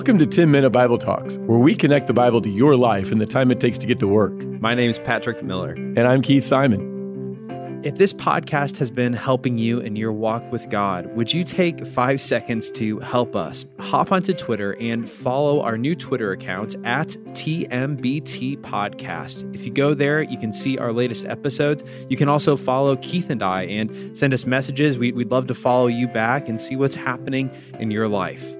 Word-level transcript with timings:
Welcome 0.00 0.16
to 0.16 0.26
10 0.26 0.50
Minute 0.50 0.70
Bible 0.70 0.96
Talks, 0.96 1.36
where 1.40 1.58
we 1.58 1.74
connect 1.74 2.06
the 2.06 2.14
Bible 2.14 2.40
to 2.40 2.48
your 2.48 2.74
life 2.74 3.12
and 3.12 3.20
the 3.20 3.26
time 3.26 3.50
it 3.50 3.60
takes 3.60 3.76
to 3.76 3.86
get 3.86 3.98
to 3.98 4.08
work. 4.08 4.32
My 4.58 4.74
name 4.74 4.88
is 4.88 4.98
Patrick 4.98 5.42
Miller. 5.42 5.72
And 5.72 6.00
I'm 6.00 6.22
Keith 6.22 6.42
Simon. 6.42 7.82
If 7.84 7.96
this 7.96 8.14
podcast 8.14 8.78
has 8.78 8.90
been 8.90 9.12
helping 9.12 9.58
you 9.58 9.78
in 9.78 9.96
your 9.96 10.10
walk 10.10 10.50
with 10.50 10.70
God, 10.70 11.14
would 11.16 11.34
you 11.34 11.44
take 11.44 11.86
five 11.86 12.18
seconds 12.18 12.70
to 12.70 12.98
help 13.00 13.36
us? 13.36 13.66
Hop 13.78 14.10
onto 14.10 14.32
Twitter 14.32 14.74
and 14.80 15.06
follow 15.06 15.60
our 15.60 15.76
new 15.76 15.94
Twitter 15.94 16.32
account 16.32 16.76
at 16.86 17.08
TMBT 17.08 18.56
Podcast. 18.62 19.54
If 19.54 19.66
you 19.66 19.70
go 19.70 19.92
there, 19.92 20.22
you 20.22 20.38
can 20.38 20.54
see 20.54 20.78
our 20.78 20.94
latest 20.94 21.26
episodes. 21.26 21.84
You 22.08 22.16
can 22.16 22.30
also 22.30 22.56
follow 22.56 22.96
Keith 22.96 23.28
and 23.28 23.42
I 23.42 23.64
and 23.64 24.16
send 24.16 24.32
us 24.32 24.46
messages. 24.46 24.96
We, 24.96 25.12
would 25.12 25.30
love 25.30 25.46
to 25.48 25.54
follow 25.54 25.88
you 25.88 26.08
back 26.08 26.48
and 26.48 26.58
see 26.58 26.74
what's 26.74 26.94
happening 26.94 27.50
in 27.78 27.90
your 27.90 28.08
life. 28.08 28.56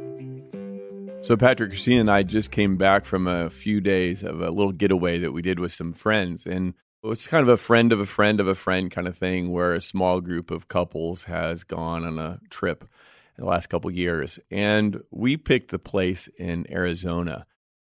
So, 1.23 1.37
Patrick, 1.37 1.71
Christina, 1.71 2.01
and 2.01 2.11
I 2.11 2.23
just 2.23 2.51
came 2.51 2.77
back 2.77 3.05
from 3.05 3.29
a 3.29 3.51
few 3.51 3.81
days 3.81 4.25
of 4.25 4.41
a 4.41 4.51
little 4.51 4.73
getaway 4.73 5.19
that 5.19 5.33
we 5.33 5.43
did 5.43 5.61
with 5.61 5.71
some 5.71 5.93
friends. 5.93 6.47
And 6.47 6.75
it's 7.05 7.27
kind 7.27 7.43
of 7.43 7.49
a 7.49 7.57
friend 7.57 7.93
of 7.93 8.01
a 8.01 8.07
friend 8.07 8.41
of 8.41 8.49
a 8.49 8.55
friend 8.55 8.91
kind 8.91 9.07
of 9.07 9.17
thing 9.17 9.53
where 9.53 9.75
a 9.75 9.81
small 9.81 10.21
group 10.21 10.51
of 10.51 10.67
couples 10.67 11.25
has 11.25 11.63
gone 11.63 12.05
on 12.05 12.19
a 12.19 12.41
trip 12.49 12.89
in 13.39 13.45
the 13.45 13.51
last 13.51 13.69
couple 13.69 13.91
years. 13.91 14.41
And 14.51 15.03
we 15.11 15.37
picked 15.37 15.71
the 15.71 15.79
place 15.79 16.29
in 16.39 16.67
Arizona. 16.73 17.47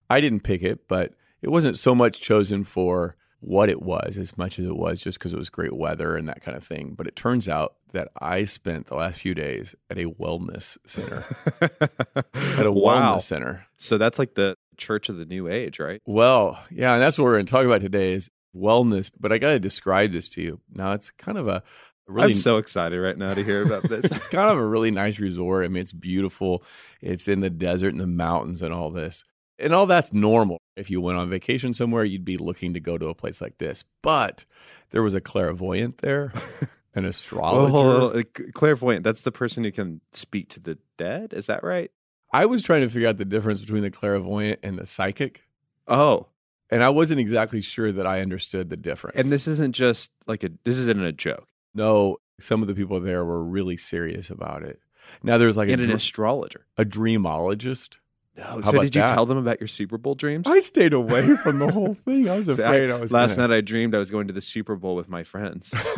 I 0.10 0.22
didn't 0.22 0.42
pick 0.42 0.62
it, 0.62 0.88
but 0.88 1.14
it 1.42 1.50
wasn't 1.50 1.80
so 1.80 1.96
much 1.96 2.22
chosen 2.22 2.64
for 2.64 3.16
what 3.42 3.70
it 3.70 3.82
was 3.82 4.18
as 4.18 4.38
much 4.38 4.60
as 4.60 4.66
it 4.66 4.76
was 4.76 5.02
just 5.02 5.20
because 5.20 5.34
it 5.34 5.38
was 5.38 5.50
great 5.50 5.74
weather 5.74 6.16
and 6.16 6.30
that 6.30 6.42
kind 6.44 6.56
of 6.56 6.64
thing. 6.64 6.94
But 6.96 7.08
it 7.08 7.16
turns 7.16 7.50
out 7.50 7.76
that 7.92 8.10
I 8.22 8.46
spent 8.46 8.88
the 8.88 8.96
last 8.96 9.20
few 9.20 9.34
days 9.34 9.76
at 9.90 9.98
a 9.98 10.06
wellness 10.06 10.78
center. 10.86 11.26
at 11.62 12.66
a 12.66 12.72
wow. 12.72 13.18
wellness 13.18 13.24
center. 13.24 13.66
So 13.78 13.98
that's 13.98 14.20
like 14.20 14.36
the 14.36 14.56
church 14.78 15.10
of 15.10 15.18
the 15.18 15.26
new 15.26 15.48
age, 15.48 15.80
right? 15.80 16.02
Well, 16.06 16.60
yeah, 16.70 16.94
and 16.94 17.02
that's 17.02 17.18
what 17.18 17.26
we're 17.26 17.34
going 17.34 17.48
to 17.48 17.52
talk 17.52 17.66
about 17.66 17.82
today 17.82 18.14
is 18.14 18.30
wellness. 18.56 19.12
But 19.20 19.32
I 19.32 19.40
got 19.40 19.50
to 19.50 19.60
describe 19.60 20.12
this 20.12 20.30
to 20.30 20.42
you. 20.42 20.62
Now, 20.72 20.94
it's 20.94 21.10
kind 21.10 21.38
of 21.38 21.48
a 21.48 21.64
Really, 22.08 22.34
I'm 22.34 22.36
so 22.36 22.58
excited 22.58 23.00
right 23.00 23.18
now 23.18 23.34
to 23.34 23.44
hear 23.44 23.64
about 23.64 23.84
this. 23.84 24.06
it's 24.12 24.28
kind 24.28 24.50
of 24.50 24.58
a 24.58 24.66
really 24.66 24.92
nice 24.92 25.18
resort. 25.20 25.64
I 25.64 25.70
mean, 25.70 25.82
it's 25.82 25.94
beautiful. 25.94 26.62
It's 27.00 27.28
in 27.28 27.40
the 27.40 27.50
desert 27.50 27.90
and 27.90 28.00
the 28.00 28.08
mountains 28.08 28.62
and 28.62 28.74
all 28.74 28.90
this. 28.90 29.24
And 29.58 29.74
all 29.74 29.86
that's 29.86 30.12
normal. 30.12 30.60
If 30.76 30.90
you 30.90 31.02
went 31.02 31.18
on 31.18 31.30
vacation 31.30 31.74
somewhere, 31.74 32.04
you'd 32.04 32.26
be 32.26 32.38
looking 32.38 32.74
to 32.74 32.80
go 32.80 32.98
to 32.98 33.08
a 33.08 33.16
place 33.16 33.42
like 33.42 33.58
this. 33.58 33.84
But 34.02 34.46
there 34.92 35.04
was 35.04 35.14
a 35.14 35.22
clairvoyant 35.22 36.00
there, 36.00 36.32
an 36.96 37.06
astrologer. 37.06 38.20
Oh, 38.20 38.24
clairvoyant, 38.54 39.04
that's 39.04 39.24
the 39.24 39.32
person 39.32 39.64
who 39.64 39.72
can 39.72 40.02
speak 40.12 40.50
to 40.50 40.60
the 40.60 40.78
dead. 40.98 41.34
Is 41.34 41.48
that 41.48 41.64
right? 41.64 41.92
I 42.34 42.46
was 42.46 42.64
trying 42.64 42.82
to 42.82 42.90
figure 42.90 43.10
out 43.10 43.18
the 43.18 43.26
difference 43.26 43.60
between 43.60 43.84
the 43.84 43.92
clairvoyant 43.92 44.62
and 44.64 44.78
the 44.80 44.86
psychic. 44.86 45.42
Oh, 45.88 46.28
and 46.70 46.84
I 46.84 46.90
wasn't 46.90 47.20
exactly 47.20 47.62
sure 47.62 47.92
that 47.92 48.08
I 48.08 48.22
understood 48.22 48.70
the 48.70 48.78
difference. 48.78 49.18
And 49.20 49.30
this 49.30 49.48
isn't 49.48 49.76
just 49.76 50.12
like 50.26 50.44
a 50.44 50.52
this 50.64 50.78
isn't 50.78 51.02
a 51.02 51.12
joke. 51.12 51.48
No, 51.74 52.18
some 52.40 52.62
of 52.62 52.68
the 52.68 52.76
people 52.76 53.00
there 53.00 53.26
were 53.26 53.44
really 53.44 53.78
serious 53.78 54.30
about 54.30 54.64
it. 54.64 54.80
Now 55.22 55.38
there's 55.38 55.58
like 55.58 55.70
and 55.70 55.82
a, 55.82 55.86
an 55.86 55.92
astrologer, 55.92 56.66
a 56.78 56.86
dreamologist. 56.86 57.98
How 58.42 58.62
so 58.62 58.82
did 58.82 58.96
you 58.96 59.02
that? 59.02 59.14
tell 59.14 59.26
them 59.26 59.38
about 59.38 59.60
your 59.60 59.68
Super 59.68 59.98
Bowl 59.98 60.16
dreams? 60.16 60.48
I 60.48 60.60
stayed 60.60 60.94
away 60.94 61.36
from 61.44 61.60
the 61.60 61.72
whole 61.72 61.94
thing. 61.94 62.30
I 62.30 62.38
was 62.38 62.48
so 62.48 62.54
afraid 62.54 62.90
I, 62.90 62.98
I, 62.98 63.00
was. 63.00 63.12
Last 63.12 63.36
gonna... 63.36 63.50
night 63.50 63.58
I 63.58 63.62
dreamed 63.62 63.96
I 63.96 63.98
was 64.00 64.10
going 64.10 64.28
to 64.28 64.34
the 64.34 64.42
Super 64.42 64.76
Bowl 64.76 64.96
with 64.96 65.10
my 65.10 65.24
friends. 65.24 65.72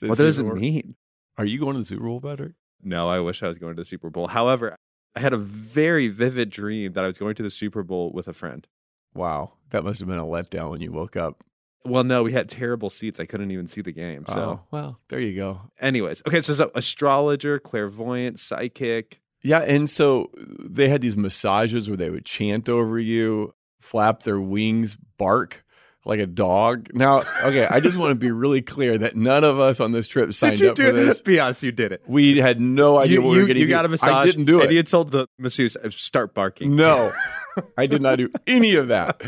what 0.00 0.18
does 0.18 0.38
it 0.38 0.44
mean? 0.44 0.96
Are 1.36 1.44
you 1.44 1.58
going 1.58 1.74
to 1.74 1.80
the 1.80 1.86
Super 1.86 2.04
Bowl, 2.04 2.20
Patrick? 2.20 2.52
No, 2.82 3.08
I 3.08 3.20
wish 3.20 3.42
I 3.42 3.48
was 3.48 3.58
going 3.58 3.74
to 3.74 3.80
the 3.80 3.86
Super 3.86 4.10
Bowl. 4.10 4.28
However, 4.28 4.76
I 5.16 5.20
had 5.20 5.32
a 5.32 5.38
very 5.38 6.08
vivid 6.08 6.50
dream 6.50 6.92
that 6.92 7.04
I 7.04 7.06
was 7.06 7.18
going 7.18 7.34
to 7.36 7.42
the 7.42 7.50
Super 7.50 7.82
Bowl 7.82 8.12
with 8.12 8.28
a 8.28 8.34
friend. 8.34 8.66
Wow, 9.14 9.54
that 9.70 9.84
must 9.84 10.00
have 10.00 10.08
been 10.08 10.18
a 10.18 10.24
letdown 10.24 10.70
when 10.70 10.80
you 10.80 10.92
woke 10.92 11.16
up. 11.16 11.42
Well, 11.86 12.02
no, 12.02 12.22
we 12.22 12.32
had 12.32 12.48
terrible 12.48 12.88
seats. 12.88 13.20
I 13.20 13.26
couldn't 13.26 13.50
even 13.50 13.66
see 13.66 13.82
the 13.82 13.92
game. 13.92 14.24
So, 14.28 14.40
oh, 14.40 14.60
well, 14.70 15.00
there 15.08 15.20
you 15.20 15.36
go. 15.36 15.60
Anyways, 15.80 16.22
okay, 16.26 16.40
so, 16.40 16.54
so 16.54 16.70
astrologer, 16.74 17.58
clairvoyant, 17.58 18.38
psychic. 18.38 19.20
Yeah, 19.44 19.60
and 19.60 19.88
so 19.88 20.30
they 20.36 20.88
had 20.88 21.02
these 21.02 21.16
massages 21.16 21.88
where 21.88 21.98
they 21.98 22.10
would 22.10 22.24
chant 22.24 22.68
over 22.68 22.98
you, 22.98 23.54
flap 23.78 24.22
their 24.22 24.40
wings, 24.40 24.96
bark 25.18 25.64
like 26.04 26.20
a 26.20 26.26
dog. 26.26 26.88
Now, 26.94 27.22
okay, 27.42 27.66
I 27.66 27.80
just 27.80 27.96
want 27.96 28.10
to 28.10 28.14
be 28.14 28.30
really 28.30 28.62
clear 28.62 28.98
that 28.98 29.16
none 29.16 29.44
of 29.44 29.58
us 29.58 29.80
on 29.80 29.92
this 29.92 30.08
trip 30.08 30.32
signed 30.32 30.62
up 30.62 30.76
for 30.76 30.92
this. 30.92 31.22
Be 31.22 31.40
honest, 31.40 31.62
you 31.62 31.72
did 31.72 31.92
it. 31.92 32.02
We 32.06 32.38
had 32.38 32.60
no 32.60 32.98
idea 32.98 33.20
you, 33.20 33.22
what 33.22 33.32
we 33.32 33.38
were 33.38 33.46
getting. 33.46 33.62
You 33.62 33.68
got 33.68 33.84
a 33.84 33.88
massage. 33.88 34.10
I 34.10 34.24
didn't 34.24 34.44
do 34.44 34.60
it. 34.60 34.64
And 34.64 34.72
you 34.72 34.82
told 34.82 35.10
the 35.10 35.26
masseuse, 35.38 35.76
uh, 35.76 35.90
start 35.90 36.34
barking. 36.34 36.76
No, 36.76 37.12
I 37.76 37.86
did 37.86 38.02
not 38.02 38.16
do 38.16 38.30
any 38.46 38.74
of 38.76 38.88
that. 38.88 39.22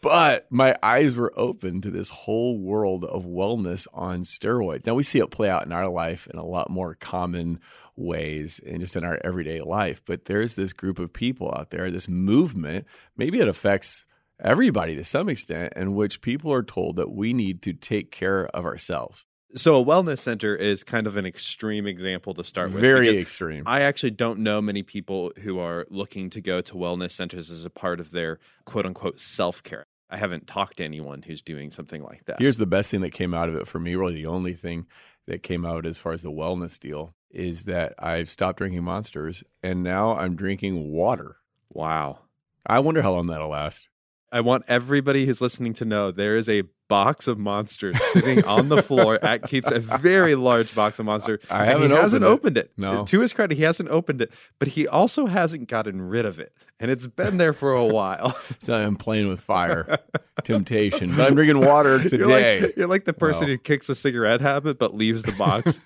But 0.00 0.46
my 0.50 0.76
eyes 0.82 1.14
were 1.14 1.32
open 1.34 1.80
to 1.80 1.90
this 1.90 2.10
whole 2.10 2.58
world 2.58 3.06
of 3.06 3.24
wellness 3.24 3.86
on 3.94 4.20
steroids. 4.20 4.86
Now 4.86 4.94
we 4.94 5.02
see 5.02 5.18
it 5.18 5.30
play 5.30 5.48
out 5.48 5.64
in 5.64 5.72
our 5.72 5.88
life 5.88 6.26
in 6.26 6.38
a 6.38 6.44
lot 6.44 6.68
more 6.68 6.94
common 6.94 7.58
ways 7.96 8.60
and 8.66 8.80
just 8.80 8.96
in 8.96 9.04
our 9.04 9.18
everyday 9.24 9.60
life. 9.60 10.02
But 10.04 10.26
there's 10.26 10.54
this 10.54 10.72
group 10.72 10.98
of 10.98 11.12
people 11.12 11.52
out 11.56 11.70
there, 11.70 11.90
this 11.90 12.08
movement, 12.08 12.86
maybe 13.16 13.40
it 13.40 13.48
affects 13.48 14.04
everybody 14.40 14.96
to 14.96 15.04
some 15.04 15.28
extent, 15.28 15.72
in 15.76 15.94
which 15.94 16.20
people 16.20 16.52
are 16.52 16.62
told 16.62 16.96
that 16.96 17.12
we 17.12 17.32
need 17.32 17.62
to 17.62 17.72
take 17.72 18.10
care 18.10 18.46
of 18.48 18.64
ourselves. 18.64 19.26
So 19.56 19.80
a 19.80 19.84
wellness 19.84 20.18
center 20.18 20.56
is 20.56 20.82
kind 20.82 21.06
of 21.06 21.16
an 21.16 21.24
extreme 21.24 21.86
example 21.86 22.34
to 22.34 22.42
start 22.42 22.72
with. 22.72 22.80
Very 22.80 23.16
extreme. 23.18 23.62
I 23.66 23.82
actually 23.82 24.10
don't 24.10 24.40
know 24.40 24.60
many 24.60 24.82
people 24.82 25.30
who 25.42 25.60
are 25.60 25.86
looking 25.90 26.28
to 26.30 26.40
go 26.40 26.60
to 26.62 26.74
wellness 26.74 27.12
centers 27.12 27.52
as 27.52 27.64
a 27.64 27.70
part 27.70 28.00
of 28.00 28.10
their 28.10 28.40
quote 28.64 28.84
unquote 28.84 29.20
self 29.20 29.62
care. 29.62 29.86
I 30.10 30.16
haven't 30.16 30.48
talked 30.48 30.78
to 30.78 30.84
anyone 30.84 31.22
who's 31.22 31.40
doing 31.40 31.70
something 31.70 32.02
like 32.02 32.24
that. 32.26 32.40
Here's 32.40 32.58
the 32.58 32.66
best 32.66 32.90
thing 32.90 33.00
that 33.02 33.10
came 33.10 33.32
out 33.32 33.48
of 33.48 33.54
it 33.54 33.66
for 33.66 33.78
me, 33.78 33.94
really 33.94 34.14
the 34.14 34.26
only 34.26 34.54
thing 34.54 34.86
that 35.26 35.42
came 35.42 35.64
out 35.64 35.86
as 35.86 35.98
far 35.98 36.12
as 36.12 36.22
the 36.22 36.30
wellness 36.30 36.78
deal 36.78 37.14
is 37.30 37.64
that 37.64 37.94
I've 37.98 38.30
stopped 38.30 38.58
drinking 38.58 38.84
monsters 38.84 39.42
and 39.62 39.82
now 39.82 40.16
I'm 40.16 40.36
drinking 40.36 40.92
water. 40.92 41.36
Wow. 41.70 42.20
I 42.66 42.78
wonder 42.78 43.02
how 43.02 43.12
long 43.12 43.26
that'll 43.26 43.48
last. 43.48 43.88
I 44.30 44.40
want 44.40 44.64
everybody 44.68 45.26
who's 45.26 45.40
listening 45.40 45.74
to 45.74 45.84
know 45.84 46.10
there 46.10 46.36
is 46.36 46.48
a 46.48 46.64
box 46.88 47.26
of 47.26 47.38
monsters 47.38 48.00
sitting 48.12 48.44
on 48.44 48.68
the 48.68 48.82
floor 48.82 49.18
at 49.24 49.42
Keith's, 49.44 49.70
a 49.70 49.78
very 49.78 50.34
large 50.34 50.74
box 50.74 50.98
of 50.98 51.06
monsters. 51.06 51.40
I 51.50 51.64
haven't 51.64 51.82
he 51.82 51.86
opened 51.86 52.02
hasn't 52.02 52.24
it. 52.24 52.26
opened 52.26 52.56
it. 52.58 52.72
No. 52.76 53.04
To 53.06 53.20
his 53.20 53.32
credit, 53.32 53.56
he 53.56 53.62
hasn't 53.62 53.88
opened 53.88 54.20
it, 54.22 54.32
but 54.58 54.68
he 54.68 54.86
also 54.86 55.26
hasn't 55.26 55.68
gotten 55.68 56.02
rid 56.02 56.24
of 56.24 56.38
it. 56.38 56.52
And 56.80 56.90
it's 56.90 57.06
been 57.06 57.36
there 57.38 57.52
for 57.52 57.72
a 57.72 57.84
while. 57.98 58.36
so 58.58 58.74
I'm 58.74 58.96
playing 58.96 59.28
with 59.28 59.40
fire, 59.40 59.98
temptation. 60.44 61.10
But 61.16 61.28
I'm 61.28 61.34
drinking 61.34 61.60
water 61.60 61.98
today. 61.98 62.16
You're 62.16 62.60
like, 62.66 62.76
you're 62.76 62.88
like 62.88 63.04
the 63.04 63.12
person 63.12 63.46
who 63.48 63.58
kicks 63.58 63.88
a 63.88 63.94
cigarette 63.94 64.40
habit 64.40 64.78
but 64.78 64.94
leaves 64.94 65.22
the 65.22 65.32
box. 65.32 65.80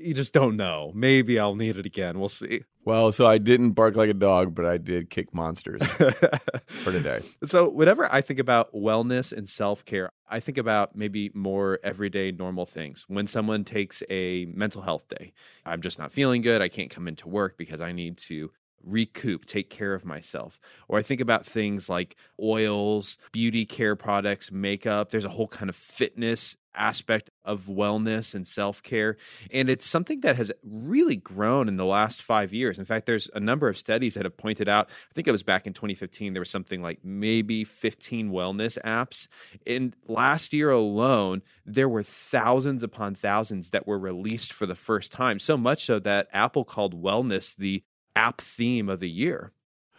You 0.00 0.14
just 0.14 0.32
don't 0.32 0.56
know. 0.56 0.92
Maybe 0.94 1.38
I'll 1.38 1.54
need 1.54 1.76
it 1.76 1.86
again. 1.86 2.18
We'll 2.18 2.28
see. 2.28 2.62
Well, 2.84 3.12
so 3.12 3.26
I 3.26 3.38
didn't 3.38 3.72
bark 3.72 3.94
like 3.94 4.08
a 4.08 4.14
dog, 4.14 4.54
but 4.54 4.64
I 4.64 4.78
did 4.78 5.10
kick 5.10 5.34
monsters 5.34 5.86
for 6.66 6.90
today. 6.90 7.20
So, 7.44 7.68
whenever 7.68 8.10
I 8.10 8.22
think 8.22 8.40
about 8.40 8.72
wellness 8.72 9.32
and 9.32 9.46
self 9.46 9.84
care, 9.84 10.10
I 10.28 10.40
think 10.40 10.56
about 10.56 10.96
maybe 10.96 11.30
more 11.34 11.78
everyday 11.82 12.32
normal 12.32 12.64
things. 12.64 13.04
When 13.06 13.26
someone 13.26 13.64
takes 13.64 14.02
a 14.08 14.46
mental 14.46 14.82
health 14.82 15.08
day, 15.08 15.34
I'm 15.66 15.82
just 15.82 15.98
not 15.98 16.12
feeling 16.12 16.40
good. 16.40 16.62
I 16.62 16.68
can't 16.68 16.90
come 16.90 17.06
into 17.06 17.28
work 17.28 17.58
because 17.58 17.82
I 17.82 17.92
need 17.92 18.16
to 18.28 18.50
recoup, 18.84 19.46
take 19.46 19.70
care 19.70 19.94
of 19.94 20.04
myself. 20.04 20.60
Or 20.88 20.98
I 20.98 21.02
think 21.02 21.20
about 21.20 21.46
things 21.46 21.88
like 21.88 22.16
oils, 22.40 23.18
beauty 23.32 23.64
care 23.64 23.96
products, 23.96 24.50
makeup. 24.50 25.10
There's 25.10 25.24
a 25.24 25.30
whole 25.30 25.48
kind 25.48 25.68
of 25.68 25.76
fitness 25.76 26.56
aspect 26.74 27.30
of 27.44 27.66
wellness 27.66 28.34
and 28.34 28.46
self 28.46 28.82
care. 28.82 29.16
And 29.52 29.68
it's 29.68 29.86
something 29.86 30.20
that 30.20 30.36
has 30.36 30.52
really 30.62 31.16
grown 31.16 31.68
in 31.68 31.76
the 31.76 31.84
last 31.84 32.22
five 32.22 32.52
years. 32.52 32.78
In 32.78 32.84
fact, 32.84 33.06
there's 33.06 33.28
a 33.34 33.40
number 33.40 33.68
of 33.68 33.76
studies 33.76 34.14
that 34.14 34.24
have 34.24 34.36
pointed 34.36 34.68
out, 34.68 34.88
I 34.88 35.14
think 35.14 35.28
it 35.28 35.32
was 35.32 35.42
back 35.42 35.66
in 35.66 35.72
2015, 35.72 36.32
there 36.32 36.40
was 36.40 36.50
something 36.50 36.82
like 36.82 37.00
maybe 37.04 37.64
15 37.64 38.30
wellness 38.30 38.78
apps. 38.84 39.28
In 39.66 39.94
last 40.06 40.52
year 40.52 40.70
alone, 40.70 41.42
there 41.64 41.88
were 41.88 42.02
thousands 42.02 42.82
upon 42.82 43.14
thousands 43.14 43.70
that 43.70 43.86
were 43.86 43.98
released 43.98 44.52
for 44.52 44.66
the 44.66 44.74
first 44.74 45.12
time. 45.12 45.38
So 45.38 45.56
much 45.56 45.84
so 45.84 45.98
that 46.00 46.28
Apple 46.32 46.64
called 46.64 47.00
wellness 47.00 47.54
the 47.56 47.82
app 48.20 48.40
theme 48.40 48.88
of 48.88 49.00
the 49.00 49.10
year. 49.10 49.52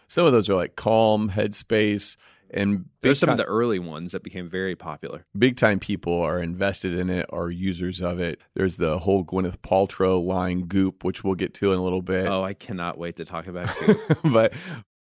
Some 0.08 0.26
of 0.26 0.32
those 0.32 0.48
are 0.48 0.54
like 0.54 0.76
Calm, 0.76 1.30
Headspace, 1.30 2.16
and 2.50 2.84
there's 3.00 3.18
some 3.18 3.28
time, 3.28 3.34
of 3.34 3.38
the 3.38 3.50
early 3.50 3.78
ones 3.78 4.12
that 4.12 4.22
became 4.22 4.48
very 4.48 4.76
popular. 4.76 5.24
Big 5.36 5.56
time 5.56 5.80
people 5.80 6.20
are 6.20 6.40
invested 6.40 6.94
in 6.94 7.08
it, 7.08 7.26
are 7.30 7.50
users 7.50 8.00
of 8.00 8.20
it. 8.20 8.40
There's 8.54 8.76
the 8.76 8.98
whole 8.98 9.24
Gwyneth 9.24 9.58
Paltrow 9.58 10.22
line 10.22 10.66
Goop, 10.66 11.02
which 11.02 11.24
we'll 11.24 11.34
get 11.34 11.54
to 11.54 11.72
in 11.72 11.78
a 11.78 11.82
little 11.82 12.02
bit. 12.02 12.26
Oh, 12.26 12.44
I 12.44 12.52
cannot 12.52 12.98
wait 12.98 13.16
to 13.16 13.24
talk 13.24 13.46
about 13.46 13.74
Goop. 13.86 14.18
but 14.24 14.52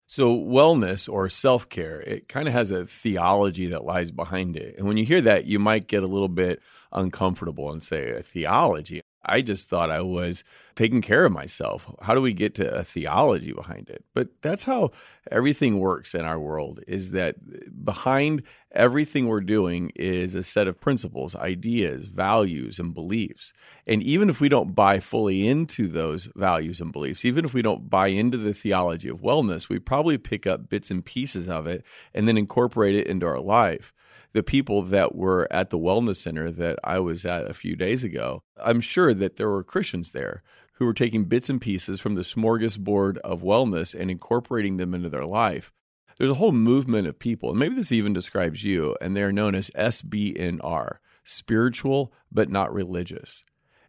so 0.06 0.36
wellness 0.36 1.10
or 1.10 1.28
self 1.28 1.68
care, 1.68 2.00
it 2.02 2.28
kind 2.28 2.46
of 2.46 2.54
has 2.54 2.70
a 2.70 2.86
theology 2.86 3.66
that 3.66 3.84
lies 3.84 4.10
behind 4.10 4.56
it. 4.56 4.76
And 4.76 4.86
when 4.86 4.98
you 4.98 5.06
hear 5.06 5.22
that, 5.22 5.46
you 5.46 5.58
might 5.58 5.88
get 5.88 6.02
a 6.02 6.06
little 6.06 6.28
bit 6.28 6.60
uncomfortable 6.92 7.72
and 7.72 7.82
say, 7.82 8.10
a 8.12 8.22
theology? 8.22 9.00
I 9.24 9.42
just 9.42 9.68
thought 9.68 9.90
I 9.90 10.00
was 10.00 10.44
taking 10.74 11.02
care 11.02 11.24
of 11.24 11.32
myself. 11.32 11.92
How 12.02 12.14
do 12.14 12.20
we 12.20 12.32
get 12.32 12.54
to 12.56 12.74
a 12.74 12.84
theology 12.84 13.52
behind 13.52 13.90
it? 13.90 14.04
But 14.14 14.28
that's 14.42 14.62
how 14.62 14.92
everything 15.30 15.78
works 15.78 16.14
in 16.14 16.24
our 16.24 16.38
world 16.38 16.80
is 16.86 17.10
that 17.10 17.36
behind 17.84 18.42
everything 18.72 19.26
we're 19.26 19.40
doing 19.40 19.90
is 19.96 20.34
a 20.34 20.42
set 20.42 20.68
of 20.68 20.80
principles, 20.80 21.34
ideas, 21.34 22.06
values, 22.06 22.78
and 22.78 22.94
beliefs. 22.94 23.52
And 23.86 24.02
even 24.02 24.30
if 24.30 24.40
we 24.40 24.48
don't 24.48 24.74
buy 24.74 25.00
fully 25.00 25.48
into 25.48 25.88
those 25.88 26.26
values 26.36 26.80
and 26.80 26.92
beliefs, 26.92 27.24
even 27.24 27.44
if 27.44 27.52
we 27.52 27.62
don't 27.62 27.90
buy 27.90 28.08
into 28.08 28.38
the 28.38 28.54
theology 28.54 29.08
of 29.08 29.20
wellness, 29.20 29.68
we 29.68 29.78
probably 29.78 30.16
pick 30.16 30.46
up 30.46 30.68
bits 30.68 30.90
and 30.90 31.04
pieces 31.04 31.48
of 31.48 31.66
it 31.66 31.84
and 32.14 32.28
then 32.28 32.38
incorporate 32.38 32.94
it 32.94 33.06
into 33.06 33.26
our 33.26 33.40
life 33.40 33.92
the 34.38 34.42
people 34.44 34.82
that 34.82 35.16
were 35.16 35.48
at 35.50 35.70
the 35.70 35.78
wellness 35.78 36.18
center 36.18 36.48
that 36.48 36.78
I 36.84 37.00
was 37.00 37.26
at 37.26 37.50
a 37.50 37.54
few 37.54 37.74
days 37.74 38.04
ago, 38.04 38.44
I'm 38.56 38.80
sure 38.80 39.12
that 39.12 39.36
there 39.36 39.48
were 39.48 39.64
Christians 39.64 40.12
there 40.12 40.44
who 40.74 40.86
were 40.86 40.94
taking 40.94 41.24
bits 41.24 41.50
and 41.50 41.60
pieces 41.60 42.00
from 42.00 42.14
the 42.14 42.22
smorgasbord 42.22 43.18
of 43.18 43.42
wellness 43.42 43.98
and 43.98 44.12
incorporating 44.12 44.76
them 44.76 44.94
into 44.94 45.08
their 45.08 45.24
life. 45.26 45.72
There's 46.18 46.30
a 46.30 46.34
whole 46.34 46.52
movement 46.52 47.08
of 47.08 47.18
people, 47.18 47.50
and 47.50 47.58
maybe 47.58 47.74
this 47.74 47.90
even 47.90 48.12
describes 48.12 48.62
you, 48.62 48.96
and 49.00 49.16
they're 49.16 49.32
known 49.32 49.56
as 49.56 49.70
SBNR, 49.70 50.98
spiritual 51.24 52.12
but 52.30 52.48
not 52.48 52.72
religious. 52.72 53.42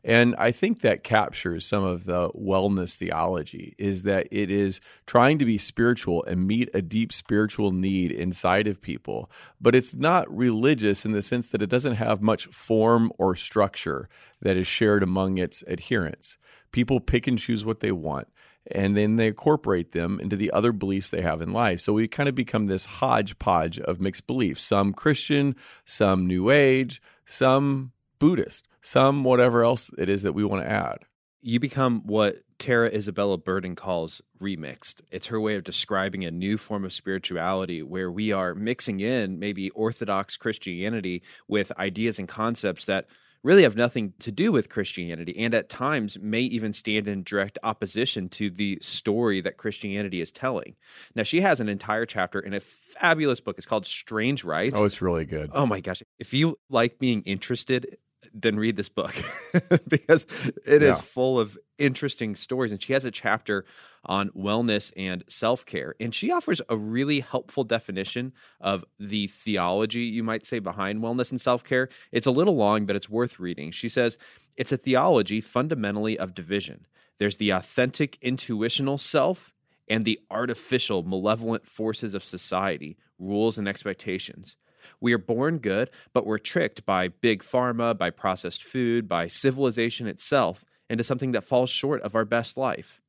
And 0.04 0.34
I 0.38 0.52
think 0.52 0.80
that 0.82 1.04
captures 1.04 1.66
some 1.66 1.84
of 1.84 2.06
the 2.06 2.30
wellness 2.30 2.96
theology 2.96 3.76
is 3.78 4.04
that 4.04 4.28
it 4.32 4.50
is 4.50 4.80
trying 5.06 5.38
to 5.40 5.46
be 5.46 5.58
spiritual 5.58 6.24
and 6.24 6.48
meet 6.48 6.70
a 6.74 6.82
deep 6.82 7.12
spiritual 7.12 7.72
need 7.72 8.12
inside 8.12 8.68
of 8.68 8.82
people, 8.82 9.30
but 9.60 9.76
it's 9.76 9.94
not 9.94 10.34
religious 10.34 11.06
in 11.06 11.12
the 11.12 11.22
sense 11.22 11.50
that 11.50 11.62
it 11.62 11.70
doesn't 11.70 11.96
have 11.96 12.22
much 12.22 12.46
form 12.48 13.12
or 13.18 13.36
structure 13.36 14.08
that 14.42 14.56
is 14.56 14.68
shared 14.68 15.04
among 15.04 15.38
its 15.38 15.64
adherents. 15.68 16.38
People 16.72 17.02
pick 17.02 17.28
and 17.28 17.38
choose 17.38 17.66
what 17.66 17.82
they 17.82 17.92
want 17.92 18.30
and 18.72 18.96
then 18.96 19.16
they 19.16 19.28
incorporate 19.28 19.94
them 19.94 20.20
into 20.20 20.36
the 20.36 20.52
other 20.52 20.72
beliefs 20.72 21.10
they 21.10 21.22
have 21.22 21.42
in 21.42 21.52
life. 21.52 21.80
So 21.80 21.94
we 21.94 22.08
kind 22.08 22.30
of 22.30 22.36
become 22.36 22.68
this 22.68 22.86
hodgepodge 22.86 23.80
of 23.80 24.00
mixed 24.00 24.28
beliefs 24.28 24.64
some 24.64 24.94
Christian, 24.94 25.56
some 25.86 26.28
New 26.28 26.50
Age, 26.52 27.02
some 27.26 27.92
Buddhist 28.20 28.69
some 28.82 29.24
whatever 29.24 29.64
else 29.64 29.90
it 29.98 30.10
is 30.10 30.24
that 30.24 30.34
we 30.34 30.44
want 30.44 30.64
to 30.64 30.70
add. 30.70 31.00
You 31.42 31.60
become 31.60 32.02
what 32.06 32.38
Tara 32.58 32.90
Isabella 32.90 33.38
Burton 33.38 33.76
calls 33.76 34.22
remixed. 34.42 35.02
It's 35.10 35.28
her 35.28 35.40
way 35.40 35.56
of 35.56 35.64
describing 35.64 36.26
a 36.26 36.32
new 36.32 36.58
form 36.58 36.84
of 36.84 36.92
spirituality 36.92 37.82
where 37.82 38.12
we 38.12 38.34
are 38.34 38.54
mixing 38.54 39.00
in 39.00 39.40
maybe 39.40 39.70
Orthodox 39.70 40.36
Christianity 40.36 41.24
with 41.48 41.72
ideas 41.80 42.20
and 42.20 42.28
concepts 42.28 42.86
that 42.86 43.08
really 43.42 43.64
have 43.64 43.78
nothing 43.78 44.14
to 44.20 44.32
do 44.34 44.52
with 44.52 44.70
Christianity 44.70 45.34
and 45.38 45.54
at 45.54 45.70
times 45.70 46.20
may 46.20 46.42
even 46.42 46.74
stand 46.74 47.08
in 47.08 47.24
direct 47.24 47.58
opposition 47.64 48.28
to 48.30 48.50
the 48.50 48.78
story 48.82 49.40
that 49.42 49.56
Christianity 49.56 50.20
is 50.20 50.32
telling. 50.32 50.76
Now, 51.16 51.24
she 51.24 51.40
has 51.40 51.62
an 51.62 51.70
entire 51.70 52.06
chapter 52.06 52.42
in 52.42 52.54
a 52.54 52.60
fabulous 52.60 53.40
book. 53.40 53.58
It's 53.58 53.66
called 53.66 53.86
Strange 53.86 54.44
Rites. 54.44 54.78
Oh, 54.78 54.84
it's 54.84 55.02
really 55.02 55.26
good. 55.26 55.52
Oh 55.54 55.66
my 55.66 55.80
gosh. 55.80 56.04
If 56.18 56.34
you 56.34 56.60
like 56.70 57.00
being 57.00 57.22
interested 57.22 57.98
then 58.34 58.58
read 58.58 58.76
this 58.76 58.90
book 58.90 59.14
because 59.88 60.26
it 60.66 60.82
yeah. 60.82 60.90
is 60.90 61.00
full 61.00 61.40
of 61.40 61.58
interesting 61.78 62.36
stories. 62.36 62.72
And 62.72 62.82
she 62.82 62.94
has 62.94 63.06
a 63.06 63.12
chapter 63.12 63.66
on 64.06 64.30
wellness 64.30 64.92
and 64.96 65.24
self 65.28 65.66
care. 65.66 65.96
And 66.00 66.14
she 66.14 66.32
offers 66.32 66.62
a 66.70 66.78
really 66.78 67.22
helpful 67.22 67.64
definition 67.64 68.34
of 68.62 68.86
the 69.00 69.28
theology, 69.28 70.02
you 70.02 70.24
might 70.24 70.46
say, 70.46 70.60
behind 70.60 71.02
wellness 71.02 71.32
and 71.32 71.42
self 71.42 71.64
care. 71.64 71.90
It's 72.12 72.28
a 72.28 72.32
little 72.32 72.56
long, 72.56 72.86
but 72.86 72.96
it's 72.96 73.10
worth 73.10 73.40
reading. 73.40 73.72
She 73.72 73.90
says 73.90 74.18
it's 74.58 74.72
a 74.72 74.78
theology 74.78 75.42
fundamentally 75.42 76.18
of 76.18 76.34
division. 76.34 76.86
There's 77.18 77.38
the 77.38 77.50
authentic 77.52 78.18
intuitional 78.22 78.98
self 78.98 79.54
and 79.88 80.06
the 80.06 80.20
artificial 80.30 81.04
malevolent 81.04 81.66
forces 81.66 82.14
of 82.14 82.24
society, 82.24 82.98
rules, 83.18 83.58
and 83.58 83.68
expectations. 83.68 84.56
We 85.00 85.14
are 85.14 85.18
born 85.18 85.60
good, 85.60 85.90
but 86.14 86.26
we're 86.26 86.38
tricked 86.38 86.86
by 86.86 87.08
big 87.08 87.44
pharma, 87.44 87.98
by 87.98 88.10
processed 88.10 88.64
food, 88.64 89.08
by 89.08 89.28
civilization 89.28 90.08
itself 90.08 90.66
into 90.90 91.04
something 91.04 91.32
that 91.32 91.44
falls 91.44 91.70
short 91.70 92.02
of 92.02 92.16
our 92.16 92.26
best 92.26 92.58
life. 92.58 93.02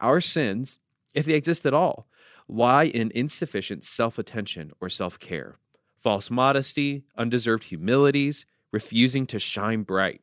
Our 0.00 0.20
sins, 0.20 0.78
if 1.14 1.26
they 1.26 1.34
exist 1.34 1.66
at 1.66 1.74
all, 1.74 2.06
lie 2.48 2.84
in 2.84 3.12
insufficient 3.14 3.84
self 3.84 4.18
attention 4.18 4.72
or 4.80 4.88
self 4.88 5.18
care, 5.18 5.56
false 5.96 6.30
modesty, 6.30 7.04
undeserved 7.16 7.64
humilities, 7.64 8.46
refusing 8.72 9.26
to 9.26 9.38
shine 9.38 9.82
bright. 9.82 10.20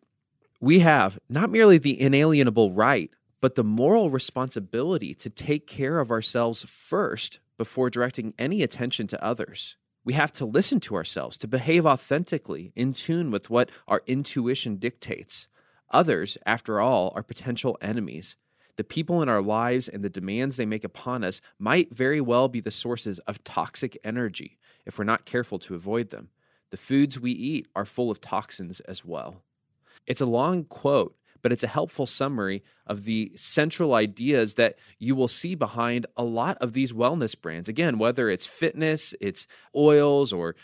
We 0.60 0.80
have 0.80 1.20
not 1.30 1.50
merely 1.50 1.78
the 1.78 2.00
inalienable 2.00 2.72
right, 2.72 3.12
but 3.42 3.56
the 3.56 3.64
moral 3.64 4.10
responsibility 4.10 5.14
to 5.16 5.30
take 5.30 5.68
care 5.68 6.00
of 6.00 6.10
ourselves 6.10 6.64
first 6.64 7.40
before 7.58 7.90
directing 7.90 8.34
any 8.40 8.64
attention 8.64 9.06
to 9.08 9.24
others. 9.24 9.76
We 10.06 10.14
have 10.14 10.34
to 10.34 10.46
listen 10.46 10.80
to 10.82 10.96
ourselves, 10.96 11.38
to 11.40 11.48
behave 11.48 11.86
authentically, 11.86 12.74
in 12.76 12.94
tune 12.94 13.32
with 13.32 13.50
what 13.50 13.70
our 13.88 14.02
intuition 14.06 14.76
dictates. 14.76 15.48
Others, 15.92 16.38
after 16.46 16.82
all, 16.82 17.14
are 17.16 17.24
potential 17.24 17.78
enemies. 17.82 18.36
The 18.76 18.84
people 18.84 19.22
in 19.22 19.30
our 19.30 19.42
lives 19.42 19.88
and 19.88 20.04
the 20.04 20.10
demands 20.10 20.58
they 20.58 20.66
make 20.66 20.84
upon 20.84 21.24
us 21.24 21.40
might 21.60 21.96
very 21.96 22.20
well 22.20 22.48
be 22.48 22.60
the 22.60 22.72
sources 22.72 23.20
of 23.20 23.44
toxic 23.44 23.98
energy 24.04 24.58
if 24.86 24.98
we're 24.98 25.06
not 25.06 25.26
careful 25.26 25.60
to 25.60 25.76
avoid 25.76 26.10
them. 26.10 26.30
The 26.72 26.78
foods 26.78 27.20
we 27.20 27.32
eat 27.32 27.68
are 27.76 27.86
full 27.86 28.10
of 28.10 28.20
toxins 28.20 28.80
as 28.82 29.06
well. 29.06 29.44
It's 30.08 30.22
a 30.22 30.26
long 30.26 30.66
quote, 30.66 31.16
but 31.44 31.52
it's 31.52 31.64
a 31.64 31.68
helpful 31.68 32.08
summary 32.08 32.64
of 32.88 33.04
the 33.04 33.32
central 33.36 33.94
ideas 33.94 34.56
that 34.56 34.80
you 34.98 35.14
will 35.14 35.28
see 35.28 35.54
behind 35.54 36.08
a 36.18 36.24
lot 36.24 36.58
of 36.60 36.74
these 36.74 36.92
wellness 36.92 37.40
brands. 37.40 37.70
Again, 37.70 38.00
whether 38.00 38.30
it's 38.30 38.48
fitness, 38.48 39.14
it's 39.22 39.46
oils, 39.76 40.34
or 40.34 40.56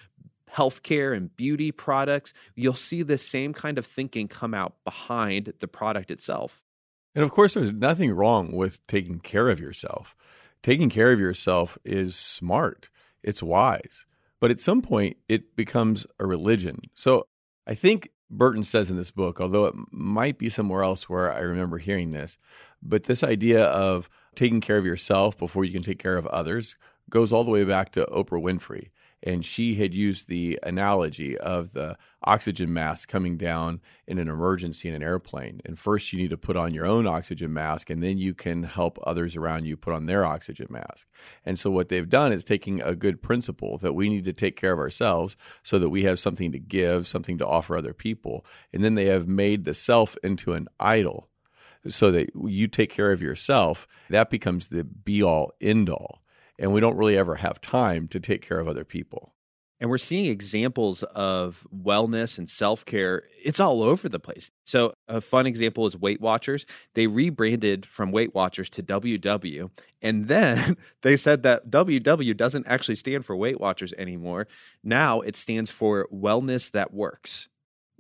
healthcare 0.52 1.16
and 1.16 1.36
beauty 1.36 1.72
products, 1.72 2.34
you'll 2.56 2.74
see 2.74 3.04
the 3.04 3.18
same 3.18 3.54
kind 3.54 3.78
of 3.78 3.86
thinking 3.86 4.28
come 4.28 4.56
out 4.56 4.74
behind 4.84 5.54
the 5.60 5.68
product 5.68 6.10
itself. 6.10 6.64
And 7.14 7.24
of 7.24 7.32
course, 7.32 7.54
there's 7.54 7.72
nothing 7.72 8.12
wrong 8.12 8.54
with 8.54 8.86
taking 8.88 9.20
care 9.20 9.50
of 9.50 9.60
yourself. 9.60 10.16
Taking 10.64 10.90
care 10.90 11.12
of 11.12 11.20
yourself 11.20 11.78
is 11.84 12.16
smart, 12.16 12.90
it's 13.22 13.44
wise. 13.44 14.06
But 14.40 14.52
at 14.52 14.62
some 14.62 14.82
point, 14.82 15.18
it 15.28 15.56
becomes 15.56 16.08
a 16.18 16.26
religion. 16.26 16.82
So 16.94 17.26
I 17.68 17.76
think 17.76 18.10
Burton 18.30 18.64
says 18.64 18.90
in 18.90 18.98
this 18.98 19.12
book, 19.12 19.42
although 19.42 19.66
it 19.66 19.76
might 19.92 20.38
be 20.38 20.50
somewhere 20.50 20.84
else 20.84 21.10
where 21.10 21.34
I 21.34 21.40
remember 21.40 21.80
hearing 21.80 22.12
this, 22.12 22.38
but 22.82 23.04
this 23.04 23.24
idea 23.24 23.66
of 23.66 24.10
taking 24.36 24.62
care 24.62 24.78
of 24.78 24.86
yourself 24.86 25.38
before 25.38 25.66
you 25.66 25.74
can 25.74 25.82
take 25.82 26.00
care 26.00 26.18
of 26.18 26.28
others 26.28 26.78
goes 27.10 27.34
all 27.34 27.44
the 27.44 27.52
way 27.52 27.64
back 27.64 27.92
to 27.94 28.06
Oprah 28.06 28.42
Winfrey 28.42 28.90
and 29.22 29.44
she 29.44 29.76
had 29.76 29.94
used 29.94 30.28
the 30.28 30.60
analogy 30.64 31.38
of 31.38 31.74
the 31.74 31.98
oxygen 32.24 32.72
mask 32.74 33.10
coming 33.10 33.38
down 33.38 33.82
in 34.08 34.18
an 34.18 34.28
emergency 34.28 34.88
in 34.88 34.96
an 34.96 35.04
airplane. 35.04 35.62
And 35.66 35.78
first, 35.78 36.12
you 36.12 36.20
need 36.20 36.30
to 36.30 36.38
put 36.38 36.58
on 36.58 36.74
your 36.74 36.86
own 36.86 37.08
oxygen 37.08 37.54
mask, 37.54 37.90
and 37.90 38.02
then 38.02 38.18
you 38.18 38.34
can 38.34 38.64
help 38.64 38.98
others 39.04 39.36
around 39.36 39.66
you 39.66 39.78
put 39.78 39.94
on 39.94 40.06
their 40.06 40.26
oxygen 40.26 40.68
mask. 40.70 41.08
And 41.46 41.58
so, 41.60 41.70
what 41.70 41.90
they've 41.90 42.10
done 42.10 42.32
is 42.32 42.44
taking 42.44 42.82
a 42.82 42.96
good 42.96 43.22
principle 43.22 43.78
that 43.80 43.94
we 43.94 44.10
need 44.10 44.26
to 44.26 44.34
take 44.34 44.56
care 44.56 44.74
of 44.74 44.80
ourselves 44.80 45.36
so 45.64 45.80
that 45.80 45.90
we 45.90 46.04
have 46.04 46.20
something 46.20 46.52
to 46.52 46.60
give, 46.60 47.08
something 47.08 47.38
to 47.38 47.48
offer 47.48 47.78
other 47.78 47.94
people. 47.94 48.46
And 48.74 48.84
then 48.84 48.96
they 48.96 49.06
have 49.06 49.28
made 49.28 49.66
the 49.66 49.74
self 49.74 50.18
into 50.24 50.54
an 50.54 50.68
idol 50.80 51.30
so 51.88 52.12
that 52.12 52.30
you 52.36 52.68
take 52.68 52.90
care 52.90 53.12
of 53.12 53.22
yourself. 53.22 53.88
That 54.10 54.30
becomes 54.30 54.68
the 54.68 54.84
be 54.84 55.24
all, 55.24 55.54
end 55.62 55.90
all 55.90 56.19
and 56.60 56.74
we 56.74 56.82
don't 56.82 56.98
really 56.98 57.18
ever 57.18 57.36
have 57.36 57.62
time 57.62 58.08
to 58.10 58.20
take 58.20 58.42
care 58.42 58.60
of 58.60 58.68
other 58.68 58.84
people. 58.84 59.34
And 59.82 59.90
we're 59.90 59.98
seeing 59.98 60.26
examples 60.26 61.04
of 61.04 61.66
wellness 61.74 62.38
and 62.38 62.50
self 62.50 62.84
care. 62.84 63.24
It's 63.42 63.62
all 63.62 63.82
over 63.82 64.10
the 64.10 64.20
place. 64.20 64.52
So, 64.66 64.94
a 65.08 65.22
fun 65.22 65.46
example 65.46 65.86
is 65.86 65.96
Weight 65.96 66.20
Watchers. 66.20 66.66
They 66.96 67.08
rebranded 67.08 67.86
from 67.86 68.12
Weight 68.12 68.36
Watchers 68.36 68.70
to 68.72 68.84
WW. 68.84 69.72
And 70.02 70.28
then 70.28 70.76
they 71.02 71.16
said 71.16 71.44
that 71.44 71.70
WW 71.70 72.36
doesn't 72.36 72.68
actually 72.68 72.96
stand 72.96 73.26
for 73.26 73.38
Weight 73.38 73.62
Watchers 73.62 73.94
anymore. 73.94 74.48
Now 74.84 75.22
it 75.22 75.38
stands 75.38 75.72
for 75.72 76.10
Wellness 76.14 76.72
That 76.72 76.94
Works. 76.94 77.48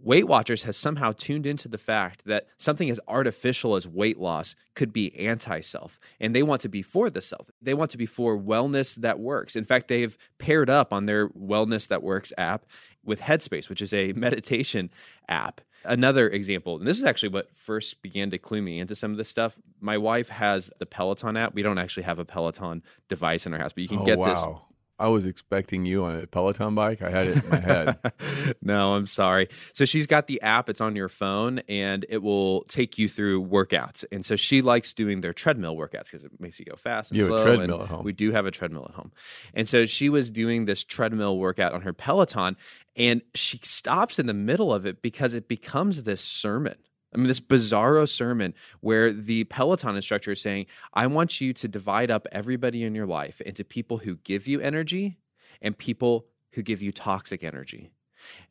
Weight 0.01 0.27
Watchers 0.27 0.63
has 0.63 0.77
somehow 0.77 1.11
tuned 1.11 1.45
into 1.45 1.67
the 1.67 1.77
fact 1.77 2.23
that 2.25 2.47
something 2.55 2.89
as 2.89 3.01
artificial 3.07 3.75
as 3.75 3.85
weight 3.85 4.17
loss 4.17 4.55
could 4.73 4.93
be 4.93 5.17
anti 5.19 5.59
self, 5.59 5.99
and 6.21 6.33
they 6.33 6.43
want 6.43 6.61
to 6.61 6.69
be 6.69 6.81
for 6.81 7.09
the 7.09 7.21
self. 7.21 7.51
They 7.61 7.73
want 7.73 7.91
to 7.91 7.97
be 7.97 8.05
for 8.05 8.37
wellness 8.37 8.95
that 8.95 9.19
works. 9.19 9.57
In 9.57 9.65
fact, 9.65 9.89
they've 9.89 10.17
paired 10.37 10.69
up 10.69 10.93
on 10.93 11.05
their 11.05 11.29
Wellness 11.29 11.89
That 11.89 12.01
Works 12.01 12.31
app 12.37 12.65
with 13.03 13.21
Headspace, 13.21 13.67
which 13.67 13.81
is 13.81 13.91
a 13.91 14.13
meditation 14.15 14.89
app. 15.27 15.61
Another 15.83 16.29
example, 16.29 16.77
and 16.77 16.87
this 16.87 16.97
is 16.97 17.05
actually 17.05 17.29
what 17.29 17.55
first 17.55 18.01
began 18.01 18.29
to 18.31 18.37
clue 18.37 18.61
me 18.61 18.79
into 18.79 18.95
some 18.95 19.11
of 19.11 19.17
this 19.17 19.29
stuff. 19.29 19.57
My 19.79 19.97
wife 19.97 20.29
has 20.29 20.71
the 20.79 20.85
Peloton 20.85 21.37
app. 21.37 21.53
We 21.53 21.61
don't 21.61 21.77
actually 21.77 22.03
have 22.03 22.19
a 22.19 22.25
Peloton 22.25 22.83
device 23.07 23.45
in 23.45 23.53
our 23.53 23.59
house, 23.59 23.73
but 23.73 23.83
you 23.83 23.89
can 23.89 23.99
oh, 23.99 24.05
get 24.05 24.19
wow. 24.19 24.27
this 24.27 24.68
I 24.99 25.07
was 25.07 25.25
expecting 25.25 25.85
you 25.85 26.03
on 26.03 26.19
a 26.19 26.27
Peloton 26.27 26.75
bike. 26.75 27.01
I 27.01 27.09
had 27.09 27.27
it 27.27 27.43
in 27.43 27.49
my 27.49 27.59
head. 27.59 27.99
no, 28.61 28.93
I'm 28.93 29.07
sorry. 29.07 29.47
So 29.73 29.85
she's 29.85 30.07
got 30.07 30.27
the 30.27 30.41
app, 30.41 30.69
it's 30.69 30.81
on 30.81 30.95
your 30.95 31.07
phone, 31.09 31.59
and 31.69 32.05
it 32.09 32.21
will 32.21 32.63
take 32.63 32.97
you 32.97 33.07
through 33.07 33.45
workouts. 33.45 34.03
And 34.11 34.25
so 34.25 34.35
she 34.35 34.61
likes 34.61 34.93
doing 34.93 35.21
their 35.21 35.33
treadmill 35.33 35.75
workouts 35.75 36.05
because 36.05 36.25
it 36.25 36.31
makes 36.39 36.59
you 36.59 36.65
go 36.65 36.75
fast 36.75 37.11
and 37.11 37.17
you 37.17 37.23
have 37.23 37.39
slow. 37.39 37.53
a 37.53 37.55
treadmill 37.55 37.81
at 37.83 37.87
home. 37.87 38.03
We 38.03 38.13
do 38.13 38.31
have 38.31 38.45
a 38.45 38.51
treadmill 38.51 38.85
at 38.89 38.95
home. 38.95 39.11
And 39.53 39.67
so 39.67 39.85
she 39.85 40.09
was 40.09 40.29
doing 40.29 40.65
this 40.65 40.83
treadmill 40.83 41.37
workout 41.37 41.73
on 41.73 41.81
her 41.81 41.93
Peloton, 41.93 42.57
and 42.95 43.21
she 43.33 43.59
stops 43.63 44.19
in 44.19 44.25
the 44.25 44.33
middle 44.33 44.73
of 44.73 44.85
it 44.85 45.01
because 45.01 45.33
it 45.33 45.47
becomes 45.47 46.03
this 46.03 46.21
sermon. 46.21 46.75
I 47.13 47.17
mean, 47.17 47.27
this 47.27 47.39
bizarro 47.39 48.07
sermon 48.07 48.53
where 48.81 49.11
the 49.11 49.45
Peloton 49.45 49.95
instructor 49.95 50.31
is 50.31 50.41
saying, 50.41 50.67
I 50.93 51.07
want 51.07 51.41
you 51.41 51.53
to 51.53 51.67
divide 51.67 52.11
up 52.11 52.27
everybody 52.31 52.83
in 52.83 52.93
your 52.93 53.07
life 53.07 53.41
into 53.41 53.63
people 53.63 53.97
who 53.97 54.17
give 54.17 54.47
you 54.47 54.59
energy 54.59 55.17
and 55.61 55.77
people 55.77 56.27
who 56.51 56.61
give 56.61 56.81
you 56.81 56.91
toxic 56.91 57.43
energy. 57.43 57.89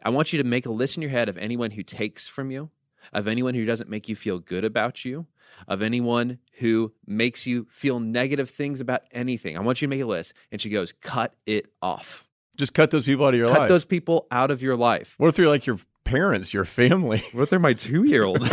I 0.03 0.11
want 0.11 0.33
you 0.33 0.43
to 0.43 0.49
make 0.49 0.67
a 0.67 0.73
list 0.73 0.97
in 0.97 1.03
your 1.03 1.11
head 1.11 1.29
of 1.29 1.38
anyone 1.38 1.73
who 1.73 1.83
takes 1.83 2.27
from 2.27 2.50
you, 2.50 2.71
of 3.12 3.29
anyone 3.29 3.55
who 3.55 3.65
doesn't 3.65 3.91
make 3.91 4.09
you 4.09 4.17
feel 4.17 4.38
good 4.38 4.65
about 4.65 5.05
you, 5.05 5.27
of 5.67 5.83
anyone 5.83 6.38
who 6.55 6.93
makes 7.07 7.47
you 7.47 7.67
feel 7.71 8.00
negative 8.00 8.50
things 8.50 8.81
about 8.81 9.03
anything. 9.12 9.57
I 9.57 9.61
want 9.61 9.81
you 9.81 9.87
to 9.87 9.91
make 9.91 10.03
a 10.03 10.07
list. 10.07 10.33
And 10.50 10.61
she 10.61 10.69
goes, 10.69 10.93
cut 10.93 11.35
it 11.47 11.67
off. 11.81 12.25
Just 12.57 12.75
cut 12.75 12.91
those 12.91 13.05
people 13.05 13.25
out 13.25 13.35
of 13.35 13.38
your 13.38 13.49
cut 13.49 13.59
life. 13.59 13.69
Cut 13.69 13.69
those 13.69 13.85
people 13.85 14.27
out 14.31 14.50
of 14.50 14.62
your 14.62 14.77
life. 14.77 15.15
What 15.19 15.29
if 15.29 15.37
they're 15.37 15.49
like 15.49 15.65
your 15.67 15.79
parents, 16.09 16.55
your 16.55 16.65
family? 16.65 17.23
What 17.33 17.45
if 17.45 17.50
they're 17.50 17.59
my 17.59 17.75
two 17.75 18.05
year 18.05 18.25
old? 18.25 18.43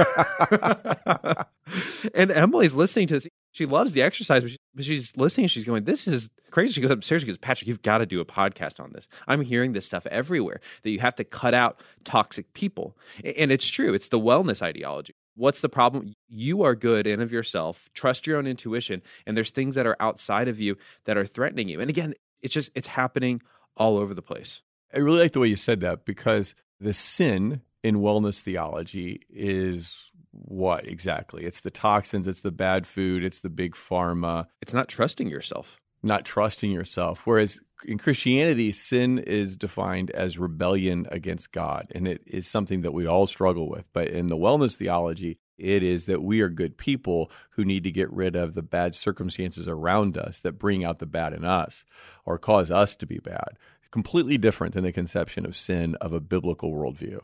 and 2.14 2.32
Emily's 2.32 2.76
listening 2.76 3.08
to 3.08 3.16
this. 3.16 3.28
She 3.52 3.66
loves 3.66 3.94
the 3.94 4.02
exercise, 4.02 4.42
but, 4.42 4.52
she, 4.52 4.58
but 4.76 4.84
she's 4.84 5.16
listening. 5.16 5.48
She's 5.48 5.64
going, 5.64 5.86
This 5.86 6.08
is 6.08 6.30
crazy. 6.52 6.74
She 6.74 6.82
goes 6.82 6.92
upstairs. 6.92 7.22
She 7.22 7.28
goes, 7.28 7.38
Patrick, 7.38 7.70
you've 7.70 7.82
got 7.82 8.00
to 8.00 8.06
do 8.06 8.20
a 8.20 8.26
podcast 8.26 8.82
on 8.82 8.92
this. 8.92 9.08
I'm 9.28 9.42
hearing 9.42 9.72
this 9.72 9.86
stuff 9.86 10.06
everywhere 10.08 10.60
that 10.84 10.90
you 10.90 11.00
have 11.00 11.16
to 11.16 11.24
cut 11.24 11.54
out 11.54 11.82
toxic 12.04 12.54
people. 12.54 12.98
And 13.24 13.52
it's 13.52 13.68
true, 13.68 13.94
it's 13.94 14.10
the 14.10 14.20
wellness 14.20 14.62
ideology. 14.62 15.14
What's 15.36 15.62
the 15.62 15.70
problem? 15.70 16.14
You 16.28 16.64
are 16.64 16.76
good 16.76 17.08
in 17.08 17.22
of 17.22 17.32
yourself. 17.32 17.90
Trust 17.94 18.28
your 18.28 18.38
own 18.38 18.48
intuition. 18.48 19.02
And 19.26 19.36
there's 19.36 19.52
things 19.52 19.76
that 19.76 19.86
are 19.86 19.98
outside 20.00 20.48
of 20.48 20.60
you 20.60 20.78
that 21.06 21.18
are 21.18 21.26
threatening 21.26 21.68
you. 21.68 21.80
And 21.82 21.90
again, 21.90 22.14
it's 22.42 22.54
just, 22.54 22.72
it's 22.74 22.88
happening 22.88 23.42
all 23.76 23.98
over 23.98 24.14
the 24.14 24.22
place. 24.22 24.62
I 24.94 25.00
really 25.00 25.20
like 25.20 25.34
the 25.34 25.42
way 25.42 25.48
you 25.48 25.58
said 25.58 25.82
that 25.82 26.06
because 26.06 26.56
the 26.86 26.94
sin 26.94 27.62
in 27.84 27.98
wellness 27.98 28.42
theology 28.42 29.22
is 29.30 30.12
what 30.32 30.86
exactly? 30.86 31.44
It's 31.46 31.62
the 31.62 31.72
toxins, 31.72 32.28
it's 32.28 32.42
the 32.42 32.52
bad 32.52 32.86
food, 32.86 33.24
it's 33.24 33.40
the 33.40 33.50
big 33.50 33.74
pharma. 33.74 34.48
It's 34.62 34.74
not 34.74 34.88
trusting 34.88 35.28
yourself. 35.28 35.80
Not 36.04 36.26
trusting 36.26 36.72
yourself. 36.72 37.22
Whereas 37.26 37.60
in 37.86 37.98
Christianity, 37.98 38.72
sin 38.72 39.18
is 39.18 39.58
defined 39.58 40.12
as 40.12 40.38
rebellion 40.38 41.08
against 41.10 41.52
God, 41.52 41.92
and 41.96 42.08
it 42.08 42.22
is 42.28 42.48
something 42.48 42.82
that 42.82 42.94
we 42.94 43.08
all 43.08 43.26
struggle 43.26 43.68
with. 43.68 43.86
But 43.92 44.10
in 44.10 44.28
the 44.28 44.38
wellness 44.38 44.76
theology, 44.76 45.38
it 45.58 45.84
is 45.84 46.06
that 46.06 46.22
we 46.22 46.42
are 46.42 46.50
good 46.50 46.78
people 46.78 47.32
who 47.52 47.64
need 47.64 47.84
to 47.86 47.92
get 47.92 48.12
rid 48.12 48.36
of 48.36 48.54
the 48.54 48.62
bad 48.62 48.94
circumstances 48.94 49.68
around 49.68 50.18
us 50.18 50.40
that 50.40 50.60
bring 50.60 50.84
out 50.84 51.00
the 51.00 51.06
bad 51.06 51.34
in 51.34 51.46
us 51.46 51.86
or 52.26 52.38
cause 52.38 52.70
us 52.70 52.96
to 52.98 53.06
be 53.06 53.20
bad. 53.20 53.58
Completely 53.96 54.38
different 54.38 54.74
than 54.74 54.84
the 54.84 54.92
conception 54.92 55.46
of 55.46 55.56
sin 55.56 55.96
of 56.02 56.12
a 56.12 56.20
biblical 56.20 56.74
worldview. 56.74 57.22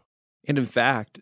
And 0.47 0.57
in 0.57 0.65
fact, 0.65 1.19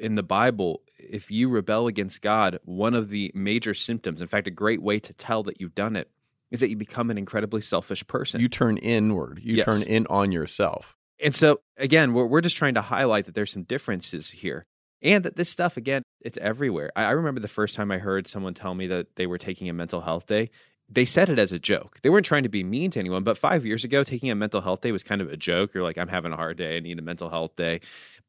in 0.00 0.14
the 0.14 0.22
Bible, 0.22 0.80
if 0.98 1.30
you 1.30 1.50
rebel 1.50 1.86
against 1.86 2.22
God, 2.22 2.58
one 2.64 2.94
of 2.94 3.10
the 3.10 3.30
major 3.34 3.74
symptoms, 3.74 4.22
in 4.22 4.26
fact, 4.26 4.46
a 4.46 4.50
great 4.50 4.80
way 4.80 4.98
to 5.00 5.12
tell 5.12 5.42
that 5.42 5.60
you've 5.60 5.74
done 5.74 5.96
it, 5.96 6.10
is 6.50 6.60
that 6.60 6.70
you 6.70 6.76
become 6.76 7.10
an 7.10 7.18
incredibly 7.18 7.60
selfish 7.60 8.06
person. 8.06 8.40
You 8.40 8.48
turn 8.48 8.78
inward, 8.78 9.38
you 9.42 9.56
Yes. 9.56 9.66
turn 9.66 9.82
in 9.82 10.06
on 10.08 10.32
yourself. 10.32 10.96
And 11.22 11.34
so, 11.34 11.60
again, 11.76 12.14
we're, 12.14 12.24
we're 12.24 12.40
just 12.40 12.56
trying 12.56 12.72
to 12.74 12.80
highlight 12.80 13.26
that 13.26 13.34
there's 13.34 13.52
some 13.52 13.64
differences 13.64 14.30
here. 14.30 14.64
And 15.02 15.26
that 15.26 15.36
this 15.36 15.50
stuff, 15.50 15.76
again, 15.76 16.04
it's 16.22 16.38
everywhere. 16.38 16.90
I, 16.96 17.04
I 17.04 17.10
remember 17.10 17.40
the 17.40 17.48
first 17.48 17.74
time 17.74 17.90
I 17.90 17.98
heard 17.98 18.26
someone 18.26 18.54
tell 18.54 18.74
me 18.74 18.86
that 18.86 19.16
they 19.16 19.26
were 19.26 19.36
taking 19.36 19.68
a 19.68 19.74
mental 19.74 20.00
health 20.00 20.24
day. 20.24 20.48
They 20.88 21.04
said 21.04 21.28
it 21.28 21.38
as 21.38 21.52
a 21.52 21.58
joke. 21.58 21.98
They 22.02 22.10
weren't 22.10 22.26
trying 22.26 22.44
to 22.44 22.48
be 22.48 22.62
mean 22.62 22.92
to 22.92 23.00
anyone, 23.00 23.24
but 23.24 23.36
five 23.36 23.66
years 23.66 23.82
ago, 23.82 24.04
taking 24.04 24.30
a 24.30 24.34
mental 24.34 24.60
health 24.60 24.80
day 24.80 24.92
was 24.92 25.02
kind 25.02 25.20
of 25.20 25.30
a 25.30 25.36
joke. 25.36 25.74
You're 25.74 25.82
like, 25.82 25.98
I'm 25.98 26.08
having 26.08 26.32
a 26.32 26.36
hard 26.36 26.58
day. 26.58 26.76
I 26.76 26.80
need 26.80 26.98
a 26.98 27.02
mental 27.02 27.28
health 27.28 27.56
day. 27.56 27.80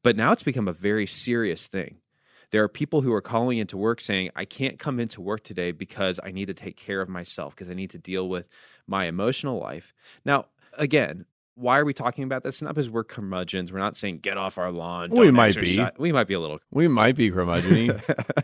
But 0.03 0.15
now 0.15 0.31
it's 0.31 0.43
become 0.43 0.67
a 0.67 0.73
very 0.73 1.05
serious 1.05 1.67
thing. 1.67 1.97
There 2.51 2.63
are 2.63 2.69
people 2.69 3.01
who 3.01 3.13
are 3.13 3.21
calling 3.21 3.57
into 3.57 3.77
work 3.77 4.01
saying, 4.01 4.31
I 4.35 4.45
can't 4.45 4.79
come 4.79 4.99
into 4.99 5.21
work 5.21 5.43
today 5.43 5.71
because 5.71 6.19
I 6.23 6.31
need 6.31 6.45
to 6.47 6.53
take 6.53 6.77
care 6.77 7.01
of 7.01 7.09
myself, 7.09 7.53
because 7.53 7.69
I 7.69 7.73
need 7.73 7.91
to 7.91 7.97
deal 7.97 8.27
with 8.27 8.47
my 8.87 9.05
emotional 9.05 9.59
life. 9.59 9.93
Now, 10.25 10.45
again, 10.77 11.25
why 11.57 11.79
are 11.79 11.85
we 11.85 11.93
talking 11.93 12.23
about 12.23 12.43
this? 12.43 12.61
Not 12.61 12.75
because 12.75 12.89
we're 12.89 13.03
curmudgeons. 13.03 13.71
We're 13.71 13.79
not 13.79 13.97
saying 13.97 14.19
get 14.19 14.37
off 14.37 14.59
our 14.59 14.71
lawn. 14.71 15.09
We 15.09 15.31
might 15.31 15.55
be. 15.55 15.83
We 15.97 16.11
might 16.11 16.27
be 16.27 16.35
a 16.35 16.39
little. 16.39 16.59
We 16.71 16.87
might 16.87 17.15
be 17.15 17.31
curmudgeon 17.31 17.99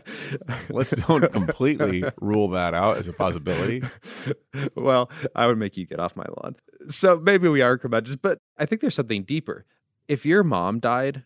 Let's 0.70 0.90
don't 0.90 1.32
completely 1.32 2.04
rule 2.20 2.48
that 2.48 2.74
out 2.74 2.96
as 2.98 3.06
a 3.06 3.12
possibility. 3.12 3.82
well, 4.74 5.10
I 5.34 5.46
would 5.46 5.58
make 5.58 5.76
you 5.76 5.86
get 5.86 6.00
off 6.00 6.16
my 6.16 6.26
lawn. 6.42 6.56
So 6.88 7.18
maybe 7.20 7.48
we 7.48 7.62
are 7.62 7.78
curmudgeons, 7.78 8.16
but 8.16 8.38
I 8.58 8.66
think 8.66 8.80
there's 8.80 8.96
something 8.96 9.22
deeper. 9.22 9.64
If 10.08 10.26
your 10.26 10.42
mom 10.42 10.80
died, 10.80 11.22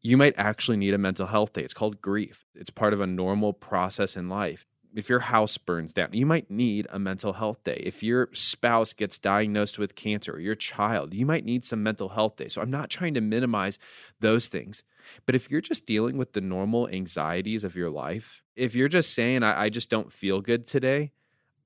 you 0.00 0.16
might 0.16 0.34
actually 0.36 0.78
need 0.78 0.94
a 0.94 0.98
mental 0.98 1.26
health 1.26 1.52
day. 1.52 1.62
It's 1.62 1.74
called 1.74 2.00
grief. 2.00 2.46
It's 2.54 2.70
part 2.70 2.94
of 2.94 3.00
a 3.00 3.06
normal 3.06 3.52
process 3.52 4.16
in 4.16 4.28
life. 4.28 4.64
If 4.96 5.10
your 5.10 5.20
house 5.20 5.58
burns 5.58 5.92
down, 5.92 6.08
you 6.12 6.24
might 6.24 6.50
need 6.50 6.86
a 6.90 6.98
mental 6.98 7.34
health 7.34 7.62
day. 7.62 7.82
If 7.84 8.02
your 8.02 8.30
spouse 8.32 8.94
gets 8.94 9.18
diagnosed 9.18 9.78
with 9.78 9.94
cancer 9.94 10.32
or 10.32 10.40
your 10.40 10.54
child, 10.54 11.12
you 11.12 11.26
might 11.26 11.44
need 11.44 11.64
some 11.64 11.82
mental 11.82 12.08
health 12.08 12.36
day. 12.36 12.48
So 12.48 12.62
I'm 12.62 12.70
not 12.70 12.88
trying 12.88 13.12
to 13.12 13.20
minimize 13.20 13.78
those 14.20 14.48
things. 14.48 14.82
But 15.26 15.34
if 15.34 15.50
you're 15.50 15.60
just 15.60 15.84
dealing 15.84 16.16
with 16.16 16.32
the 16.32 16.40
normal 16.40 16.88
anxieties 16.88 17.62
of 17.62 17.76
your 17.76 17.90
life, 17.90 18.42
if 18.56 18.74
you're 18.74 18.88
just 18.88 19.12
saying, 19.12 19.42
I, 19.42 19.64
I 19.64 19.68
just 19.68 19.90
don't 19.90 20.10
feel 20.10 20.40
good 20.40 20.66
today, 20.66 21.12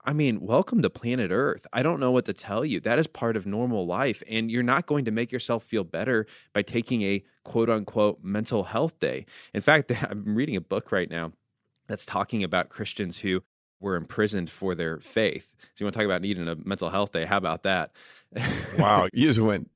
I 0.04 0.12
mean, 0.12 0.40
welcome 0.40 0.82
to 0.82 0.90
planet 0.90 1.30
Earth. 1.30 1.68
I 1.72 1.84
don't 1.84 2.00
know 2.00 2.10
what 2.10 2.24
to 2.24 2.32
tell 2.32 2.64
you. 2.64 2.80
That 2.80 2.98
is 2.98 3.06
part 3.06 3.36
of 3.36 3.46
normal 3.46 3.86
life. 3.86 4.24
And 4.28 4.50
you're 4.50 4.64
not 4.64 4.86
going 4.86 5.04
to 5.04 5.12
make 5.12 5.30
yourself 5.30 5.62
feel 5.62 5.84
better 5.84 6.26
by 6.52 6.62
taking 6.62 7.02
a 7.02 7.22
quote 7.44 7.70
unquote 7.70 8.24
mental 8.24 8.64
health 8.64 8.98
day. 8.98 9.26
In 9.54 9.60
fact, 9.60 9.92
I'm 10.10 10.34
reading 10.34 10.56
a 10.56 10.60
book 10.60 10.90
right 10.90 11.08
now 11.08 11.32
that's 11.90 12.06
talking 12.06 12.44
about 12.44 12.68
Christians 12.68 13.18
who 13.18 13.42
were 13.80 13.96
imprisoned 13.96 14.48
for 14.48 14.76
their 14.76 14.98
faith. 15.00 15.56
So 15.58 15.66
you 15.78 15.86
want 15.86 15.94
to 15.94 15.98
talk 15.98 16.06
about 16.06 16.22
needing 16.22 16.46
a 16.46 16.54
mental 16.54 16.88
health 16.88 17.10
day? 17.12 17.24
How 17.24 17.36
about 17.36 17.64
that? 17.64 17.90
Wow, 18.78 19.08
you 19.12 19.26
just 19.26 19.40
went 19.40 19.68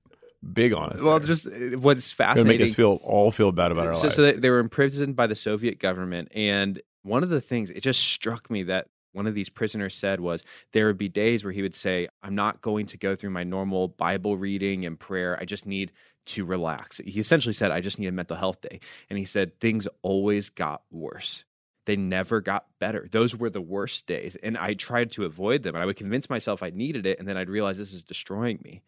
big 0.53 0.73
on 0.73 0.91
us. 0.91 1.03
well, 1.03 1.19
there. 1.19 1.27
just 1.27 1.49
what's 1.77 2.13
fascinating. 2.13 2.59
make 2.61 2.69
us 2.69 2.75
feel 2.75 3.01
all 3.03 3.31
feel 3.31 3.51
bad 3.51 3.73
about 3.73 3.89
our 3.89 3.95
so, 3.95 4.11
so 4.11 4.23
they, 4.23 4.33
they 4.33 4.51
were 4.51 4.61
imprisoned 4.61 5.17
by 5.17 5.27
the 5.27 5.35
Soviet 5.35 5.81
government, 5.81 6.29
and 6.33 6.81
one 7.03 7.25
of 7.25 7.31
the 7.31 7.41
things 7.41 7.71
it 7.71 7.81
just 7.81 8.01
struck 8.01 8.49
me 8.49 8.63
that 8.63 8.87
one 9.13 9.27
of 9.27 9.35
these 9.35 9.49
prisoners 9.49 9.95
said 9.95 10.21
was 10.21 10.45
there 10.73 10.87
would 10.87 10.99
be 10.99 11.09
days 11.09 11.43
where 11.43 11.53
he 11.53 11.63
would 11.63 11.75
say, 11.75 12.07
"I'm 12.23 12.37
not 12.37 12.61
going 12.61 12.87
to 12.87 12.99
go 12.99 13.17
through 13.17 13.31
my 13.31 13.43
normal 13.43 13.89
Bible 13.89 14.37
reading 14.37 14.85
and 14.85 15.01
prayer. 15.01 15.37
I 15.41 15.47
just 15.47 15.67
need 15.67 15.91
to 16.27 16.45
relax." 16.45 16.99
He 16.99 17.19
essentially 17.19 17.55
said, 17.55 17.73
"I 17.73 17.81
just 17.81 17.99
need 17.99 18.07
a 18.07 18.13
mental 18.13 18.37
health 18.37 18.61
day," 18.61 18.79
and 19.11 19.19
he 19.19 19.25
said 19.25 19.59
things 19.59 19.89
always 20.03 20.51
got 20.51 20.83
worse. 20.93 21.45
They 21.87 21.97
never 21.97 22.41
got 22.41 22.67
better. 22.79 23.09
Those 23.11 23.37
were 23.37 23.51
the 23.51 23.61
worst 23.61 24.07
days, 24.07 24.37
and 24.37 24.57
I 24.57 24.75
tried 24.75 25.11
to 25.13 25.25
avoid 25.25 25.63
them. 25.63 25.75
And 25.75 25.83
I 25.83 25.87
would 25.87 25.97
convince 25.97 26.31
myself 26.31 26.63
I 26.63 26.71
needed 26.71 27.07
it, 27.07 27.19
and 27.19 27.29
then 27.29 27.37
I'd 27.37 27.51
realize 27.51 27.79
this 27.79 27.93
is 27.93 28.03
destroying 28.03 28.61
me. 28.65 28.83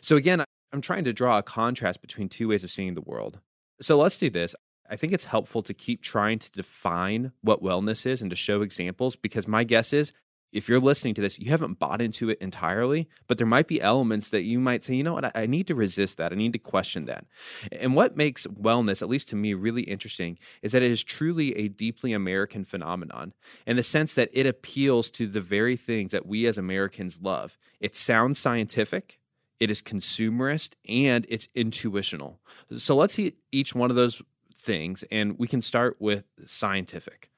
So 0.00 0.16
again, 0.16 0.42
I'm 0.72 0.80
trying 0.80 1.04
to 1.04 1.12
draw 1.12 1.38
a 1.38 1.42
contrast 1.42 2.00
between 2.00 2.28
two 2.28 2.48
ways 2.48 2.64
of 2.64 2.70
seeing 2.70 2.94
the 2.94 3.00
world. 3.00 3.40
So 3.80 3.98
let's 3.98 4.18
do 4.18 4.30
this. 4.30 4.54
I 4.90 4.96
think 4.96 5.12
it's 5.12 5.24
helpful 5.24 5.62
to 5.62 5.74
keep 5.74 6.02
trying 6.02 6.38
to 6.38 6.50
define 6.50 7.32
what 7.42 7.62
wellness 7.62 8.06
is 8.06 8.22
and 8.22 8.30
to 8.30 8.36
show 8.36 8.62
examples 8.62 9.16
because 9.16 9.46
my 9.46 9.64
guess 9.64 9.92
is 9.92 10.12
if 10.52 10.68
you're 10.68 10.80
listening 10.80 11.14
to 11.14 11.20
this, 11.20 11.38
you 11.38 11.50
haven't 11.50 11.78
bought 11.78 12.00
into 12.00 12.30
it 12.30 12.38
entirely, 12.40 13.08
but 13.26 13.38
there 13.38 13.46
might 13.46 13.68
be 13.68 13.80
elements 13.80 14.30
that 14.30 14.42
you 14.42 14.58
might 14.58 14.82
say, 14.82 14.94
you 14.94 15.02
know 15.02 15.14
what, 15.14 15.36
I, 15.36 15.46
need 15.46 15.66
to 15.66 15.74
resist 15.74 16.16
that. 16.16 16.32
I 16.32 16.36
need 16.36 16.52
to 16.54 16.58
question 16.58 17.04
that. 17.04 17.26
And 17.72 17.94
what 17.94 18.16
makes 18.16 18.46
wellness, 18.46 19.02
at 19.02 19.08
least 19.08 19.28
to 19.28 19.36
me, 19.36 19.54
really 19.54 19.82
interesting 19.82 20.38
is 20.62 20.72
that 20.72 20.82
it 20.82 20.90
is 20.90 21.04
truly 21.04 21.56
a 21.56 21.68
deeply 21.68 22.12
American 22.12 22.64
phenomenon 22.64 23.34
in 23.66 23.76
the 23.76 23.82
sense 23.82 24.14
that 24.14 24.30
it 24.32 24.46
appeals 24.46 25.10
to 25.12 25.26
the 25.26 25.40
very 25.40 25.76
things 25.76 26.12
that 26.12 26.26
we 26.26 26.46
as 26.46 26.56
Americans 26.56 27.18
love. 27.20 27.58
It 27.80 27.94
sounds 27.94 28.38
scientific, 28.38 29.20
it 29.60 29.70
is 29.70 29.82
consumerist, 29.82 30.74
and 30.88 31.26
it's 31.28 31.48
intuitional. 31.54 32.40
So 32.76 32.96
let's 32.96 33.14
see 33.14 33.34
each 33.52 33.74
one 33.74 33.90
of 33.90 33.96
those 33.96 34.22
things, 34.54 35.04
and 35.10 35.38
we 35.38 35.46
can 35.46 35.60
start 35.60 35.96
with 35.98 36.24
scientific. 36.46 37.30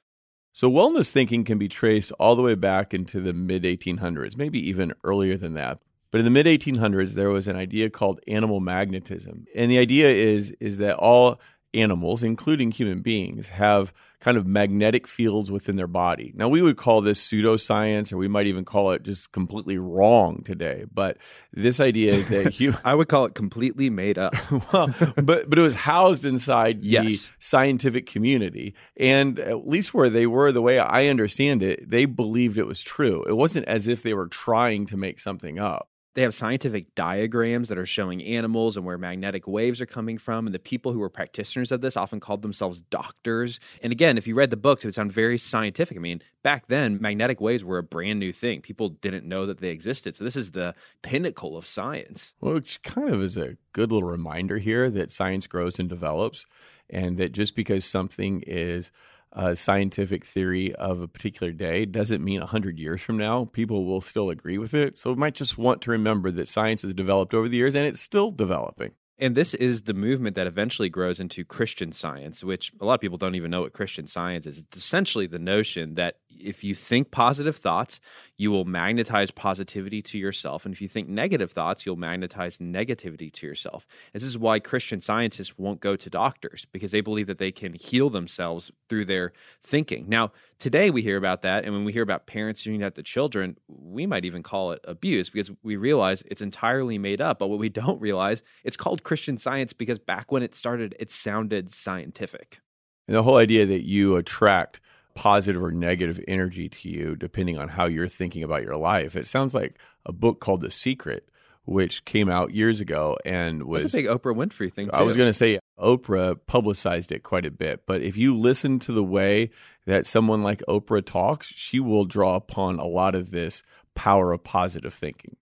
So, 0.53 0.71
wellness 0.71 1.11
thinking 1.11 1.45
can 1.45 1.59
be 1.59 1.69
traced 1.69 2.13
all 2.19 2.35
the 2.35 2.43
way 2.43 2.55
back 2.55 2.93
into 2.93 3.21
the 3.21 3.33
mid 3.33 3.63
1800s, 3.63 4.37
maybe 4.37 4.59
even 4.69 4.93
earlier 5.05 5.37
than 5.37 5.55
that. 5.55 5.79
But 6.11 6.19
in 6.19 6.25
the 6.25 6.31
mid 6.31 6.47
1800s, 6.47 7.13
there 7.13 7.31
was 7.31 7.47
an 7.47 7.57
idea 7.57 7.89
called 7.89 8.21
animal 8.27 8.61
magnetism, 8.61 9.47
and 9.55 9.71
the 9.71 9.79
idea 9.79 10.11
is 10.11 10.51
is 10.61 10.79
that 10.79 10.97
all 10.97 11.41
animals, 11.73 12.23
including 12.23 12.73
human 12.73 13.01
beings, 13.01 13.51
have 13.51 13.93
kind 14.21 14.37
of 14.37 14.47
magnetic 14.47 15.07
fields 15.07 15.51
within 15.51 15.77
their 15.77 15.87
body. 15.87 16.33
Now, 16.37 16.49
we 16.49 16.61
would 16.63 16.77
call 16.77 17.01
this 17.01 17.27
pseudoscience, 17.27 18.13
or 18.13 18.19
we 18.19 18.29
might 18.29 18.47
even 18.47 18.65
call 18.65 18.93
it 18.93 19.03
just 19.03 19.33
completely 19.33 19.79
wrong 19.79 20.43
today. 20.45 20.85
But 20.93 21.17
this 21.53 21.81
idea 21.81 22.23
that 22.25 22.61
you, 22.61 22.77
I 22.85 22.95
would 22.95 23.09
call 23.09 23.25
it 23.25 23.35
completely 23.35 23.91
made 23.91 24.19
up. 24.19 24.35
well, 24.73 24.95
but 25.17 25.49
but 25.49 25.59
it 25.59 25.63
was 25.63 25.75
housed 25.75 26.25
inside 26.25 26.85
Yes. 26.85 27.05
the 27.27 27.31
scientific 27.39 28.07
community, 28.07 28.75
and 28.97 29.39
at 29.39 29.67
least 29.67 29.93
where 29.95 30.11
they 30.11 30.27
were, 30.27 30.53
the 30.53 30.63
way 30.63 30.79
I 30.79 31.07
understand 31.07 31.63
it, 31.63 31.89
they 31.89 32.05
believed 32.05 32.59
it 32.59 32.67
was 32.67 32.83
true. 32.83 33.25
It 33.27 33.37
wasn't 33.37 33.67
as 33.67 33.89
if 33.89 34.03
they 34.03 34.15
were 34.15 34.29
trying 34.29 34.87
to 34.87 34.97
make 34.97 35.19
something 35.19 35.59
up. 35.59 35.89
They 36.15 36.23
have 36.23 36.35
scientific 36.35 36.95
diagrams 36.95 37.69
that 37.69 37.79
are 37.79 37.87
showing 37.87 38.23
animals 38.23 38.77
and 38.77 38.85
where 38.85 38.99
magnetic 38.99 39.47
waves 39.47 39.81
are 39.81 39.87
coming 39.87 40.19
from. 40.19 40.47
And 40.47 40.55
the 40.55 40.59
people 40.59 40.93
who 40.93 40.99
were 40.99 41.09
practitioners 41.09 41.71
of 41.71 41.81
this 41.81 41.97
often 41.97 42.19
called 42.19 42.43
themselves 42.43 42.81
doctors. 42.81 43.61
And 43.83 43.93
again, 43.93 44.19
if 44.19 44.27
you 44.27 44.35
read 44.35 44.51
the 44.51 44.57
books, 44.57 44.85
it 44.85 44.89
would 44.89 44.95
sound 44.95 45.13
very 45.13 45.39
scientific. 45.39 45.97
I 45.97 46.01
mean, 46.01 46.21
back 46.43 46.67
then, 46.67 46.99
magnetic 47.01 47.41
waves 47.41 47.63
were 47.63 47.79
a 47.79 47.83
brand 47.83 48.19
new 48.19 48.33
thing. 48.33 48.61
People 48.61 48.89
didn't 48.89 49.25
know 49.25 49.47
that 49.47 49.59
they 49.59 49.71
existed. 49.71 50.17
So 50.17 50.25
this 50.25 50.37
is 50.37 50.51
the 50.51 50.75
pinnacle 51.03 51.57
of 51.57 51.67
science. 51.67 52.33
Well, 52.41 52.55
which 52.55 52.83
kind 52.83 53.11
of 53.11 53.23
is 53.23 53.37
a 53.37 53.57
good 53.73 53.93
little 53.93 54.09
reminder 54.09 54.59
here 54.59 54.91
that 54.91 55.13
science 55.13 55.47
grows 55.47 55.79
and 55.79 55.89
develops, 55.89 56.45
and 56.89 57.19
that 57.19 57.33
just 57.33 57.55
because 57.55 57.85
something 57.85 58.43
is 58.47 58.91
a 59.33 59.55
scientific 59.55 60.25
theory 60.25 60.75
of 60.75 61.01
a 61.01 61.09
particular 61.09 61.53
day 61.53 61.85
doesn't 61.85 62.23
mean 62.23 62.41
100 62.41 62.79
years 62.79 63.01
from 63.01 63.17
now 63.17 63.45
people 63.45 63.85
will 63.85 64.01
still 64.01 64.31
agree 64.31 64.59
with 64.59 64.75
it. 64.75 64.97
So 64.97 65.11
we 65.11 65.17
might 65.17 65.35
just 65.35 65.57
want 65.57 65.83
to 65.83 65.91
remember 65.91 66.31
that 66.33 66.49
science 66.49 66.83
has 66.83 66.95
developed 66.95 67.35
over 67.35 67.49
the 67.49 67.57
years 67.57 67.75
and 67.75 67.87
it's 67.87 68.01
still 68.01 68.31
developing. 68.31 68.93
And 69.21 69.37
this 69.37 69.53
is 69.53 69.83
the 69.83 69.93
movement 69.93 70.35
that 70.37 70.47
eventually 70.47 70.89
grows 70.89 71.21
into 71.21 71.45
Christian 71.45 71.93
science, 71.93 72.43
which 72.43 72.73
a 72.81 72.87
lot 72.87 72.95
of 72.95 73.01
people 73.01 73.19
don't 73.19 73.35
even 73.35 73.51
know 73.51 73.61
what 73.61 73.75
Christian 73.75 74.07
science 74.07 74.47
is. 74.47 74.59
It's 74.59 74.79
essentially 74.79 75.27
the 75.27 75.39
notion 75.39 75.95
that 75.97 76.17
if 76.39 76.65
you 76.65 76.75
think 76.75 77.11
positive 77.11 77.57
thoughts, 77.57 78.01
you 78.37 78.51
will 78.51 78.65
magnetize 78.65 79.31
positivity 79.31 80.03
to 80.03 80.19
yourself. 80.19 80.65
And 80.65 80.75
if 80.75 80.81
you 80.81 80.89
think 80.89 81.09
negative 81.09 81.51
thoughts, 81.51 81.85
you'll 81.85 81.97
magnetize 81.97 82.59
negativity 82.59 83.33
to 83.33 83.47
yourself. 83.47 83.87
This 84.13 84.23
is 84.23 84.39
why 84.39 84.59
Christian 84.59 85.01
scientists 85.01 85.59
won't 85.59 85.81
go 85.81 85.97
to 85.97 86.11
doctors 86.11 86.67
because 86.73 86.91
they 86.91 87.01
believe 87.01 87.27
that 87.27 87.39
they 87.39 87.53
can 87.53 87.75
heal 87.75 88.11
themselves 88.11 88.73
through 88.89 89.05
their 89.07 89.33
thinking. 89.63 90.07
Now, 90.09 90.33
today 90.59 90.91
we 90.91 91.03
hear 91.03 91.17
about 91.17 91.43
that. 91.43 91.65
And 91.65 91.75
when 91.75 91.85
we 91.85 91.93
hear 91.93 92.03
about 92.03 92.27
parents 92.27 92.63
doing 92.63 92.81
that 92.81 92.95
to 92.95 93.03
children, 93.03 93.57
we 93.69 94.07
might 94.07 94.25
even 94.25 94.43
call 94.43 94.73
it 94.73 94.81
abuse 94.85 95.31
because 95.31 95.51
we 95.63 95.77
realize 95.77 96.23
it's 96.27 96.43
entirely 96.43 96.99
made 96.99 97.21
up. 97.21 97.39
But 97.39 97.49
what 97.49 97.59
we 97.59 97.69
don't 97.69 98.01
realize, 98.01 98.43
it's 98.65 98.77
called 98.77 99.03
Christian 99.03 99.39
science 99.39 99.73
because 99.73 99.99
back 99.99 100.33
when 100.33 100.43
it 100.43 100.55
started, 100.55 100.95
it 100.99 101.11
sounded 101.11 101.71
scientific. 101.71 102.61
And 103.07 103.17
the 103.17 103.23
whole 103.23 103.39
idea 103.39 103.67
that 103.67 103.85
you 103.85 104.17
attract 104.17 104.81
positive 105.21 105.63
or 105.63 105.71
negative 105.71 106.19
energy 106.27 106.67
to 106.71 106.89
you 106.89 107.15
depending 107.15 107.59
on 107.59 107.69
how 107.69 107.85
you're 107.85 108.09
thinking 108.09 108.43
about 108.43 108.63
your 108.63 108.75
life. 108.75 109.17
It 109.17 109.27
sounds 109.27 109.55
like 109.55 109.79
a 110.07 110.15
book 110.15 110.41
called 110.41 110.63
The 110.63 110.71
Secret, 110.71 111.29
which 111.67 112.07
came 112.07 112.31
out 112.31 112.55
years 112.55 112.81
ago 112.81 113.19
and 113.27 113.65
was 113.65 113.83
That's 113.83 113.93
a 113.93 113.99
big 113.99 114.07
Oprah 114.07 114.35
Winfrey 114.35 114.73
thing. 114.73 114.87
Too. 114.87 114.93
I 114.95 115.03
was 115.03 115.19
going 115.19 115.29
to 115.29 115.35
say 115.35 115.59
Oprah 115.79 116.39
publicized 116.47 117.13
it 117.13 117.23
quite 117.23 117.45
a 117.45 117.51
bit, 117.51 117.85
but 117.85 118.01
if 118.01 118.17
you 118.17 118.35
listen 118.35 118.79
to 118.79 118.93
the 118.93 119.05
way 119.05 119.51
that 119.85 120.07
someone 120.07 120.43
like 120.43 120.63
Oprah 120.67 121.05
talks, 121.05 121.49
she 121.49 121.81
will 121.81 122.07
draw 122.07 122.37
upon 122.37 122.79
a 122.79 122.87
lot 122.87 123.15
of 123.15 123.31
this 123.31 123.63
power 123.95 124.33
of 124.33 124.43
positive 124.43 124.95
thinking. 124.95 125.37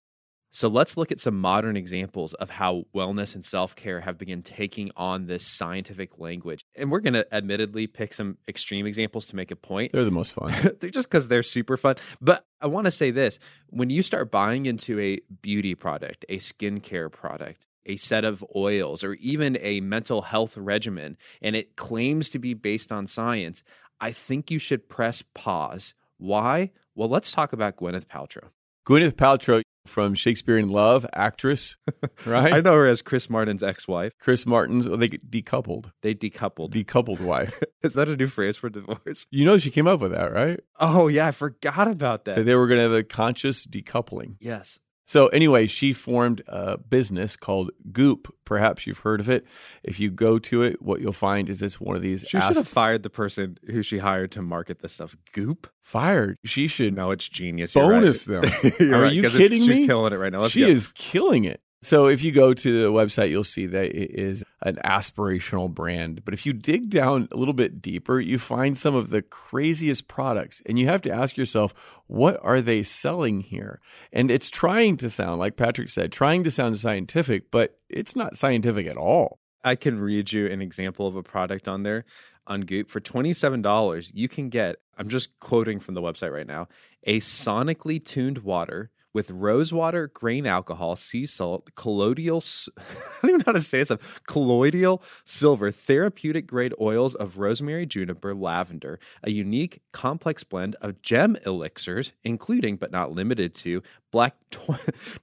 So 0.51 0.67
let's 0.67 0.97
look 0.97 1.11
at 1.11 1.19
some 1.19 1.39
modern 1.39 1.77
examples 1.77 2.33
of 2.35 2.49
how 2.49 2.85
wellness 2.93 3.35
and 3.35 3.45
self 3.45 3.75
care 3.75 4.01
have 4.01 4.17
begun 4.17 4.41
taking 4.41 4.91
on 4.97 5.27
this 5.27 5.45
scientific 5.45 6.17
language. 6.17 6.65
And 6.75 6.91
we're 6.91 7.01
going 7.01 7.13
to 7.13 7.33
admittedly 7.33 7.85
pick 7.87 8.13
some 8.13 8.37
extreme 8.47 8.87
examples 8.87 9.27
to 9.27 9.35
make 9.35 9.51
a 9.51 9.55
point. 9.55 9.91
They're 9.91 10.03
the 10.03 10.11
most 10.11 10.33
fun. 10.33 10.51
they're 10.79 10.89
just 10.89 11.07
because 11.07 11.27
they're 11.27 11.43
super 11.43 11.77
fun. 11.77 11.95
But 12.19 12.45
I 12.61 12.67
want 12.67 12.85
to 12.85 12.91
say 12.91 13.11
this 13.11 13.39
when 13.67 13.89
you 13.89 14.01
start 14.01 14.31
buying 14.31 14.65
into 14.65 14.99
a 14.99 15.19
beauty 15.41 15.75
product, 15.75 16.25
a 16.29 16.37
skincare 16.37 17.11
product, 17.11 17.67
a 17.85 17.95
set 17.97 18.25
of 18.25 18.43
oils, 18.55 19.03
or 19.03 19.13
even 19.15 19.57
a 19.61 19.81
mental 19.81 20.23
health 20.23 20.57
regimen, 20.57 21.17
and 21.41 21.55
it 21.55 21.75
claims 21.75 22.29
to 22.29 22.39
be 22.39 22.55
based 22.55 22.91
on 22.91 23.05
science, 23.05 23.63
I 24.01 24.11
think 24.11 24.49
you 24.49 24.57
should 24.57 24.89
press 24.89 25.23
pause. 25.33 25.93
Why? 26.17 26.71
Well, 26.95 27.09
let's 27.09 27.31
talk 27.31 27.53
about 27.53 27.77
Gwyneth 27.77 28.05
Paltrow. 28.05 28.49
Gwyneth 28.85 29.13
Paltrow 29.13 29.61
from 29.89 30.15
Shakespeare 30.15 30.57
in 30.57 30.69
Love, 30.69 31.05
actress, 31.13 31.75
right? 32.25 32.53
I 32.53 32.61
know 32.61 32.75
her 32.75 32.85
as 32.85 33.01
Chris 33.01 33.29
Martin's 33.29 33.63
ex 33.63 33.87
wife. 33.87 34.13
Chris 34.19 34.45
Martin's, 34.45 34.87
well, 34.87 34.97
they 34.97 35.09
decoupled. 35.09 35.91
They 36.01 36.15
decoupled. 36.15 36.71
Decoupled 36.71 37.19
wife. 37.19 37.61
Is 37.81 37.95
that 37.95 38.07
a 38.07 38.15
new 38.15 38.27
phrase 38.27 38.55
for 38.57 38.69
divorce? 38.69 39.25
You 39.31 39.45
know, 39.45 39.57
she 39.57 39.71
came 39.71 39.87
up 39.87 39.99
with 39.99 40.11
that, 40.11 40.31
right? 40.31 40.59
Oh, 40.79 41.07
yeah. 41.07 41.27
I 41.27 41.31
forgot 41.31 41.87
about 41.87 42.25
that. 42.25 42.35
That 42.37 42.43
they 42.43 42.55
were 42.55 42.67
going 42.67 42.77
to 42.77 42.83
have 42.83 42.91
a 42.91 43.03
conscious 43.03 43.65
decoupling. 43.65 44.35
yes. 44.39 44.79
So 45.09 45.25
anyway, 45.29 45.65
she 45.65 45.91
formed 45.91 46.43
a 46.47 46.77
business 46.77 47.35
called 47.35 47.71
Goop. 47.91 48.31
Perhaps 48.45 48.85
you've 48.85 48.99
heard 48.99 49.19
of 49.19 49.27
it. 49.27 49.43
If 49.81 49.99
you 49.99 50.11
go 50.11 50.37
to 50.37 50.61
it, 50.61 50.83
what 50.83 51.01
you'll 51.01 51.13
find 51.13 51.49
is 51.49 51.63
it's 51.63 51.81
one 51.81 51.95
of 51.95 52.03
these 52.03 52.23
She 52.27 52.37
ass- 52.37 52.45
should 52.49 52.57
have 52.57 52.67
fired 52.67 53.01
the 53.01 53.09
person 53.09 53.57
who 53.65 53.81
she 53.81 53.97
hired 53.97 54.31
to 54.33 54.43
market 54.43 54.83
this 54.83 54.93
stuff. 54.93 55.17
Goop? 55.33 55.67
fired. 55.81 56.37
She 56.45 56.67
should 56.67 56.93
No, 56.95 57.09
it's 57.09 57.27
genius. 57.27 57.73
You're 57.73 57.85
bonus 57.89 58.27
right. 58.27 58.43
them. 58.43 58.93
Are 58.93 59.01
right, 59.01 59.11
you 59.13 59.23
kidding 59.23 59.63
She's 59.65 59.79
me? 59.79 59.87
killing 59.87 60.13
it 60.13 60.17
right 60.17 60.31
now. 60.31 60.41
Let's 60.41 60.53
she 60.53 60.59
go. 60.59 60.67
is 60.67 60.89
killing 60.89 61.43
it. 61.45 61.59
So 61.81 62.07
if 62.07 62.21
you 62.21 62.33
go 62.33 62.53
to 62.53 62.81
the 62.81 62.91
website, 62.91 63.29
you'll 63.29 63.45
see 63.45 63.65
that 63.67 63.85
it 63.85 64.11
is 64.11 64.43
an 64.61 64.75
aspirational 64.83 65.73
brand. 65.73 66.25
But 66.25 66.33
if 66.33 66.45
you 66.45 66.51
dig 66.51 66.89
down 66.89 67.29
a 67.31 67.37
little 67.37 67.53
bit 67.53 67.81
deeper, 67.81 68.19
you 68.19 68.37
find 68.37 68.77
some 68.77 68.95
of 68.95 69.11
the 69.11 69.21
craziest 69.21 70.09
products. 70.09 70.61
And 70.65 70.77
you 70.77 70.87
have 70.87 71.01
to 71.03 71.11
ask 71.11 71.37
yourself, 71.37 72.01
what 72.07 72.37
are 72.43 72.59
they 72.59 72.83
selling 72.83 73.39
here? 73.39 73.79
And 74.11 74.29
it's 74.29 74.49
trying 74.49 74.97
to 74.97 75.09
sound, 75.09 75.39
like 75.39 75.55
Patrick 75.55 75.87
said, 75.87 76.11
trying 76.11 76.43
to 76.43 76.51
sound 76.51 76.77
scientific, 76.77 77.49
but 77.49 77.79
it's 77.87 78.15
not 78.15 78.35
scientific 78.35 78.85
at 78.85 78.97
all. 78.97 79.39
I 79.63 79.75
can 79.75 80.01
read 80.01 80.33
you 80.33 80.47
an 80.47 80.61
example 80.61 81.07
of 81.07 81.15
a 81.15 81.23
product 81.23 81.69
on 81.69 81.83
there 81.83 82.03
on 82.45 82.61
Goop. 82.61 82.89
For 82.89 82.99
$27, 82.99 84.11
you 84.13 84.27
can 84.27 84.49
get, 84.49 84.77
I'm 84.97 85.07
just 85.07 85.39
quoting 85.39 85.79
from 85.79 85.93
the 85.93 86.01
website 86.01 86.33
right 86.33 86.47
now, 86.47 86.67
a 87.05 87.19
sonically 87.21 88.03
tuned 88.03 88.39
water 88.39 88.91
with 89.13 89.31
rosewater, 89.31 90.07
grain 90.07 90.45
alcohol, 90.45 90.95
sea 90.95 91.25
salt, 91.25 91.69
colloidal, 91.75 92.43
I 92.77 92.81
don't 93.21 93.29
even 93.29 93.37
know 93.39 93.43
how 93.47 93.51
to 93.53 93.61
say 93.61 93.79
this 93.79 93.87
stuff, 93.87 94.21
colloidal 94.27 95.01
silver, 95.25 95.71
therapeutic 95.71 96.45
grade 96.47 96.73
oils 96.79 97.15
of 97.15 97.37
rosemary, 97.37 97.85
juniper, 97.85 98.35
lavender, 98.35 98.99
a 99.23 99.31
unique 99.31 99.81
complex 99.91 100.43
blend 100.43 100.75
of 100.81 101.01
gem 101.01 101.35
elixirs, 101.45 102.13
including 102.23 102.77
but 102.77 102.91
not 102.91 103.11
limited 103.11 103.53
to 103.55 103.81
black 104.11 104.35
tor- 104.51 104.79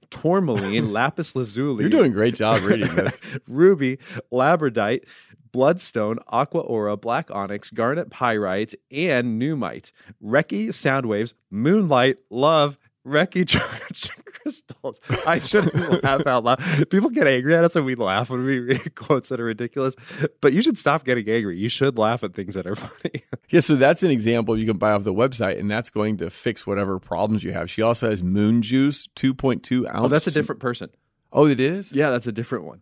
tourmaline, 0.09 0.91
lapis 0.93 1.35
lazuli. 1.35 1.83
You're 1.83 1.89
doing 1.89 2.11
a 2.11 2.13
great 2.13 2.35
job 2.35 2.63
reading 2.63 2.93
this. 2.95 3.21
ruby, 3.47 3.97
labradite, 4.31 5.03
bloodstone, 5.51 6.19
aqua 6.27 6.61
aura, 6.61 6.97
black 6.97 7.31
onyx, 7.31 7.71
garnet 7.71 8.09
pyrite, 8.09 8.75
and 8.91 9.41
numite. 9.41 9.91
Reiki 10.23 10.73
sound 10.73 11.05
waves, 11.05 11.33
moonlight, 11.49 12.17
love, 12.29 12.77
Reiki 13.07 13.47
charged 13.47 14.11
crystals. 14.25 14.99
I 15.25 15.39
shouldn't 15.39 16.03
laugh 16.03 16.27
out 16.27 16.43
loud. 16.43 16.61
People 16.89 17.09
get 17.09 17.27
angry 17.27 17.55
at 17.55 17.63
us 17.63 17.75
and 17.75 17.85
we 17.85 17.95
laugh 17.95 18.29
when 18.29 18.43
we 18.43 18.59
read 18.59 18.95
quotes 18.95 19.29
that 19.29 19.39
are 19.39 19.45
ridiculous. 19.45 19.95
But 20.41 20.53
you 20.53 20.61
should 20.61 20.77
stop 20.77 21.05
getting 21.05 21.27
angry. 21.29 21.57
You 21.57 21.69
should 21.69 21.97
laugh 21.97 22.23
at 22.23 22.33
things 22.33 22.53
that 22.55 22.67
are 22.67 22.75
funny. 22.75 23.23
Yeah, 23.49 23.61
so 23.61 23.75
that's 23.75 24.03
an 24.03 24.11
example 24.11 24.57
you 24.57 24.65
can 24.65 24.77
buy 24.77 24.91
off 24.91 25.03
the 25.05 25.13
website, 25.13 25.59
and 25.59 25.71
that's 25.71 25.89
going 25.89 26.17
to 26.17 26.29
fix 26.29 26.67
whatever 26.67 26.99
problems 26.99 27.43
you 27.43 27.53
have. 27.53 27.69
She 27.71 27.81
also 27.81 28.09
has 28.09 28.21
Moon 28.21 28.61
Juice, 28.61 29.07
2.2 29.15 29.87
ounce. 29.87 29.95
Oh, 29.95 30.07
that's 30.09 30.27
a 30.27 30.31
different 30.31 30.59
person. 30.59 30.89
Oh, 31.31 31.47
it 31.47 31.59
is? 31.59 31.93
Yeah, 31.93 32.09
that's 32.09 32.27
a 32.27 32.31
different 32.31 32.65
one. 32.65 32.81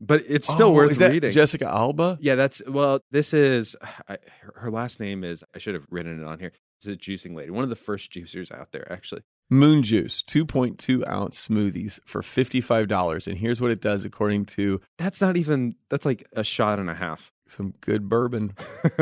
But 0.00 0.22
it's 0.28 0.48
still 0.48 0.68
Oh, 0.68 0.72
worth 0.72 0.90
is 0.90 0.98
that 0.98 1.12
reading. 1.12 1.30
Jessica 1.30 1.66
Alba? 1.66 2.18
Yeah, 2.20 2.34
that's 2.34 2.60
well. 2.66 3.00
This 3.12 3.32
is 3.32 3.76
I, 4.08 4.18
her, 4.40 4.52
her 4.56 4.70
last 4.70 4.98
name 4.98 5.22
is. 5.22 5.44
I 5.54 5.58
should 5.58 5.74
have 5.74 5.86
written 5.90 6.20
it 6.20 6.26
on 6.26 6.40
here. 6.40 6.52
It's 6.78 6.86
a 6.88 6.96
juicing 6.96 7.36
lady, 7.36 7.50
one 7.50 7.62
of 7.62 7.70
the 7.70 7.76
first 7.76 8.10
juicers 8.10 8.50
out 8.50 8.72
there, 8.72 8.92
actually. 8.92 9.22
Moon 9.52 9.82
Juice, 9.82 10.22
2.2 10.22 11.06
ounce 11.06 11.46
smoothies 11.46 12.00
for 12.06 12.22
$55. 12.22 13.26
And 13.26 13.36
here's 13.36 13.60
what 13.60 13.70
it 13.70 13.82
does 13.82 14.02
according 14.02 14.46
to 14.46 14.80
That's 14.96 15.20
not 15.20 15.36
even. 15.36 15.74
That's 15.90 16.06
like 16.06 16.26
a 16.32 16.42
shot 16.42 16.78
and 16.78 16.88
a 16.88 16.94
half. 16.94 17.30
some 17.46 17.74
good 17.82 18.08
bourbon. 18.08 18.54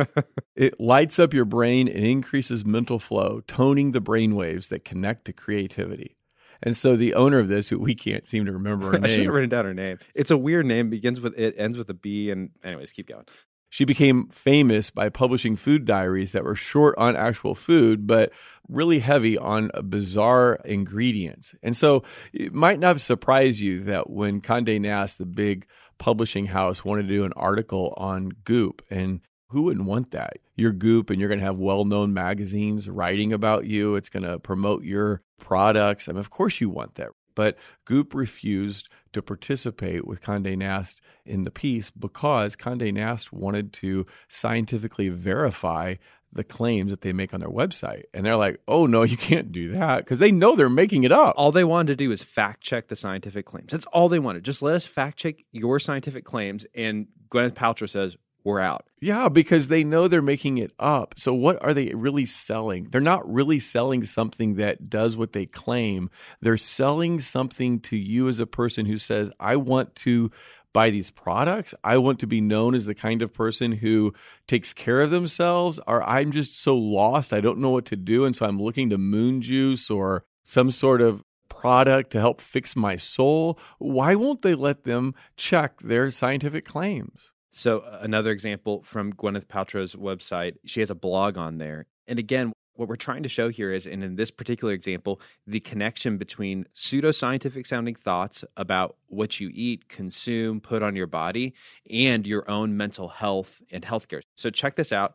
it 0.57 0.81
lights 0.81 1.21
up 1.21 1.33
your 1.33 1.45
brain 1.45 1.87
and 1.87 2.05
increases 2.05 2.65
mental 2.65 2.99
flow, 2.99 3.43
toning 3.47 3.93
the 3.93 4.01
brain 4.01 4.35
waves 4.35 4.67
that 4.69 4.85
connect 4.85 5.27
to 5.27 5.33
creativity. 5.33 6.17
And 6.65 6.77
so 6.77 6.97
the 6.97 7.15
owner 7.15 7.39
of 7.39 7.47
this, 7.47 7.69
who 7.69 7.79
we 7.79 7.95
can't 7.95 8.27
seem 8.27 8.45
to 8.47 8.53
remember 8.53 8.91
her 8.91 9.01
I 9.05 9.07
should 9.07 9.27
have 9.27 9.33
written 9.33 9.51
down 9.51 9.67
her 9.67 9.73
name. 9.73 9.99
It's 10.17 10.33
a 10.33 10.37
weird 10.37 10.67
name. 10.67 10.91
Begins 10.91 11.21
with 11.21 11.39
it, 11.39 11.55
ends 11.59 11.79
with 11.79 11.89
a 11.91 11.95
B, 11.95 12.29
and 12.29 12.51
anyways, 12.65 12.91
keep 12.91 13.07
going. 13.07 13.25
she 13.69 13.85
became 13.85 14.27
famous 14.31 14.91
by 14.91 15.09
publishing 15.11 15.55
food 15.55 15.85
diaries 15.85 16.33
that 16.33 16.43
were 16.43 16.57
short 16.57 16.99
on 16.99 17.15
actual 17.15 17.55
food, 17.55 18.05
but 18.09 18.33
really 18.71 19.01
heavy 19.01 19.37
on 19.37 19.71
bizarre 19.89 20.61
ingredients. 20.65 21.55
And 21.63 21.77
so 21.77 22.05
it 22.33 22.53
might 22.55 22.79
not 22.79 23.01
surprise 23.01 23.61
you 23.61 23.85
that 23.85 24.11
when 24.11 24.41
Condé 24.41 24.81
Nast, 24.81 25.19
the 25.19 25.27
big 25.27 25.67
publishing 25.99 26.47
house 26.47 26.85
wanted 26.85 27.03
to 27.03 27.15
do 27.15 27.25
an 27.25 27.33
article 27.37 27.95
on 27.97 28.31
Goop. 28.45 28.83
And 28.91 29.21
who 29.49 29.63
wouldn't 29.63 29.87
want 29.87 30.13
that? 30.13 30.39
Your 30.57 30.73
Goop, 30.73 31.11
and 31.11 31.19
you're 31.19 31.29
going 31.29 31.41
to 31.41 31.45
have 31.45 31.59
well 31.59 31.85
known 31.85 32.15
magazines 32.15 32.89
writing 32.89 33.33
about 33.33 33.67
you. 33.67 33.97
It's 33.97 34.09
going 34.09 34.23
to 34.23 34.39
promote 34.39 34.85
your 34.85 35.23
products. 35.39 36.09
I 36.09 36.13
mean, 36.13 36.21
of 36.21 36.31
course, 36.31 36.61
you 36.61 36.71
want 36.71 36.95
that. 36.95 37.11
But 37.35 37.57
Goop 37.85 38.15
refused 38.15 38.89
to 39.13 39.23
participate 39.23 40.07
with 40.07 40.21
Conde 40.21 40.59
Nast 40.59 41.01
in 41.25 41.45
the 41.45 41.51
piece 41.51 41.91
because 41.91 42.57
Conde 42.57 42.93
Nast 42.95 43.33
wanted 43.33 43.73
to 43.75 44.07
scientifically 44.29 45.09
verify 45.09 45.95
the 46.33 46.45
claims 46.45 46.91
that 46.91 47.01
they 47.01 47.13
make 47.13 47.35
on 47.35 47.41
their 47.41 47.49
website. 47.49 48.05
And 48.15 48.25
they're 48.25 48.37
like, 48.37 48.61
oh, 48.69 48.87
no, 48.87 49.03
you 49.03 49.17
can't 49.17 49.53
do 49.53 49.73
that 49.73 49.99
because 49.99 50.19
they 50.19 50.31
know 50.31 50.55
they're 50.57 50.69
making 50.69 51.05
it 51.05 51.13
up. 51.13 51.35
All 51.37 51.53
they 51.53 51.65
wanted 51.65 51.89
to 51.89 52.05
do 52.05 52.13
is 52.13 52.23
fact 52.23 52.61
check 52.63 52.89
the 52.89 52.97
scientific 52.97 53.47
claims. 53.47 53.73
That's 53.73 53.87
all 53.87 54.09
they 54.09 54.19
wanted. 54.19 54.45
Just 54.45 54.63
let 54.63 54.75
us 54.75 54.87
fact 54.87 55.19
check 55.19 55.37
your 55.53 55.79
scientific 55.79 56.25
claims. 56.25 56.67
And 56.75 57.09
Gwyneth 57.31 57.53
Paltrow 57.53 57.89
says, 57.89 58.17
we're 58.45 58.61
out. 58.61 58.87
Yeah, 59.01 59.29
because 59.29 59.69
they 59.69 59.85
know 59.85 60.09
they're 60.09 60.23
making 60.23 60.59
it 60.59 60.73
up. 60.79 61.15
So, 61.19 61.35
what 61.35 61.63
are 61.63 61.75
they 61.75 61.93
really 61.95 62.27
selling? 62.27 62.89
They're 62.91 63.01
not 63.01 63.31
really 63.31 63.61
selling 63.61 64.05
something 64.05 64.55
that 64.55 64.89
does 64.89 65.17
what 65.17 65.33
they 65.33 65.47
claim. 65.47 66.11
They're 66.41 66.59
selling 66.59 67.21
something 67.21 67.81
to 67.81 67.97
you 67.97 68.29
as 68.29 68.41
a 68.41 68.47
person 68.47 68.87
who 68.87 68.99
says, 68.99 69.31
I 69.39 69.57
want 69.57 69.95
to 69.97 70.31
buy 70.73 70.91
these 70.91 71.11
products. 71.11 71.75
I 71.83 71.99
want 71.99 72.21
to 72.21 72.27
be 72.27 72.41
known 72.41 72.75
as 72.75 72.87
the 72.87 72.95
kind 72.95 73.23
of 73.23 73.33
person 73.33 73.73
who 73.73 74.15
takes 74.47 74.73
care 74.73 75.01
of 75.01 75.11
themselves, 75.11 75.81
or 75.87 76.03
I'm 76.03 76.31
just 76.31 76.61
so 76.61 76.77
lost, 76.77 77.33
I 77.33 77.41
don't 77.41 77.59
know 77.59 77.71
what 77.71 77.87
to 77.87 77.97
do. 77.97 78.25
And 78.25 78.35
so 78.35 78.47
I'm 78.47 78.61
looking 78.61 78.91
to 78.91 78.99
moon 78.99 79.41
juice 79.41 79.91
or 79.91 80.25
some 80.45 80.71
sort 80.71 81.01
of 81.01 81.23
product 81.49 82.11
to 82.13 82.21
help 82.21 82.41
fix 82.41 82.77
my 82.77 82.97
soul. 82.97 83.59
Why 83.79 84.15
won't 84.15 84.43
they 84.43 84.55
let 84.55 84.85
them 84.85 85.15
check 85.37 85.81
their 85.81 86.11
scientific 86.11 86.65
claims? 86.65 87.33
So, 87.53 87.83
another 88.01 88.31
example 88.31 88.83
from 88.85 89.13
Gwyneth 89.13 89.47
Paltrow's 89.47 89.97
website, 89.97 90.55
she 90.65 90.81
has 90.81 90.91
a 90.91 90.95
blog 90.95 91.37
on 91.37 91.59
there. 91.59 91.87
And 92.07 92.19
again, 92.19 92.53
what 92.81 92.89
we're 92.89 92.97
trying 92.97 93.23
to 93.23 93.29
show 93.29 93.51
here 93.51 93.71
is, 93.71 93.87
and 93.87 94.03
in 94.03 94.17
this 94.17 94.31
particular 94.31 94.73
example, 94.73 95.21
the 95.47 95.61
connection 95.61 96.17
between 96.17 96.65
pseudoscientific 96.75 97.67
sounding 97.67 97.95
thoughts 97.95 98.43
about 98.57 98.97
what 99.09 99.39
you 99.39 99.51
eat, 99.53 99.91
consume, 99.91 100.63
put 100.63 100.83
on 100.83 100.97
your 100.97 101.07
body, 101.07 101.53
and 101.91 102.27
your 102.27 102.51
own 102.51 102.79
mental 102.79 103.09
health 103.09 103.61
and 103.71 103.85
healthcare. 103.85 104.23
So 104.35 104.49
check 104.49 104.77
this 104.77 104.93
out. 104.93 105.15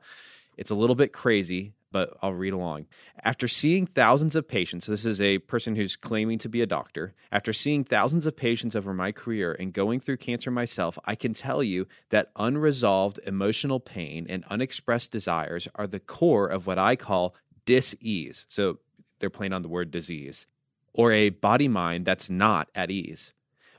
It's 0.58 0.70
a 0.70 0.76
little 0.76 0.96
bit 0.96 1.12
crazy, 1.12 1.74
but 1.96 2.16
I'll 2.22 2.34
read 2.34 2.52
along. 2.52 2.88
After 3.24 3.48
seeing 3.48 3.88
thousands 3.88 4.36
of 4.36 4.50
patients, 4.50 4.86
so 4.86 4.92
this 4.92 5.06
is 5.06 5.22
a 5.22 5.40
person 5.40 5.78
who's 5.78 5.96
claiming 5.96 6.38
to 6.40 6.50
be 6.50 6.62
a 6.62 6.66
doctor. 6.66 7.14
After 7.32 7.54
seeing 7.54 7.86
thousands 7.86 8.26
of 8.26 8.36
patients 8.36 8.76
over 8.76 8.94
my 8.94 9.14
career 9.14 9.56
and 9.58 9.72
going 9.72 10.02
through 10.02 10.18
cancer 10.18 10.52
myself, 10.52 11.00
I 11.06 11.16
can 11.16 11.34
tell 11.34 11.64
you 11.64 11.88
that 12.10 12.32
unresolved 12.36 13.22
emotional 13.26 13.80
pain 13.80 14.26
and 14.28 14.44
unexpressed 14.50 15.10
desires 15.10 15.70
are 15.76 15.88
the 15.88 16.02
core 16.02 16.48
of 16.48 16.68
what 16.68 16.78
I 16.78 16.98
call 16.98 17.34
dis-ease. 17.66 18.46
So 18.50 18.80
they're 19.20 19.30
playing 19.30 19.54
on 19.54 19.62
the 19.62 19.68
word 19.68 19.92
disease, 19.92 20.48
or 20.94 21.12
a 21.12 21.30
body 21.30 21.68
mind 21.68 22.06
that's 22.06 22.30
not 22.30 22.70
at 22.76 22.92
ease. 22.92 23.34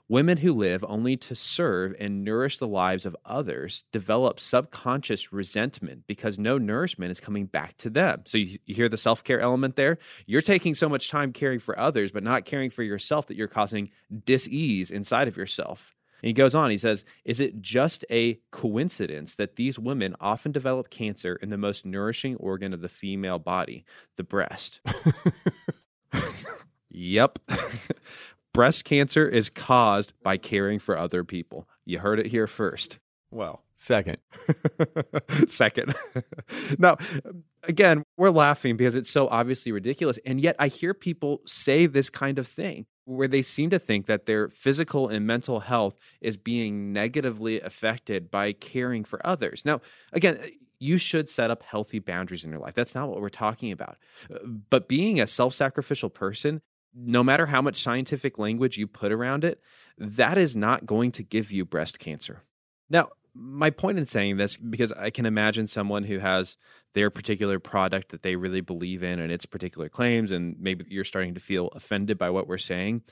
Women 0.09 0.39
who 0.39 0.53
live 0.53 0.85
only 0.87 1.17
to 1.17 1.35
serve 1.35 1.93
and 1.99 2.23
nourish 2.23 2.59
the 2.59 2.69
lives 2.69 3.07
of 3.07 3.17
others 3.25 3.83
develop 3.91 4.39
subconscious 4.39 5.33
resentment 5.33 6.05
because 6.07 6.39
no 6.39 6.59
nourishment 6.59 7.11
is 7.11 7.19
coming 7.19 7.47
back 7.47 7.77
to 7.79 7.91
them. 7.91 8.23
So 8.25 8.39
you, 8.39 8.59
you 8.67 8.75
hear 8.77 8.89
the 8.89 8.97
self 8.97 9.25
care 9.25 9.41
element 9.41 9.75
there? 9.75 9.99
You're 10.25 10.43
taking 10.43 10.77
so 10.77 10.89
much 10.89 11.11
time 11.11 11.33
caring 11.33 11.59
for 11.59 11.77
others, 11.77 12.13
but 12.13 12.23
not 12.23 12.45
caring 12.45 12.71
for 12.71 12.85
yourself 12.85 13.27
that 13.27 13.37
you're 13.37 13.49
causing 13.49 13.91
dis 14.25 14.47
ease 14.47 14.93
inside 14.93 15.27
of 15.27 15.37
yourself. 15.37 15.96
And 16.23 16.29
he 16.29 16.33
goes 16.33 16.55
on, 16.55 16.71
he 16.71 16.79
says, 16.79 17.05
Is 17.25 17.41
it 17.41 17.61
just 17.61 18.05
a 18.11 18.41
coincidence 18.51 19.35
that 19.35 19.57
these 19.57 19.79
women 19.79 20.15
often 20.21 20.53
develop 20.53 20.91
cancer 20.91 21.37
in 21.37 21.51
the 21.51 21.59
most 21.59 21.85
nourishing 21.85 22.37
organ 22.37 22.73
of 22.73 22.81
the 22.81 22.89
female 22.89 23.39
body, 23.39 23.85
the 24.17 24.25
breast? 24.25 24.81
yep. 26.91 27.39
breast 28.55 28.85
cancer 28.85 29.29
is 29.29 29.51
caused 29.51 30.15
by 30.23 30.37
caring 30.37 30.79
for 30.79 30.97
other 30.97 31.25
people. 31.25 31.69
You 31.85 31.99
heard 31.99 32.19
it 32.19 32.27
here 32.27 32.47
first. 32.47 32.99
Well, 33.31 33.63
second. 33.75 34.19
second. 35.47 35.95
now, 36.79 36.97
again, 37.65 38.03
we're 38.17 38.31
laughing 38.31 38.77
because 38.77 38.95
it's 38.95 39.11
so 39.11 39.29
obviously 39.29 39.73
ridiculous. 39.73 40.19
And 40.25 40.41
yet 40.41 40.57
I 40.59 40.69
hear 40.69 40.95
people 40.95 41.43
say 41.45 41.87
this 41.87 42.09
kind 42.09 42.39
of 42.39 42.47
thing 42.47 42.87
where 43.07 43.29
they 43.29 43.41
seem 43.41 43.71
to 43.71 43.79
think 43.79 44.07
that 44.07 44.27
their 44.27 44.49
physical 44.49 45.09
and 45.09 45.27
mental 45.27 45.61
health 45.61 45.97
is 46.21 46.37
being 46.37 46.93
negatively 46.93 47.61
affected 47.61 48.31
by 48.31 48.53
caring 48.53 49.05
for 49.05 49.25
others. 49.25 49.65
Now, 49.65 49.81
again, 50.13 50.39
eh, 50.43 50.51
you 50.79 50.99
should 50.99 51.29
set 51.29 51.51
up 51.51 51.63
healthy 51.63 52.01
boundaries 52.01 52.45
in 52.45 52.51
your 52.51 52.61
life. 52.61 52.75
That's 52.75 52.95
not 52.95 53.09
what 53.09 53.21
we're 53.21 53.29
talking 53.31 53.73
about. 53.73 53.97
Uh, 54.31 54.39
but 54.45 54.89
being 54.89 55.21
a 55.21 55.27
self 55.27 55.55
sacrificial 55.55 56.11
person, 56.11 56.61
no 56.95 57.23
matter 57.23 57.47
how 57.47 57.63
much 57.63 57.81
scientific 57.81 58.39
language 58.39 58.77
you 58.77 58.87
put 58.87 59.13
around 59.13 59.45
it, 59.45 59.61
that 59.97 60.37
is 60.37 60.57
not 60.57 60.85
going 60.85 61.13
to 61.13 61.23
give 61.23 61.51
you 61.51 61.65
breast 61.65 61.99
cancer. 61.99 62.43
Now, 62.91 63.11
my 63.39 63.71
point 63.71 63.99
in 63.99 64.07
saying 64.07 64.37
this 64.37 64.57
because 64.57 64.93
I 64.93 65.11
can 65.11 65.27
imagine 65.27 65.67
someone 65.67 66.05
who 66.05 66.19
has 66.19 66.57
their 66.95 67.11
particular 67.11 67.59
product 67.59 68.11
that 68.11 68.23
they 68.23 68.37
really 68.37 68.63
believe 68.63 69.03
in 69.03 69.19
and 69.19 69.31
its 69.31 69.45
particular 69.45 69.89
claims, 69.89 70.31
and 70.31 70.57
maybe 70.59 70.87
you're 70.89 71.05
starting 71.05 71.35
to 71.35 71.41
feel 71.41 71.69
offended 71.69 72.17
by 72.17 72.31
what 72.31 72.49
we're 72.49 72.57
saying. 72.59 73.03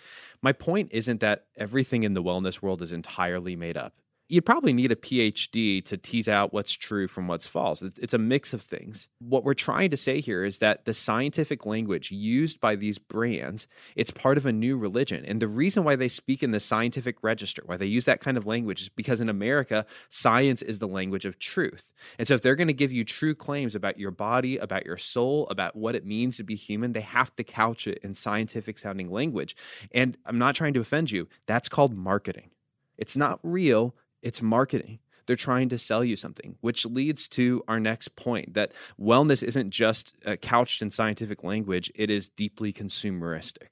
My 0.40 0.52
point 0.52 0.88
isn't 0.92 1.20
that 1.20 1.46
everything 1.56 2.02
in 2.02 2.14
the 2.14 2.22
wellness 2.22 2.62
world 2.62 2.80
is 2.80 2.92
entirely 2.92 3.56
made 3.56 3.76
up 3.76 3.94
you'd 4.28 4.46
probably 4.46 4.72
need 4.72 4.90
a 4.90 4.96
PhD 4.96 5.84
to 5.84 5.96
tease 5.96 6.28
out 6.28 6.52
what's 6.52 6.72
true 6.72 7.06
from 7.06 7.28
what's 7.28 7.46
false. 7.46 7.82
It's, 7.82 7.98
it's, 7.98 8.14
a 8.14 8.18
mix 8.18 8.54
of 8.54 8.62
things. 8.62 9.08
What 9.18 9.44
we're 9.44 9.54
trying 9.54 9.90
to 9.90 9.96
say 9.96 10.20
here 10.20 10.44
is 10.44 10.58
that 10.58 10.87
the 10.87 10.94
scientific 10.94 11.66
language 11.66 12.10
used 12.10 12.60
by 12.60 12.76
these 12.76 12.98
brands, 12.98 13.66
it's 13.96 14.10
part 14.10 14.38
of 14.38 14.46
a 14.46 14.52
new 14.52 14.78
religion. 14.78 15.24
And 15.26 15.42
the 15.42 15.48
reason 15.48 15.84
why 15.84 15.96
they 15.96 16.08
speak 16.08 16.42
in 16.42 16.52
the 16.52 16.60
scientific 16.60 17.16
register, 17.22 17.62
why 17.66 17.76
they 17.76 17.87
use 17.87 18.06
that 18.06 18.20
kind 18.20 18.37
of 18.37 18.46
language 18.46 18.82
is 18.82 18.88
because 18.88 19.20
in 19.20 19.28
America, 19.28 19.84
science 20.08 20.62
is 20.62 20.78
the 20.78 20.88
language 20.88 21.26
of 21.26 21.38
truth. 21.38 21.92
And 22.18 22.26
so 22.26 22.34
if 22.34 22.40
they're 22.40 22.56
going 22.56 22.68
to 22.68 22.72
give 22.72 22.92
you 22.92 23.04
true 23.04 23.34
claims 23.34 23.74
about 23.74 23.98
your 23.98 24.10
body, 24.10 24.56
about 24.56 24.87
your 24.87 24.96
soul, 24.96 25.46
about 25.48 25.76
what 25.76 25.94
it 25.94 26.06
means 26.06 26.38
to 26.38 26.44
be 26.44 26.54
human, 26.54 26.92
they 26.92 27.00
have 27.02 27.34
to 27.37 27.44
couch 27.44 27.87
it 27.87 27.98
in 28.02 28.14
scientific 28.14 28.78
sounding 28.78 29.10
language. 29.10 29.54
And 29.92 30.16
I'm 30.24 30.38
not 30.38 30.54
trying 30.54 30.74
to 30.74 30.80
offend 30.80 31.10
you. 31.10 31.28
That's 31.46 31.68
called 31.68 31.94
marketing. 31.94 32.50
It's 32.96 33.16
not 33.16 33.40
real 33.42 33.94
it's 34.24 34.42
marketing. 34.42 34.98
They're 35.26 35.37
trying 35.37 35.68
to 35.70 35.78
sell 35.78 36.04
you 36.04 36.16
something, 36.16 36.56
which 36.60 36.84
leads 36.84 37.28
to 37.28 37.62
our 37.68 37.80
next 37.80 38.16
point 38.16 38.54
that 38.54 38.72
wellness 39.00 39.42
isn't 39.42 39.70
just 39.70 40.16
uh, 40.26 40.37
couched 40.37 40.82
in 40.82 40.90
scientific 40.90 41.44
language, 41.44 41.90
it 41.94 42.10
is 42.10 42.28
deeply 42.28 42.72
consumeristic. 42.72 43.68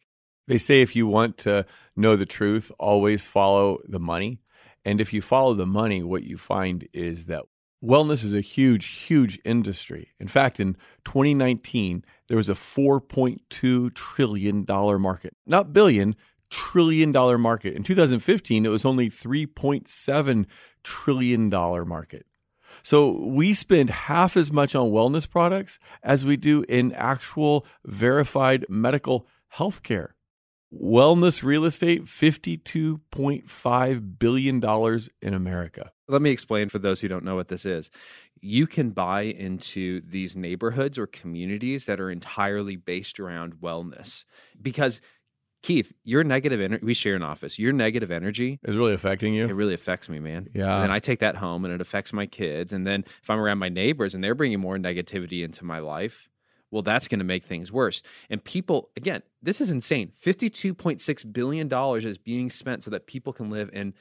They 0.49 0.59
say 0.59 0.83
if 0.83 0.97
you 0.97 1.07
want 1.07 1.39
to 1.39 1.67
know 1.97 2.17
the 2.17 2.27
truth, 2.27 2.73
always 2.79 3.27
follow 3.27 3.79
the 3.85 4.01
money. 4.01 4.41
And 4.85 5.01
if 5.01 5.13
you 5.13 5.23
follow 5.23 5.55
the 5.55 5.67
money, 5.67 6.03
what 6.03 6.25
you 6.25 6.37
find 6.37 6.89
is 6.93 7.27
that 7.27 7.45
wellness 7.83 8.25
is 8.25 8.35
a 8.35 8.41
huge, 8.41 8.87
huge 8.87 9.39
industry. 9.45 10.09
In 10.19 10.29
fact, 10.29 10.59
in 10.59 10.75
2019, 11.05 12.05
there 12.29 12.37
was 12.37 12.49
a 12.49 12.55
$4.2 12.55 13.95
trillion 13.95 14.65
market, 14.69 15.37
not 15.47 15.73
billion, 15.73 16.15
trillion 16.53 17.11
dollar 17.11 17.39
market. 17.39 17.75
In 17.75 17.83
2015, 17.83 18.65
it 18.65 18.69
was 18.69 18.85
only 18.85 19.09
3.7 19.09 20.47
trillion 20.85 21.51
dollar 21.51 21.85
market. 21.85 22.27
So 22.83 23.11
we 23.11 23.53
spend 23.53 23.91
half 23.91 24.37
as 24.37 24.53
much 24.53 24.75
on 24.75 24.91
wellness 24.91 25.29
products 25.29 25.79
as 26.03 26.25
we 26.25 26.37
do 26.37 26.65
in 26.69 26.93
actual 26.93 27.67
verified 27.85 28.65
medical 28.69 29.27
health 29.49 29.83
care. 29.83 30.15
Wellness 30.73 31.43
real 31.43 31.67
estate, 31.67 32.05
$52.5 32.05 34.19
billion 34.19 35.01
in 35.21 35.35
America. 35.35 35.93
Let 36.09 36.23
me 36.23 36.31
explain 36.31 36.71
for 36.71 36.79
those 36.79 37.01
who 37.01 37.09
don't 37.09 37.25
know 37.25 37.37
what 37.37 37.49
this 37.49 37.67
is. 37.67 37.91
You 38.41 38.67
can 38.67 38.91
buy 38.91 39.23
into 39.23 40.01
these 40.01 40.35
neighborhoods 40.35 40.99
or 40.99 41.07
communities 41.07 41.85
that 41.87 42.01
are 42.01 42.11
entirely 42.11 42.77
based 42.77 43.21
around 43.21 43.57
wellness 43.57 44.25
because 44.61 45.01
Keith, 45.63 45.93
your 46.03 46.25
negative 46.25 46.61
energy, 46.61 46.85
we 46.85 46.93
share 46.93 47.15
an 47.15 47.23
office. 47.23 47.59
Your 47.59 47.73
negative 47.73 48.11
energy 48.11 48.59
is 48.65 48.77
really 48.77 48.95
affecting 48.95 49.33
you. 49.33 49.47
It 49.47 49.53
really 49.55 49.75
affects 49.75 50.09
me, 50.09 50.19
man. 50.19 50.49
Yeah. 50.53 50.83
And 50.83 50.91
I 50.91 50.99
take 50.99 51.21
that 51.21 51.37
home 51.37 51.65
and 51.65 51.73
it 51.73 51.81
affects 51.81 52.13
my 52.13 52.27
kids. 52.27 52.73
And 52.73 52.85
then 52.87 53.05
if 53.23 53.31
I'm 53.31 53.39
around 53.39 53.59
my 53.59 53.69
neighbors 53.69 54.15
and 54.15 54.25
they're 54.25 54.35
bringing 54.35 54.59
more 54.61 54.77
negativity 54.77 55.45
into 55.45 55.65
my 55.65 55.79
life, 55.79 56.29
well, 56.73 56.83
that's 56.83 57.07
going 57.07 57.21
to 57.21 57.25
make 57.25 57.45
things 57.45 57.71
worse. 57.71 58.03
And 58.29 58.43
people, 58.43 58.91
again, 58.97 59.23
this 59.41 59.61
is 59.61 59.71
insane. 59.71 60.11
$52.6 60.25 61.33
billion 61.33 61.73
is 62.07 62.19
being 62.19 62.51
spent 62.51 62.83
so 62.83 62.91
that 62.91 63.07
people 63.07 63.33
can 63.33 63.51
live 63.51 63.71
in 63.73 63.95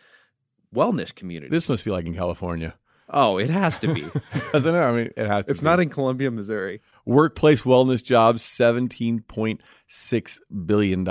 wellness 0.74 1.14
communities. 1.14 1.52
This 1.52 1.70
must 1.70 1.86
be 1.86 1.92
like 1.92 2.06
in 2.06 2.16
California. 2.16 2.76
Oh, 3.14 3.38
it 3.38 3.50
has 3.50 3.78
to 3.80 3.94
be. 3.94 4.06
Doesn't 4.54 4.74
it? 4.74 4.78
I 4.80 4.94
mean, 4.94 5.10
it 5.18 5.28
has 5.28 5.44
to 5.46 5.52
It's 5.52 5.60
be. 5.60 5.66
not 5.66 5.82
in 5.82 5.90
Columbia, 5.90 6.32
Missouri. 6.32 6.80
Workplace 7.06 7.64
wellness 7.64 8.02
jobs, 8.02 8.42
$17.6 8.42 10.40
billion. 10.66 11.04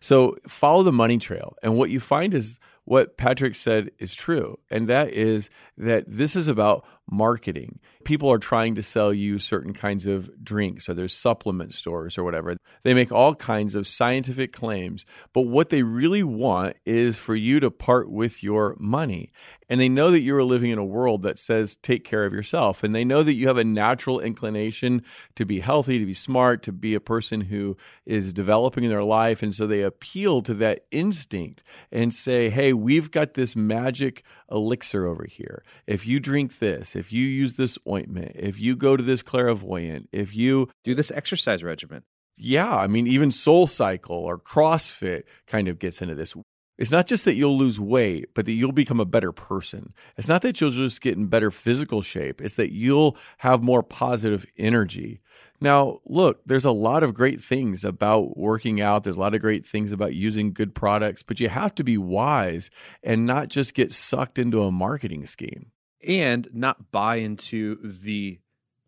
So 0.00 0.36
follow 0.48 0.82
the 0.82 0.92
money 0.92 1.18
trail. 1.18 1.54
And 1.62 1.76
what 1.76 1.90
you 1.90 2.00
find 2.00 2.34
is 2.34 2.60
what 2.84 3.16
Patrick 3.16 3.54
said 3.54 3.90
is 3.98 4.14
true, 4.14 4.58
and 4.70 4.88
that 4.88 5.10
is 5.10 5.48
that 5.78 6.04
this 6.06 6.36
is 6.36 6.48
about 6.48 6.84
marketing. 7.10 7.78
People 8.04 8.30
are 8.30 8.38
trying 8.38 8.74
to 8.74 8.82
sell 8.82 9.12
you 9.12 9.38
certain 9.38 9.72
kinds 9.72 10.06
of 10.06 10.30
drinks, 10.42 10.88
or 10.88 10.94
there's 10.94 11.12
supplement 11.12 11.74
stores 11.74 12.16
or 12.18 12.24
whatever. 12.24 12.56
They 12.82 12.94
make 12.94 13.12
all 13.12 13.34
kinds 13.34 13.74
of 13.74 13.86
scientific 13.86 14.52
claims, 14.52 15.04
but 15.32 15.42
what 15.42 15.68
they 15.68 15.82
really 15.82 16.22
want 16.22 16.76
is 16.84 17.16
for 17.16 17.34
you 17.34 17.60
to 17.60 17.70
part 17.70 18.10
with 18.10 18.42
your 18.42 18.76
money. 18.78 19.32
And 19.68 19.80
they 19.80 19.88
know 19.88 20.10
that 20.10 20.20
you're 20.20 20.44
living 20.44 20.70
in 20.70 20.78
a 20.78 20.84
world 20.84 21.22
that 21.22 21.38
says 21.38 21.76
take 21.76 22.04
care 22.04 22.24
of 22.24 22.32
yourself. 22.32 22.84
And 22.84 22.94
they 22.94 23.04
know 23.04 23.22
that 23.22 23.32
you 23.32 23.48
have 23.48 23.56
a 23.56 23.64
natural 23.64 24.20
inclination 24.20 25.02
to 25.36 25.46
be 25.46 25.60
healthy, 25.60 25.98
to 25.98 26.04
be 26.04 26.14
smart, 26.14 26.62
to 26.64 26.72
be 26.72 26.94
a 26.94 27.00
person 27.00 27.42
who 27.42 27.76
is 28.04 28.32
developing 28.32 28.84
in 28.84 28.90
their 28.90 29.02
life. 29.02 29.42
And 29.42 29.54
so 29.54 29.66
they 29.66 29.82
appeal 29.82 30.42
to 30.42 30.54
that 30.54 30.84
instinct 30.90 31.62
and 31.90 32.12
say, 32.12 32.50
hey, 32.50 32.72
we've 32.74 33.10
got 33.10 33.34
this 33.34 33.56
magic 33.56 34.22
elixir 34.54 35.06
over 35.06 35.26
here. 35.28 35.62
If 35.86 36.06
you 36.06 36.20
drink 36.20 36.60
this, 36.60 36.96
if 36.96 37.12
you 37.12 37.26
use 37.26 37.54
this 37.54 37.76
ointment, 37.86 38.32
if 38.36 38.58
you 38.58 38.76
go 38.76 38.96
to 38.96 39.02
this 39.02 39.22
clairvoyant, 39.22 40.08
if 40.12 40.34
you 40.34 40.70
do 40.84 40.94
this 40.94 41.10
exercise 41.10 41.62
regimen. 41.62 42.04
Yeah, 42.36 42.74
I 42.74 42.86
mean, 42.86 43.06
even 43.06 43.30
Soul 43.30 43.66
Cycle 43.66 44.16
or 44.16 44.38
CrossFit 44.38 45.24
kind 45.46 45.68
of 45.68 45.78
gets 45.78 46.00
into 46.00 46.14
this. 46.14 46.34
It's 46.76 46.90
not 46.90 47.06
just 47.06 47.24
that 47.24 47.34
you'll 47.34 47.56
lose 47.56 47.78
weight, 47.78 48.34
but 48.34 48.46
that 48.46 48.52
you'll 48.52 48.72
become 48.72 48.98
a 49.00 49.04
better 49.04 49.32
person. 49.32 49.94
It's 50.16 50.28
not 50.28 50.42
that 50.42 50.60
you'll 50.60 50.70
just 50.70 51.00
get 51.00 51.16
in 51.16 51.26
better 51.26 51.50
physical 51.50 52.02
shape, 52.02 52.40
it's 52.40 52.54
that 52.54 52.72
you'll 52.72 53.16
have 53.38 53.62
more 53.62 53.82
positive 53.82 54.46
energy. 54.56 55.20
Now, 55.60 56.00
look, 56.04 56.40
there's 56.44 56.64
a 56.64 56.72
lot 56.72 57.02
of 57.02 57.14
great 57.14 57.40
things 57.40 57.84
about 57.84 58.36
working 58.36 58.80
out. 58.80 59.04
There's 59.04 59.16
a 59.16 59.20
lot 59.20 59.34
of 59.34 59.40
great 59.40 59.64
things 59.64 59.92
about 59.92 60.14
using 60.14 60.52
good 60.52 60.74
products, 60.74 61.22
but 61.22 61.40
you 61.40 61.48
have 61.48 61.74
to 61.76 61.84
be 61.84 61.96
wise 61.96 62.70
and 63.02 63.24
not 63.24 63.48
just 63.48 63.72
get 63.72 63.92
sucked 63.92 64.38
into 64.38 64.62
a 64.62 64.72
marketing 64.72 65.26
scheme. 65.26 65.70
And 66.06 66.48
not 66.52 66.92
buy 66.92 67.16
into 67.16 67.76
the 67.76 68.40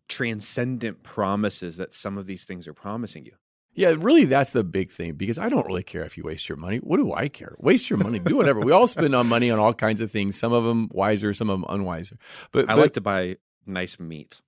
transcendent 0.07 1.03
promises 1.03 1.77
that 1.77 1.93
some 1.93 2.17
of 2.17 2.27
these 2.27 2.43
things 2.43 2.67
are 2.67 2.73
promising 2.73 3.25
you. 3.25 3.33
Yeah, 3.77 3.93
really, 3.95 4.25
that's 4.25 4.49
the 4.49 4.63
big 4.63 4.89
thing 4.89 5.13
because 5.13 5.37
I 5.37 5.49
don't 5.49 5.67
really 5.67 5.83
care 5.83 6.03
if 6.03 6.17
you 6.17 6.23
waste 6.23 6.49
your 6.49 6.57
money. 6.57 6.77
What 6.77 6.97
do 6.97 7.13
I 7.13 7.27
care? 7.27 7.55
Waste 7.59 7.91
your 7.91 7.97
money, 7.97 8.17
do 8.17 8.35
whatever. 8.35 8.59
we 8.59 8.71
all 8.71 8.87
spend 8.87 9.13
on 9.13 9.27
money 9.27 9.51
on 9.51 9.59
all 9.59 9.71
kinds 9.71 10.01
of 10.01 10.09
things. 10.09 10.35
Some 10.35 10.51
of 10.51 10.63
them 10.63 10.89
wiser, 10.91 11.31
some 11.35 11.51
of 11.51 11.61
them 11.61 11.69
unwiser. 11.69 12.17
But 12.51 12.71
I 12.71 12.75
but, 12.75 12.81
like 12.81 12.93
to 12.93 13.01
buy 13.01 13.37
nice 13.67 13.99
meat. 13.99 14.41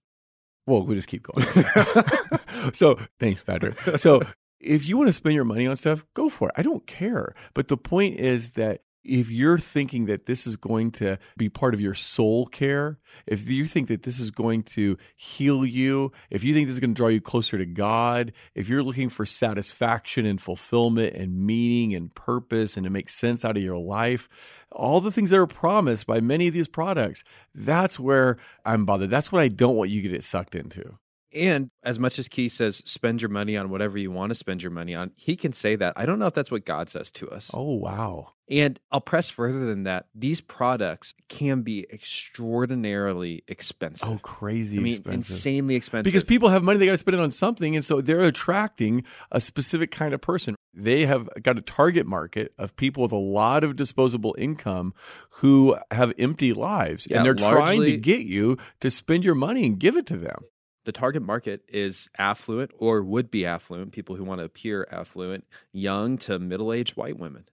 Well, 0.66 0.84
we'll 0.84 0.96
just 0.96 1.08
keep 1.08 1.22
going. 1.22 1.46
so 2.74 3.00
thanks, 3.20 3.44
Patrick. 3.44 3.80
So 3.98 4.24
if 4.60 4.90
you 4.90 4.98
want 4.98 5.10
to 5.10 5.14
spend 5.14 5.36
your 5.36 5.46
money 5.46 5.68
on 5.68 5.76
stuff, 5.76 6.08
go 6.16 6.28
for 6.28 6.50
it. 6.50 6.56
I 6.58 6.64
don't 6.64 6.88
care. 6.88 7.36
But 7.54 7.68
the 7.68 7.78
point 7.78 8.20
is 8.20 8.52
that 8.52 8.82
if 9.04 9.32
you're 9.32 9.58
thinking 9.58 10.06
that 10.06 10.26
this 10.26 10.46
is 10.46 10.56
going 10.56 10.92
to 10.92 11.18
be 11.38 11.50
part 11.50 11.74
of 11.74 11.82
your 11.82 11.94
soul 11.94 12.46
care, 12.46 13.00
if 13.26 13.50
you 13.50 13.66
think 13.66 13.88
that 13.88 14.04
this 14.04 14.20
is 14.20 14.32
going 14.32 14.64
to 14.64 14.98
heal 15.16 15.66
you, 15.66 16.12
if 16.30 16.44
you 16.44 16.54
think 16.54 16.68
this 16.68 16.76
is 16.76 16.80
going 16.80 16.94
to 16.94 16.98
draw 16.98 17.08
you 17.08 17.22
closer 17.22 17.58
to 17.58 17.66
God, 17.66 18.34
if 18.56 18.68
you're 18.68 18.84
looking 18.84 19.10
for 19.10 19.26
satisfaction 19.26 20.26
and 20.26 20.42
fulfillment 20.42 21.16
and 21.16 21.46
meaning 21.46 21.96
and 21.96 22.14
purpose 22.14 22.76
and 22.76 22.84
to 22.84 22.90
make 22.90 23.10
sense 23.10 23.46
out 23.46 23.58
of 23.58 23.64
your 23.64 23.78
life, 23.78 24.28
all 24.72 25.02
the 25.02 25.12
things 25.12 25.30
that 25.30 25.40
are 25.40 25.48
promised 25.48 26.06
by 26.06 26.20
many 26.20 26.48
of 26.48 26.54
these 26.54 26.68
products, 26.68 27.24
that's 27.56 28.00
where 28.00 28.38
I'm 28.66 28.86
bothered. 28.86 29.10
That's 29.10 29.32
what 29.32 29.42
I 29.42 29.48
don't 29.48 29.76
want 29.76 29.90
you 29.90 30.02
to 30.02 30.10
get 30.10 30.24
sucked 30.24 30.56
into. 30.56 30.98
And 31.34 31.70
as 31.84 32.00
much 32.00 32.18
as 32.18 32.28
Keith 32.28 32.54
says, 32.54 32.78
spend 32.86 33.22
your 33.22 33.30
money 33.30 33.56
on 33.56 33.70
whatever 33.70 33.98
you 33.98 34.12
want 34.12 34.32
to 34.32 34.36
spend 34.36 34.64
your 34.64 34.72
money 34.72 34.96
on, 34.96 35.12
he 35.16 35.36
can 35.36 35.54
say 35.54 35.76
that. 35.76 35.94
I 35.96 36.06
don't 36.06 36.18
know 36.18 36.26
if 36.26 36.34
that's 36.34 36.50
what 36.50 36.66
God 36.66 36.90
says 36.90 37.12
to 37.12 37.30
us. 37.30 37.52
Oh, 37.54 37.76
wow. 37.76 38.34
And 38.50 38.80
I'll 38.92 39.00
press 39.00 39.30
further 39.30 39.66
than 39.68 39.84
that. 39.84 40.08
These 40.16 40.42
products 40.42 41.14
can 41.28 41.62
be 41.62 41.86
extraordinarily 41.94 43.44
expensive. 43.48 44.10
Oh, 44.10 44.20
crazy 44.24 44.80
I 44.80 44.82
mean, 44.82 44.94
expensive. 44.96 45.36
insanely 45.36 45.76
expensive. 45.76 46.06
Because 46.06 46.24
people 46.24 46.50
have 46.50 46.64
money, 46.64 46.80
they 46.80 46.88
got 46.88 46.94
to 46.94 46.98
spend 46.98 47.14
it 47.14 47.22
on 47.22 47.30
something. 47.30 47.76
And 47.76 47.86
so 47.86 48.02
they're 48.02 48.22
attracting 48.22 49.04
a 49.32 49.40
specific 49.40 49.92
kind 49.92 50.16
of 50.16 50.22
person. 50.22 50.56
They 50.74 51.06
have 51.06 51.30
got 51.44 51.60
a 51.60 51.62
target 51.62 52.08
market 52.08 52.54
of 52.58 52.76
people 52.76 53.04
with 53.04 53.12
a 53.12 53.18
lot 53.18 53.64
of 53.64 53.76
disposable 53.76 54.36
income 54.40 54.96
who 55.30 55.78
have 55.92 56.12
empty 56.18 56.54
lives. 56.54 57.06
Yeah, 57.08 57.18
and 57.18 57.26
they're 57.26 57.36
trying 57.36 57.82
to 57.82 57.98
get 57.98 58.22
you 58.22 58.58
to 58.80 58.90
spend 58.90 59.26
your 59.26 59.36
money 59.36 59.66
and 59.66 59.80
give 59.80 59.96
it 59.96 60.08
to 60.08 60.18
them. 60.18 60.46
The 60.86 60.92
target 60.92 61.22
market 61.22 61.64
is 61.68 62.10
affluent 62.18 62.72
or 62.78 63.04
would 63.04 63.30
be 63.30 63.46
affluent, 63.46 63.92
people 63.92 64.16
who 64.16 64.24
want 64.24 64.40
to 64.40 64.46
appear 64.46 64.88
affluent, 64.92 65.46
young 65.72 66.18
to 66.20 66.40
middle 66.40 66.74
aged 66.74 66.96
white 66.98 67.20
women. 67.20 67.46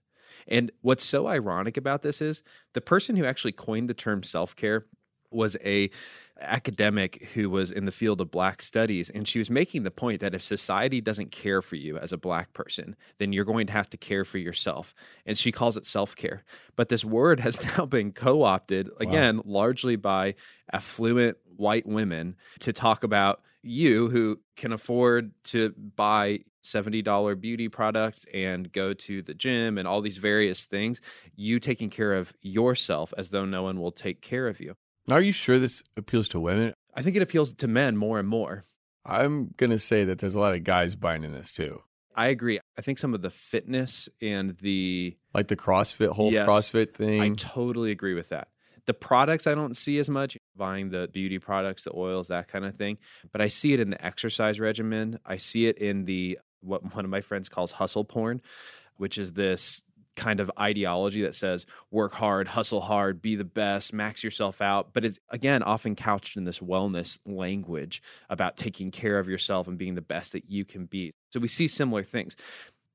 And 0.47 0.71
what's 0.81 1.05
so 1.05 1.27
ironic 1.27 1.77
about 1.77 2.01
this 2.01 2.21
is 2.21 2.41
the 2.73 2.81
person 2.81 3.15
who 3.15 3.25
actually 3.25 3.51
coined 3.51 3.89
the 3.89 3.93
term 3.93 4.23
self 4.23 4.55
care 4.55 4.85
was 5.31 5.57
a 5.63 5.89
academic 6.39 7.29
who 7.33 7.49
was 7.49 7.71
in 7.71 7.85
the 7.85 7.91
field 7.91 8.21
of 8.21 8.29
black 8.29 8.61
studies 8.61 9.09
and 9.09 9.27
she 9.27 9.39
was 9.39 9.49
making 9.49 9.83
the 9.83 9.91
point 9.91 10.19
that 10.21 10.35
if 10.35 10.43
society 10.43 11.01
doesn't 11.01 11.31
care 11.31 11.61
for 11.61 11.75
you 11.75 11.97
as 11.97 12.13
a 12.13 12.17
black 12.17 12.53
person 12.53 12.95
then 13.17 13.33
you're 13.33 13.45
going 13.45 13.65
to 13.65 13.73
have 13.73 13.89
to 13.89 13.97
care 13.97 14.23
for 14.23 14.37
yourself 14.37 14.93
and 15.25 15.37
she 15.37 15.51
calls 15.51 15.77
it 15.77 15.85
self-care. 15.85 16.43
But 16.75 16.89
this 16.89 17.03
word 17.03 17.39
has 17.47 17.77
now 17.77 17.85
been 17.85 18.11
co-opted 18.11 18.89
again 18.99 19.41
largely 19.45 19.95
by 19.95 20.35
affluent 20.71 21.37
white 21.55 21.87
women 21.87 22.35
to 22.59 22.71
talk 22.71 23.03
about 23.03 23.41
you 23.63 24.09
who 24.09 24.39
can 24.55 24.71
afford 24.71 25.31
to 25.43 25.73
buy 25.95 26.39
$70 26.63 27.39
beauty 27.39 27.69
products 27.69 28.25
and 28.33 28.71
go 28.71 28.93
to 28.93 29.21
the 29.21 29.33
gym 29.33 29.77
and 29.77 29.87
all 29.87 30.01
these 30.01 30.17
various 30.17 30.65
things 30.65 31.01
you 31.35 31.59
taking 31.59 31.89
care 31.89 32.13
of 32.13 32.33
yourself 32.41 33.13
as 33.17 33.29
though 33.29 33.45
no 33.45 33.63
one 33.63 33.79
will 33.79 33.91
take 33.91 34.21
care 34.21 34.47
of 34.47 34.59
you 34.59 34.75
Are 35.09 35.21
you 35.21 35.31
sure 35.31 35.57
this 35.57 35.83
appeals 35.95 36.27
to 36.29 36.39
women? 36.39 36.73
I 36.93 37.01
think 37.01 37.15
it 37.15 37.21
appeals 37.21 37.53
to 37.53 37.67
men 37.67 37.95
more 37.95 38.19
and 38.19 38.27
more. 38.27 38.65
I'm 39.05 39.53
going 39.55 39.69
to 39.69 39.79
say 39.79 40.03
that 40.03 40.19
there's 40.19 40.35
a 40.35 40.39
lot 40.39 40.53
of 40.53 40.63
guys 40.63 40.95
buying 40.95 41.23
in 41.23 41.31
this 41.31 41.51
too. 41.53 41.81
I 42.13 42.27
agree. 42.27 42.59
I 42.77 42.81
think 42.81 42.97
some 42.97 43.13
of 43.13 43.21
the 43.21 43.29
fitness 43.29 44.09
and 44.21 44.57
the 44.57 45.15
Like 45.33 45.47
the 45.47 45.55
CrossFit, 45.55 46.09
whole 46.09 46.31
Yes. 46.31 46.49
CrossFit 46.49 46.93
thing. 46.93 47.21
I 47.21 47.29
totally 47.35 47.91
agree 47.91 48.15
with 48.15 48.29
that. 48.29 48.49
The 48.85 48.93
products 48.93 49.47
I 49.47 49.55
don't 49.55 49.77
see 49.77 49.99
as 49.99 50.09
much, 50.09 50.37
buying 50.55 50.89
the 50.89 51.07
beauty 51.07 51.39
products, 51.39 51.83
the 51.83 51.95
oils, 51.95 52.29
that 52.29 52.47
kind 52.47 52.65
of 52.65 52.75
thing, 52.75 52.97
but 53.31 53.41
I 53.41 53.49
see 53.49 53.73
it 53.73 53.79
in 53.79 53.91
the 53.91 54.03
exercise 54.03 54.59
regimen. 54.59 55.19
I 55.25 55.37
see 55.37 55.67
it 55.67 55.77
in 55.77 56.05
the 56.05 56.39
what 56.61 56.95
one 56.95 57.05
of 57.05 57.11
my 57.11 57.21
friends 57.21 57.49
calls 57.49 57.71
hustle 57.73 58.03
porn, 58.05 58.41
which 58.95 59.17
is 59.17 59.33
this 59.33 59.81
kind 60.17 60.41
of 60.41 60.51
ideology 60.59 61.21
that 61.21 61.35
says 61.35 61.65
work 61.89 62.11
hard, 62.11 62.49
hustle 62.49 62.81
hard, 62.81 63.21
be 63.21 63.35
the 63.35 63.45
best, 63.45 63.93
max 63.93 64.21
yourself 64.23 64.61
out, 64.61 64.89
but 64.91 65.05
it's 65.05 65.19
again 65.29 65.63
often 65.63 65.95
couched 65.95 66.35
in 66.35 66.43
this 66.43 66.59
wellness 66.59 67.17
language 67.25 68.01
about 68.29 68.57
taking 68.57 68.91
care 68.91 69.19
of 69.19 69.29
yourself 69.29 69.67
and 69.67 69.77
being 69.77 69.95
the 69.95 70.01
best 70.01 70.33
that 70.33 70.49
you 70.49 70.65
can 70.65 70.85
be. 70.85 71.13
So 71.29 71.39
we 71.39 71.47
see 71.47 71.69
similar 71.69 72.03
things. 72.03 72.35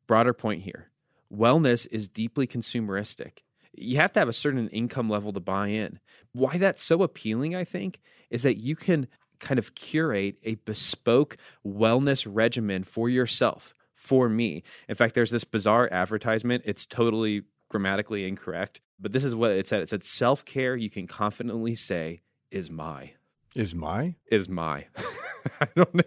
Broader 0.07 0.35
point 0.35 0.63
here. 0.63 0.91
Wellness 1.33 1.87
is 1.91 2.09
deeply 2.09 2.47
consumeristic 2.47 3.39
you 3.75 3.97
have 3.97 4.13
to 4.13 4.19
have 4.19 4.29
a 4.29 4.35
certain 4.35 4.69
income 4.69 5.09
level 5.09 5.33
to 5.33 5.41
buy 5.41 5.69
in. 5.69 5.99
Why 6.33 6.59
that's 6.59 6.83
so 6.83 7.03
appealing, 7.03 7.55
I 7.55 7.65
think, 7.65 8.01
is 8.31 8.43
that 8.43 8.59
you 8.59 8.77
can 8.77 9.09
kind 9.41 9.59
of 9.59 9.75
curate 9.75 10.37
a 10.45 10.55
bespoke 10.57 11.37
wellness 11.67 12.27
regimen 12.31 12.85
for 12.85 13.09
yourself, 13.09 13.75
for 14.03 14.29
me. 14.29 14.65
In 14.89 14.97
fact, 14.97 15.15
there's 15.15 15.31
this 15.31 15.45
bizarre 15.45 15.89
advertisement. 15.93 16.65
It's 16.67 16.85
totally 16.85 17.43
grammatically 17.71 18.27
incorrect, 18.27 18.81
but 19.01 19.13
this 19.13 19.23
is 19.25 19.35
what 19.35 19.53
it 19.53 19.69
said. 19.69 19.81
It 19.81 19.89
said 19.89 20.03
self 20.03 20.45
care, 20.45 20.75
you 20.77 20.91
can 20.91 21.07
confidently 21.07 21.75
say, 21.75 22.23
is 22.51 22.69
my. 22.71 23.13
Is 23.55 23.75
my? 23.75 24.17
Is 24.31 24.49
my. 24.49 24.87
I 25.61 25.69
don't 25.77 25.95
know. 25.95 26.03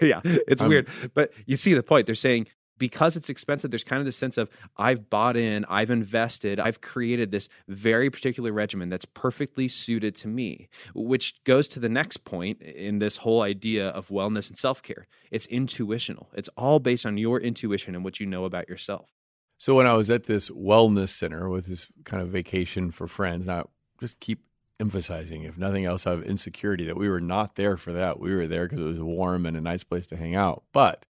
yeah, 0.00 0.20
it's 0.24 0.62
I'm- 0.62 0.68
weird. 0.68 0.88
But 1.14 1.32
you 1.46 1.56
see 1.56 1.74
the 1.74 1.82
point. 1.82 2.06
They're 2.06 2.14
saying 2.14 2.46
because 2.78 3.16
it's 3.16 3.28
expensive, 3.28 3.70
there's 3.70 3.84
kind 3.84 4.00
of 4.00 4.06
this 4.06 4.16
sense 4.16 4.36
of 4.36 4.50
I've 4.76 5.08
bought 5.10 5.36
in, 5.36 5.64
I've 5.68 5.90
invested, 5.90 6.60
I've 6.60 6.80
created 6.80 7.30
this 7.30 7.48
very 7.68 8.10
particular 8.10 8.52
regimen 8.52 8.88
that's 8.88 9.04
perfectly 9.04 9.68
suited 9.68 10.14
to 10.16 10.28
me, 10.28 10.68
which 10.94 11.42
goes 11.44 11.68
to 11.68 11.80
the 11.80 11.88
next 11.88 12.24
point 12.24 12.62
in 12.62 12.98
this 12.98 13.18
whole 13.18 13.42
idea 13.42 13.88
of 13.88 14.08
wellness 14.08 14.48
and 14.48 14.56
self 14.56 14.82
care. 14.82 15.06
It's 15.30 15.46
intuitional, 15.46 16.30
it's 16.34 16.50
all 16.56 16.78
based 16.78 17.06
on 17.06 17.18
your 17.18 17.40
intuition 17.40 17.94
and 17.94 18.04
what 18.04 18.20
you 18.20 18.26
know 18.26 18.44
about 18.44 18.68
yourself. 18.68 19.10
So 19.58 19.74
when 19.74 19.86
I 19.86 19.94
was 19.94 20.10
at 20.10 20.24
this 20.24 20.50
wellness 20.50 21.08
center 21.08 21.48
with 21.48 21.66
this 21.66 21.90
kind 22.04 22.22
of 22.22 22.28
vacation 22.28 22.90
for 22.90 23.06
friends, 23.06 23.48
and 23.48 23.56
I 23.56 23.62
just 24.00 24.20
keep 24.20 24.42
emphasizing, 24.78 25.42
if 25.42 25.56
nothing 25.56 25.84
else, 25.84 26.06
out 26.06 26.18
of 26.18 26.24
insecurity, 26.24 26.84
that 26.86 26.96
we 26.96 27.08
were 27.08 27.20
not 27.20 27.56
there 27.56 27.76
for 27.76 27.92
that. 27.92 28.20
We 28.20 28.34
were 28.34 28.46
there 28.46 28.68
because 28.68 28.84
it 28.84 28.88
was 28.88 29.02
warm 29.02 29.46
and 29.46 29.56
a 29.56 29.60
nice 29.60 29.84
place 29.84 30.06
to 30.08 30.16
hang 30.16 30.34
out. 30.34 30.64
But 30.72 31.06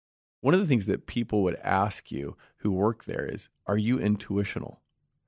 one 0.46 0.54
of 0.54 0.60
the 0.60 0.66
things 0.66 0.86
that 0.86 1.08
people 1.08 1.42
would 1.42 1.56
ask 1.56 2.12
you 2.12 2.36
who 2.58 2.70
work 2.70 3.02
there 3.02 3.26
is, 3.26 3.48
are 3.66 3.76
you 3.76 3.98
intuitional? 3.98 4.80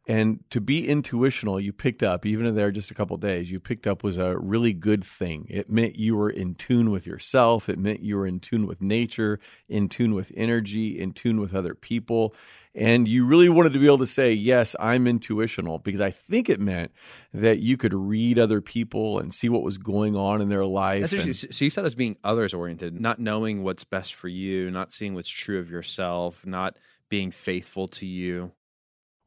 And 0.08 0.42
to 0.48 0.62
be 0.62 0.88
intuitional, 0.88 1.60
you 1.60 1.70
picked 1.70 2.02
up, 2.02 2.24
even 2.24 2.46
in 2.46 2.54
there 2.54 2.70
just 2.70 2.90
a 2.90 2.94
couple 2.94 3.18
days, 3.18 3.52
you 3.52 3.60
picked 3.60 3.86
up 3.86 4.02
was 4.02 4.16
a 4.16 4.38
really 4.38 4.72
good 4.72 5.04
thing. 5.04 5.46
It 5.50 5.68
meant 5.68 5.96
you 5.96 6.16
were 6.16 6.30
in 6.30 6.54
tune 6.54 6.90
with 6.90 7.06
yourself. 7.06 7.68
It 7.68 7.78
meant 7.78 8.00
you 8.00 8.16
were 8.16 8.26
in 8.26 8.40
tune 8.40 8.66
with 8.66 8.80
nature, 8.80 9.38
in 9.68 9.90
tune 9.90 10.14
with 10.14 10.32
energy, 10.34 10.98
in 10.98 11.12
tune 11.12 11.38
with 11.38 11.54
other 11.54 11.74
people. 11.74 12.34
And 12.74 13.06
you 13.06 13.26
really 13.26 13.50
wanted 13.50 13.74
to 13.74 13.78
be 13.78 13.84
able 13.84 13.98
to 13.98 14.06
say, 14.06 14.32
yes, 14.32 14.74
I'm 14.80 15.06
intuitional, 15.06 15.78
because 15.78 16.00
I 16.00 16.10
think 16.10 16.48
it 16.48 16.58
meant 16.58 16.90
that 17.34 17.58
you 17.58 17.76
could 17.76 17.92
read 17.92 18.38
other 18.38 18.62
people 18.62 19.18
and 19.18 19.34
see 19.34 19.50
what 19.50 19.62
was 19.62 19.76
going 19.76 20.16
on 20.16 20.40
in 20.40 20.48
their 20.48 20.64
life. 20.64 21.10
That's 21.10 21.24
and, 21.24 21.36
so 21.36 21.64
you 21.66 21.70
said 21.70 21.84
as 21.84 21.94
being 21.94 22.16
others 22.24 22.54
oriented, 22.54 22.98
not 22.98 23.18
knowing 23.18 23.62
what's 23.62 23.84
best 23.84 24.14
for 24.14 24.28
you, 24.28 24.70
not 24.70 24.90
seeing 24.90 25.12
what's 25.12 25.28
true 25.28 25.58
of 25.58 25.70
yourself, 25.70 26.46
not 26.46 26.78
being 27.10 27.30
faithful 27.30 27.88
to 27.88 28.06
you. 28.06 28.52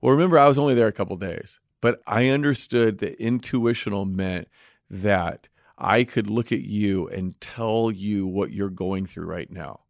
Well, 0.02 0.14
remember, 0.14 0.40
I 0.40 0.48
was 0.48 0.58
only 0.58 0.74
there 0.74 0.88
a 0.88 0.92
couple 0.92 1.16
days, 1.18 1.60
but 1.80 2.02
I 2.08 2.30
understood 2.30 2.98
that 3.00 3.24
intuitional 3.24 4.06
meant 4.06 4.48
that 4.90 5.48
I 5.78 6.04
could 6.04 6.28
look 6.28 6.52
at 6.52 6.62
you 6.62 7.08
and 7.08 7.40
tell 7.40 7.92
you 7.92 8.26
what 8.26 8.52
you're 8.52 8.70
going 8.70 9.06
through 9.06 9.26
right 9.26 9.50
now. 9.50 9.82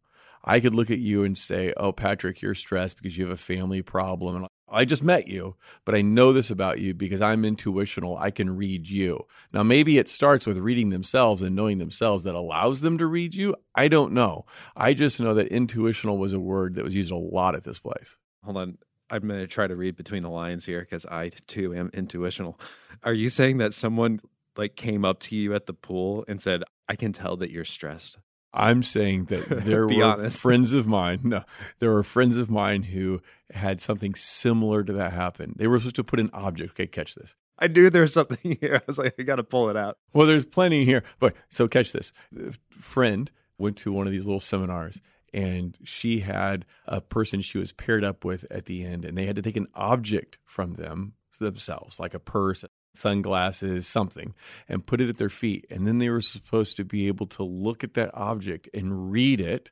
I 0.44 0.60
could 0.60 0.74
look 0.74 0.90
at 0.90 0.98
you 0.98 1.22
and 1.24 1.36
say, 1.38 1.72
Oh, 1.76 1.92
Patrick, 1.92 2.42
you're 2.42 2.54
stressed 2.54 2.96
because 2.96 3.16
you 3.16 3.24
have 3.24 3.32
a 3.32 3.36
family 3.36 3.80
problem. 3.80 4.36
And 4.36 4.46
I 4.68 4.84
just 4.84 5.02
met 5.02 5.28
you, 5.28 5.56
but 5.84 5.94
I 5.94 6.02
know 6.02 6.32
this 6.32 6.50
about 6.50 6.80
you 6.80 6.94
because 6.94 7.22
I'm 7.22 7.44
intuitional. 7.44 8.16
I 8.16 8.30
can 8.30 8.56
read 8.56 8.88
you. 8.88 9.26
Now, 9.52 9.62
maybe 9.62 9.98
it 9.98 10.08
starts 10.08 10.46
with 10.46 10.58
reading 10.58 10.90
themselves 10.90 11.42
and 11.42 11.54
knowing 11.54 11.78
themselves 11.78 12.24
that 12.24 12.34
allows 12.34 12.80
them 12.80 12.98
to 12.98 13.06
read 13.06 13.34
you. 13.34 13.54
I 13.74 13.88
don't 13.88 14.12
know. 14.12 14.46
I 14.74 14.94
just 14.94 15.20
know 15.20 15.34
that 15.34 15.48
intuitional 15.48 16.18
was 16.18 16.32
a 16.32 16.40
word 16.40 16.74
that 16.74 16.84
was 16.84 16.94
used 16.94 17.12
a 17.12 17.16
lot 17.16 17.54
at 17.54 17.64
this 17.64 17.78
place. 17.78 18.16
Hold 18.44 18.56
on. 18.56 18.78
I'm 19.12 19.28
going 19.28 19.40
to 19.40 19.46
try 19.46 19.66
to 19.66 19.76
read 19.76 19.94
between 19.94 20.22
the 20.22 20.30
lines 20.30 20.64
here 20.64 20.80
because 20.80 21.04
I 21.06 21.30
too 21.46 21.74
am 21.74 21.90
intuitional. 21.92 22.58
Are 23.04 23.12
you 23.12 23.28
saying 23.28 23.58
that 23.58 23.74
someone 23.74 24.20
like 24.56 24.74
came 24.74 25.04
up 25.04 25.20
to 25.20 25.36
you 25.36 25.54
at 25.54 25.66
the 25.66 25.74
pool 25.74 26.24
and 26.26 26.40
said, 26.40 26.64
"I 26.88 26.96
can 26.96 27.12
tell 27.12 27.36
that 27.36 27.50
you're 27.50 27.64
stressed"? 27.64 28.18
I'm 28.54 28.82
saying 28.82 29.26
that 29.26 29.48
there 29.64 29.86
were 29.86 30.02
honest. 30.04 30.40
friends 30.40 30.72
of 30.72 30.86
mine. 30.86 31.20
No, 31.24 31.42
there 31.78 31.90
were 31.92 32.02
friends 32.02 32.36
of 32.36 32.50
mine 32.50 32.84
who 32.84 33.20
had 33.52 33.80
something 33.80 34.14
similar 34.14 34.82
to 34.82 34.92
that 34.94 35.12
happen. 35.12 35.54
They 35.56 35.66
were 35.66 35.78
supposed 35.78 35.96
to 35.96 36.04
put 36.04 36.20
an 36.20 36.30
object. 36.32 36.72
Okay, 36.72 36.86
catch 36.86 37.14
this. 37.14 37.34
I 37.58 37.68
knew 37.68 37.90
there 37.90 38.02
was 38.02 38.14
something 38.14 38.56
here. 38.60 38.76
I 38.76 38.82
was 38.86 38.98
like, 38.98 39.14
I 39.18 39.22
got 39.22 39.36
to 39.36 39.44
pull 39.44 39.68
it 39.68 39.76
out. 39.76 39.98
Well, 40.12 40.26
there's 40.26 40.46
plenty 40.46 40.84
here. 40.84 41.04
But 41.20 41.34
so 41.48 41.68
catch 41.68 41.92
this. 41.92 42.12
A 42.36 42.52
friend 42.70 43.30
went 43.58 43.76
to 43.78 43.92
one 43.92 44.06
of 44.06 44.12
these 44.12 44.24
little 44.24 44.40
seminars 44.40 45.00
and 45.32 45.76
she 45.82 46.20
had 46.20 46.64
a 46.86 47.00
person 47.00 47.40
she 47.40 47.58
was 47.58 47.72
paired 47.72 48.04
up 48.04 48.24
with 48.24 48.46
at 48.50 48.66
the 48.66 48.84
end, 48.84 49.04
and 49.04 49.16
they 49.16 49.26
had 49.26 49.36
to 49.36 49.42
take 49.42 49.56
an 49.56 49.68
object 49.74 50.38
from 50.44 50.74
them 50.74 51.14
themselves, 51.38 51.98
like 51.98 52.14
a 52.14 52.18
purse, 52.18 52.64
sunglasses, 52.94 53.86
something, 53.86 54.34
and 54.68 54.86
put 54.86 55.00
it 55.00 55.08
at 55.08 55.16
their 55.16 55.28
feet. 55.28 55.64
And 55.70 55.86
then 55.86 55.98
they 55.98 56.10
were 56.10 56.20
supposed 56.20 56.76
to 56.76 56.84
be 56.84 57.08
able 57.08 57.26
to 57.28 57.42
look 57.42 57.82
at 57.82 57.94
that 57.94 58.10
object 58.14 58.68
and 58.74 59.10
read 59.10 59.40
it 59.40 59.70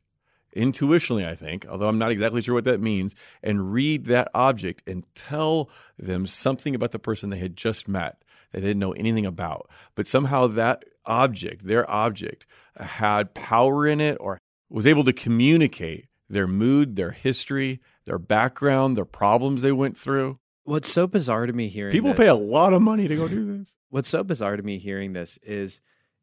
intuitionally, 0.57 1.27
I 1.27 1.35
think, 1.35 1.67
although 1.69 1.89
I'm 1.89 1.99
not 1.99 2.11
exactly 2.11 2.43
sure 2.43 2.55
what 2.55 2.65
that 2.65 2.81
means, 2.81 3.15
and 3.43 3.73
read 3.73 4.07
that 4.07 4.29
object 4.35 4.89
and 4.89 5.05
tell 5.15 5.71
them 5.99 6.27
something 6.27 6.75
about 6.75 6.93
the 6.93 6.99
person 6.99 7.31
they 7.31 7.39
had 7.39 7.57
just 7.57 7.87
met 7.87 8.23
that 8.53 8.61
they 8.61 8.69
didn't 8.69 8.81
know 8.81 8.93
anything 8.93 9.27
about. 9.27 9.71
But 9.95 10.07
somehow 10.07 10.49
that 10.49 10.85
object, 11.07 11.67
their 11.67 11.89
object, 11.89 12.47
had 12.77 13.35
power 13.35 13.87
in 13.87 14.01
it 14.01 14.17
or 14.19 14.41
was 14.71 14.87
able 14.87 15.05
to 15.05 15.13
communicate 15.13 16.07
their 16.29 16.47
mood, 16.47 16.97
their 16.97 17.11
history, 17.11 17.81
their 18.07 18.19
background, 18.19 18.97
their 18.97 19.05
problems 19.05 19.63
they 19.63 19.73
went 19.73 19.99
through. 19.99 20.39
What's 20.65 20.91
so 20.91 21.07
bizarre 21.07 21.47
to 21.47 21.53
me 21.53 21.69
hearing 21.69 21.93
people 21.93 22.11
this, 22.11 22.19
pay 22.19 22.29
a 22.29 22.35
lot 22.35 22.73
of 22.73 22.81
money 22.81 23.09
to 23.09 23.17
go 23.17 23.27
do 23.27 23.59
this. 23.59 23.77
What's 23.91 24.09
so 24.09 24.23
bizarre 24.23 24.57
to 24.57 24.63
me 24.63 24.79
hearing 24.79 25.13
this 25.13 25.39
is 25.43 25.81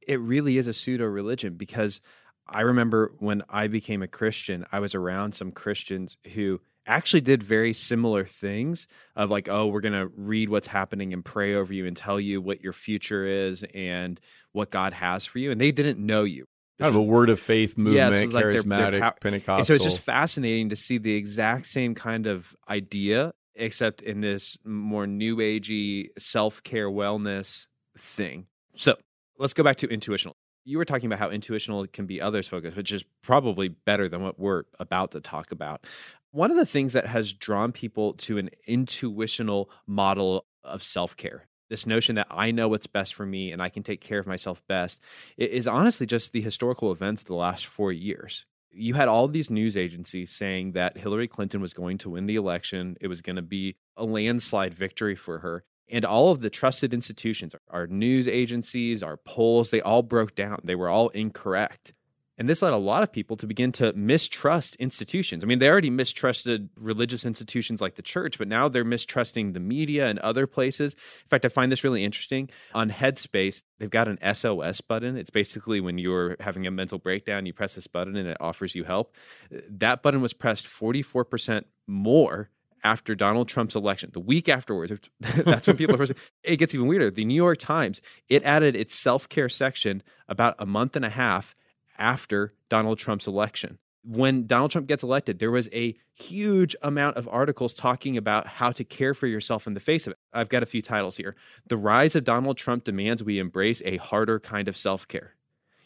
it 0.07 0.19
really 0.21 0.57
is 0.57 0.67
a 0.67 0.73
pseudo 0.73 1.05
religion 1.05 1.55
because 1.55 1.99
I 2.47 2.61
remember 2.61 3.11
when 3.19 3.43
I 3.49 3.67
became 3.67 4.01
a 4.01 4.07
Christian, 4.07 4.65
I 4.71 4.79
was 4.79 4.95
around 4.95 5.33
some 5.33 5.51
Christians 5.51 6.15
who 6.33 6.61
actually 6.85 7.19
did 7.19 7.43
very 7.43 7.73
similar 7.73 8.23
things 8.23 8.87
of 9.17 9.29
like, 9.29 9.49
oh, 9.49 9.67
we're 9.67 9.81
going 9.81 9.91
to 9.91 10.09
read 10.15 10.47
what's 10.47 10.67
happening 10.67 11.11
and 11.11 11.25
pray 11.25 11.55
over 11.55 11.73
you 11.73 11.85
and 11.85 11.97
tell 11.97 12.17
you 12.17 12.39
what 12.39 12.63
your 12.63 12.71
future 12.71 13.25
is 13.25 13.65
and 13.73 14.21
what 14.53 14.71
God 14.71 14.93
has 14.93 15.25
for 15.25 15.39
you. 15.39 15.51
And 15.51 15.59
they 15.59 15.73
didn't 15.73 15.99
know 15.99 16.23
you 16.23 16.47
kind 16.79 16.89
of 16.89 16.95
a 16.95 17.01
word 17.01 17.29
of 17.29 17.39
faith 17.39 17.77
movement, 17.77 18.13
yes, 18.13 18.33
like 18.33 18.45
charismatic, 18.45 18.91
they're, 18.91 18.99
they're 18.99 19.11
Pentecostal. 19.19 19.57
And 19.57 19.67
so 19.67 19.73
it's 19.73 19.83
just 19.83 19.99
fascinating 19.99 20.69
to 20.69 20.75
see 20.75 20.97
the 20.97 21.15
exact 21.15 21.65
same 21.65 21.95
kind 21.95 22.27
of 22.27 22.55
idea, 22.69 23.33
except 23.55 24.01
in 24.01 24.21
this 24.21 24.57
more 24.63 25.07
new 25.07 25.37
agey 25.37 26.09
self 26.17 26.63
care 26.63 26.89
wellness 26.89 27.67
thing. 27.97 28.47
So 28.75 28.95
let's 29.37 29.53
go 29.53 29.63
back 29.63 29.77
to 29.77 29.87
intuitional. 29.87 30.35
You 30.65 30.77
were 30.77 30.85
talking 30.85 31.07
about 31.07 31.19
how 31.19 31.29
intuitional 31.29 31.87
can 31.87 32.05
be 32.05 32.21
others 32.21 32.47
focused, 32.47 32.75
which 32.75 32.91
is 32.91 33.05
probably 33.23 33.69
better 33.69 34.09
than 34.09 34.21
what 34.21 34.37
we're 34.37 34.63
about 34.79 35.11
to 35.11 35.21
talk 35.21 35.51
about. 35.51 35.87
One 36.31 36.51
of 36.51 36.57
the 36.57 36.65
things 36.65 36.93
that 36.93 37.07
has 37.07 37.31
drawn 37.31 37.71
people 37.71 38.13
to 38.13 38.37
an 38.37 38.49
intuitional 38.67 39.69
model 39.87 40.45
of 40.63 40.83
self 40.83 41.15
care 41.15 41.47
this 41.69 41.85
notion 41.85 42.15
that 42.15 42.27
I 42.29 42.51
know 42.51 42.67
what's 42.67 42.87
best 42.87 43.13
for 43.13 43.25
me 43.25 43.51
and 43.51 43.61
I 43.61 43.69
can 43.69 43.83
take 43.83 44.01
care 44.01 44.19
of 44.19 44.27
myself 44.27 44.61
best 44.67 44.99
is 45.37 45.67
honestly 45.67 46.05
just 46.05 46.31
the 46.31 46.41
historical 46.41 46.91
events 46.91 47.21
of 47.21 47.27
the 47.27 47.35
last 47.35 47.65
four 47.65 47.91
years. 47.91 48.45
You 48.71 48.93
had 48.93 49.07
all 49.07 49.27
these 49.27 49.49
news 49.49 49.75
agencies 49.75 50.31
saying 50.31 50.73
that 50.73 50.97
Hillary 50.97 51.27
Clinton 51.27 51.61
was 51.61 51.73
going 51.73 51.97
to 51.99 52.11
win 52.11 52.25
the 52.25 52.35
election. 52.35 52.95
It 53.01 53.07
was 53.07 53.21
going 53.21 53.37
to 53.37 53.41
be 53.41 53.75
a 53.95 54.05
landslide 54.05 54.73
victory 54.73 55.15
for 55.15 55.39
her. 55.39 55.63
And 55.89 56.03
all 56.03 56.31
of 56.31 56.41
the 56.41 56.49
trusted 56.49 56.93
institutions, 56.93 57.55
our 57.69 57.87
news 57.87 58.27
agencies, 58.27 59.01
our 59.01 59.17
polls, 59.17 59.71
they 59.71 59.81
all 59.81 60.03
broke 60.03 60.35
down. 60.35 60.59
They 60.63 60.75
were 60.75 60.89
all 60.89 61.09
incorrect. 61.09 61.93
And 62.37 62.47
this 62.47 62.61
led 62.61 62.73
a 62.73 62.77
lot 62.77 63.03
of 63.03 63.11
people 63.11 63.35
to 63.37 63.47
begin 63.47 63.71
to 63.73 63.93
mistrust 63.93 64.75
institutions. 64.75 65.43
I 65.43 65.47
mean, 65.47 65.59
they 65.59 65.69
already 65.69 65.89
mistrusted 65.89 66.69
religious 66.79 67.25
institutions 67.25 67.81
like 67.81 67.95
the 67.95 68.01
church, 68.01 68.37
but 68.37 68.47
now 68.47 68.69
they're 68.69 68.83
mistrusting 68.83 69.53
the 69.53 69.59
media 69.59 70.07
and 70.07 70.19
other 70.19 70.45
places. 70.45 70.93
In 70.93 71.29
fact, 71.29 71.45
I 71.45 71.49
find 71.49 71.71
this 71.71 71.83
really 71.83 72.03
interesting. 72.03 72.49
On 72.73 72.91
Headspace, 72.91 73.63
they've 73.79 73.89
got 73.89 74.07
an 74.07 74.19
SOS 74.33 74.81
button. 74.81 75.17
It's 75.17 75.31
basically 75.31 75.81
when 75.81 75.97
you're 75.97 76.35
having 76.39 76.67
a 76.67 76.71
mental 76.71 76.99
breakdown, 76.99 77.45
you 77.45 77.53
press 77.53 77.75
this 77.75 77.87
button 77.87 78.15
and 78.15 78.27
it 78.27 78.37
offers 78.39 78.75
you 78.75 78.83
help. 78.83 79.15
That 79.49 80.03
button 80.03 80.21
was 80.21 80.33
pressed 80.33 80.67
44% 80.67 81.63
more 81.87 82.49
after 82.83 83.15
Donald 83.15 83.47
Trump's 83.47 83.75
election, 83.75 84.11
the 84.13 84.19
week 84.19 84.47
afterwards. 84.47 84.93
That's 85.19 85.65
when 85.65 85.77
people 85.77 85.95
are 85.95 85.97
first. 85.97 86.13
It 86.43 86.57
gets 86.57 86.75
even 86.75 86.87
weirder. 86.87 87.09
The 87.09 87.25
New 87.25 87.35
York 87.35 87.57
Times, 87.57 88.01
it 88.29 88.43
added 88.43 88.75
its 88.75 88.95
self 88.95 89.27
care 89.27 89.49
section 89.49 90.03
about 90.27 90.55
a 90.59 90.65
month 90.65 90.95
and 90.95 91.03
a 91.03 91.09
half 91.09 91.55
after 91.97 92.53
Donald 92.69 92.97
Trump's 92.97 93.27
election. 93.27 93.77
When 94.03 94.47
Donald 94.47 94.71
Trump 94.71 94.87
gets 94.87 95.03
elected, 95.03 95.39
there 95.39 95.51
was 95.51 95.67
a 95.73 95.95
huge 96.13 96.75
amount 96.81 97.17
of 97.17 97.27
articles 97.29 97.73
talking 97.73 98.15
about 98.15 98.47
how 98.47 98.71
to 98.71 98.83
care 98.85 99.13
for 99.13 99.27
yourself 99.27 99.67
in 99.67 99.73
the 99.73 99.81
face 99.81 100.07
of 100.07 100.11
it. 100.11 100.19
I've 100.31 100.47
got 100.47 100.63
a 100.63 100.67
few 100.67 100.81
titles 100.81 101.17
here. 101.17 101.35
The 101.67 101.75
rise 101.75 102.15
of 102.15 102.23
Donald 102.23 102.57
Trump 102.57 102.85
demands 102.85 103.21
we 103.21 103.37
embrace 103.37 103.81
a 103.83 103.97
harder 103.97 104.39
kind 104.39 104.69
of 104.69 104.77
self 104.77 105.07
care. 105.07 105.35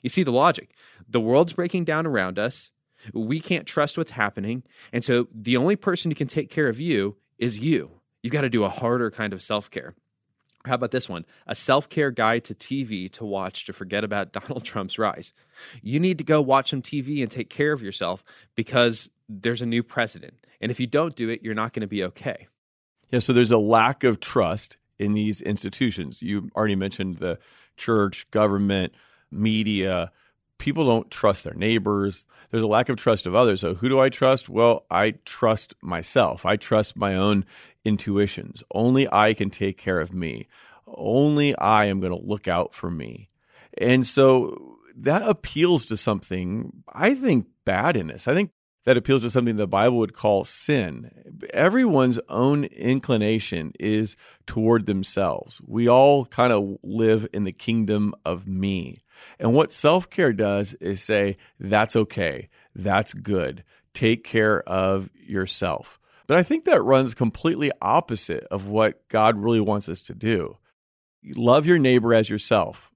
You 0.04 0.10
see 0.10 0.24
the 0.24 0.32
logic. 0.32 0.76
The 1.08 1.20
world's 1.20 1.54
breaking 1.54 1.86
down 1.86 2.06
around 2.06 2.38
us. 2.38 2.72
We 3.14 3.40
can't 3.40 3.66
trust 3.66 3.98
what's 3.98 4.12
happening. 4.12 4.64
And 4.94 5.04
so 5.04 5.28
the 5.34 5.58
only 5.58 5.76
person 5.76 6.12
who 6.12 6.16
can 6.16 6.28
take 6.28 6.50
care 6.50 6.70
of 6.70 6.80
you 6.80 7.18
is 7.40 7.60
you. 7.60 8.02
You've 8.22 8.34
got 8.34 8.42
to 8.42 8.50
do 8.50 8.64
a 8.64 8.70
harder 8.70 9.10
kind 9.10 9.34
of 9.34 9.42
self 9.42 9.70
care. 9.72 9.96
How 10.66 10.76
about 10.76 10.92
this 10.92 11.10
one? 11.10 11.26
A 11.48 11.56
self 11.56 11.90
care 11.90 12.12
guide 12.12 12.44
to 12.46 12.56
TV 12.56 13.12
to 13.14 13.26
watch 13.26 13.66
to 13.66 13.74
forget 13.74 14.04
about 14.04 14.32
Donald 14.34 14.64
Trump's 14.64 15.00
rise. 15.00 15.34
You 15.82 16.00
need 16.00 16.18
to 16.20 16.24
go 16.24 16.42
watch 16.42 16.70
some 16.70 16.82
TV 16.82 17.22
and 17.22 17.32
take 17.32 17.50
care 17.50 17.74
of 17.74 17.82
yourself 17.82 18.24
because 18.56 19.10
there's 19.28 19.62
a 19.62 19.66
new 19.66 19.84
president. 19.84 20.34
And 20.60 20.72
if 20.72 20.80
you 20.80 20.88
don't 20.88 21.16
do 21.16 21.30
it, 21.30 21.42
you're 21.44 21.56
not 21.56 21.74
going 21.74 21.82
to 21.82 21.88
be 21.88 22.04
okay. 22.04 22.48
Yeah, 23.10 23.20
so 23.20 23.34
there's 23.34 23.52
a 23.52 23.58
lack 23.58 24.04
of 24.04 24.20
trust 24.20 24.78
in 25.00 25.14
these 25.14 25.42
institutions. 25.42 26.22
You 26.22 26.50
already 26.56 26.76
mentioned 26.76 27.18
the 27.18 27.40
church, 27.76 28.30
government, 28.32 28.94
media. 29.32 30.12
People 30.60 30.86
don't 30.86 31.10
trust 31.10 31.44
their 31.44 31.56
neighbors. 31.56 32.26
There's 32.52 32.64
a 32.64 32.68
lack 32.68 32.90
of 32.90 32.98
trust 32.98 33.26
of 33.26 33.34
others. 33.34 33.62
So, 33.62 33.74
who 33.74 33.90
do 33.90 34.00
I 34.00 34.10
trust? 34.10 34.48
Well, 34.48 34.86
I 34.92 35.16
trust 35.26 35.74
myself. 35.82 36.46
I 36.46 36.56
trust 36.56 36.96
my 36.96 37.16
own 37.16 37.46
intuitions. 37.86 38.64
Only 38.74 39.12
I 39.12 39.34
can 39.34 39.50
take 39.50 39.78
care 39.78 40.00
of 40.00 40.14
me. 40.14 40.48
Only 40.88 41.56
I 41.58 41.86
am 41.86 42.00
going 42.00 42.14
to 42.14 42.28
look 42.28 42.48
out 42.48 42.74
for 42.74 42.90
me. 42.90 43.28
And 43.78 44.06
so 44.06 44.78
that 44.96 45.28
appeals 45.28 45.86
to 45.88 45.98
something 45.98 46.84
I 46.94 47.16
think 47.16 47.48
bad 47.66 47.96
in 47.96 48.12
us. 48.12 48.28
I 48.28 48.34
think 48.34 48.52
that 48.84 48.98
appeals 48.98 49.22
to 49.22 49.30
something 49.30 49.56
the 49.56 49.68
Bible 49.68 49.98
would 49.98 50.16
call 50.16 50.44
sin. 50.44 51.12
Everyone's 51.54 52.20
own 52.30 52.66
inclination 52.66 53.74
is 53.80 54.16
toward 54.48 54.86
themselves. 54.86 55.62
We 55.66 55.88
all 55.88 56.26
kind 56.26 56.52
of 56.52 56.78
live 56.82 57.28
in 57.32 57.44
the 57.44 57.52
kingdom 57.52 58.16
of 58.26 58.48
me. 58.48 59.04
And 59.40 59.54
what 59.54 59.72
self 59.72 60.10
care 60.10 60.34
does 60.34 60.74
is 60.76 61.04
say, 61.04 61.38
that's 61.60 61.96
okay, 61.96 62.50
that's 62.74 63.14
good, 63.14 63.64
take 63.94 64.24
care 64.24 64.62
of 64.68 65.10
yourself. 65.16 66.00
But 66.28 66.38
I 66.38 66.44
think 66.44 66.66
that 66.66 66.84
runs 66.84 67.14
completely 67.14 67.72
opposite 67.82 68.46
of 68.52 68.68
what 68.68 69.08
God 69.10 69.38
really 69.38 69.60
wants 69.60 69.90
us 69.90 70.02
to 70.04 70.14
do. 70.14 70.58
Love 71.36 71.66
your 71.66 71.80
neighbor 71.80 72.14
as 72.14 72.30
yourself. 72.30 72.92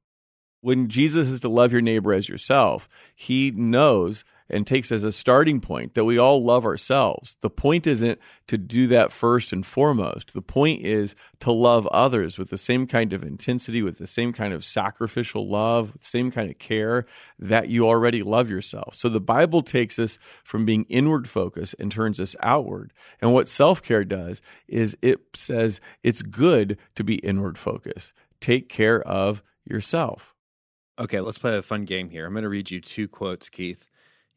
When 0.61 0.87
Jesus 0.87 1.27
is 1.27 1.39
to 1.41 1.49
love 1.49 1.71
your 1.71 1.81
neighbor 1.81 2.11
as 2.13 2.27
yourself, 2.27 2.89
he 3.15 3.51
knows 3.51 4.25
and 4.49 4.65
takes 4.67 4.91
as 4.91 5.03
a 5.03 5.11
starting 5.11 5.59
point 5.59 5.93
that 5.93 6.05
we 6.05 6.17
all 6.17 6.43
love 6.43 6.65
ourselves. 6.65 7.35
The 7.41 7.49
point 7.49 7.87
isn't 7.87 8.19
to 8.47 8.57
do 8.57 8.87
that 8.87 9.11
first 9.11 9.51
and 9.51 9.65
foremost. 9.65 10.33
The 10.33 10.41
point 10.41 10.81
is 10.81 11.15
to 11.39 11.51
love 11.51 11.87
others 11.87 12.37
with 12.37 12.49
the 12.49 12.57
same 12.57 12.85
kind 12.87 13.13
of 13.13 13.23
intensity, 13.23 13.81
with 13.81 13.97
the 13.97 14.07
same 14.07 14.33
kind 14.33 14.53
of 14.53 14.63
sacrificial 14.63 15.47
love, 15.47 15.93
with 15.93 16.01
the 16.01 16.07
same 16.07 16.31
kind 16.31 16.49
of 16.49 16.59
care 16.59 17.05
that 17.39 17.69
you 17.69 17.87
already 17.87 18.21
love 18.21 18.49
yourself. 18.49 18.95
So 18.95 19.09
the 19.09 19.19
Bible 19.19 19.61
takes 19.61 19.97
us 19.97 20.17
from 20.43 20.65
being 20.65 20.85
inward 20.89 21.27
focused 21.27 21.75
and 21.79 21.91
turns 21.91 22.19
us 22.19 22.35
outward. 22.41 22.93
And 23.21 23.33
what 23.33 23.47
self 23.47 23.81
care 23.81 24.05
does 24.05 24.41
is 24.67 24.95
it 25.01 25.19
says 25.33 25.81
it's 26.03 26.21
good 26.21 26.77
to 26.95 27.03
be 27.03 27.15
inward 27.15 27.57
focused. 27.57 28.13
Take 28.39 28.69
care 28.69 29.01
of 29.01 29.41
yourself. 29.63 30.35
Okay, 30.97 31.19
let's 31.19 31.37
play 31.37 31.57
a 31.57 31.61
fun 31.61 31.83
game 31.83 32.09
here. 32.09 32.25
I'm 32.25 32.33
going 32.33 32.43
to 32.43 32.49
read 32.49 32.71
you 32.71 32.79
two 32.79 33.07
quotes, 33.07 33.49
Keith. 33.49 33.89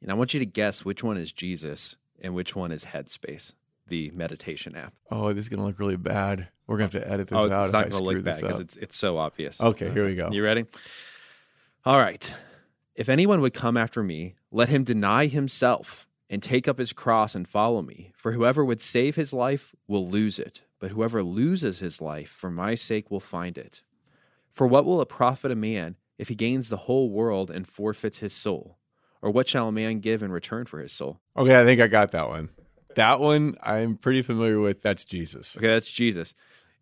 And 0.03 0.11
I 0.11 0.14
want 0.14 0.34
you 0.34 0.40
to 0.40 0.46
guess 0.46 0.84
which 0.84 1.03
one 1.03 1.16
is 1.16 1.32
Jesus 1.32 1.96
and 2.20 2.34
which 2.34 2.55
one 2.55 2.72
is 2.72 2.86
Headspace, 2.86 3.55
the 3.86 4.11
meditation 4.14 4.76
app. 4.76 4.94
Oh, 5.11 5.32
this 5.32 5.44
is 5.44 5.49
going 5.49 5.61
to 5.61 5.66
look 5.66 5.78
really 5.78 5.96
bad. 5.96 6.49
We're 6.66 6.78
going 6.78 6.90
to 6.90 6.99
have 6.99 7.07
to 7.07 7.12
edit 7.12 7.28
this 7.28 7.38
oh, 7.38 7.51
out. 7.51 7.64
It's 7.64 7.72
not 7.72 7.90
going 7.90 8.03
to 8.03 8.03
look 8.03 8.24
bad 8.24 8.40
because 8.40 8.61
it's, 8.61 8.76
it's 8.76 8.96
so 8.96 9.18
obvious. 9.18 9.61
Okay, 9.61 9.90
here 9.90 10.07
we 10.07 10.14
go. 10.14 10.30
You 10.30 10.44
ready? 10.44 10.66
All 11.84 11.99
right. 11.99 12.32
If 12.94 13.09
anyone 13.09 13.40
would 13.40 13.55
come 13.55 13.76
after 13.76 14.03
me, 14.03 14.34
let 14.51 14.68
him 14.68 14.84
deny 14.84 15.26
himself 15.26 16.07
and 16.30 16.42
take 16.42 16.68
up 16.68 16.78
his 16.78 16.92
cross 16.92 17.34
and 17.34 17.49
follow 17.49 17.82
me. 17.82 18.12
For 18.16 18.32
whoever 18.32 18.64
would 18.64 18.80
save 18.80 19.16
his 19.16 19.32
life 19.32 19.74
will 19.86 20.09
lose 20.09 20.38
it, 20.38 20.62
but 20.78 20.90
whoever 20.90 21.22
loses 21.22 21.78
his 21.78 22.01
life 22.01 22.28
for 22.28 22.51
my 22.51 22.74
sake 22.74 23.11
will 23.11 23.20
find 23.20 23.57
it. 23.57 23.82
For 24.51 24.66
what 24.66 24.84
will 24.84 25.01
it 25.01 25.09
profit 25.09 25.51
a 25.51 25.57
man 25.57 25.96
if 26.18 26.28
he 26.28 26.34
gains 26.34 26.68
the 26.68 26.76
whole 26.76 27.11
world 27.11 27.51
and 27.51 27.66
forfeits 27.66 28.18
his 28.18 28.32
soul? 28.32 28.77
Or 29.20 29.30
what 29.30 29.48
shall 29.48 29.68
a 29.68 29.72
man 29.72 30.00
give 30.00 30.22
in 30.22 30.30
return 30.30 30.64
for 30.66 30.80
his 30.80 30.92
soul? 30.92 31.20
Okay, 31.36 31.60
I 31.60 31.64
think 31.64 31.80
I 31.80 31.86
got 31.86 32.12
that 32.12 32.28
one. 32.28 32.50
That 32.94 33.20
one 33.20 33.56
I'm 33.62 33.96
pretty 33.96 34.22
familiar 34.22 34.60
with. 34.60 34.82
That's 34.82 35.04
Jesus. 35.04 35.56
Okay, 35.56 35.66
that's 35.66 35.90
Jesus. 35.90 36.34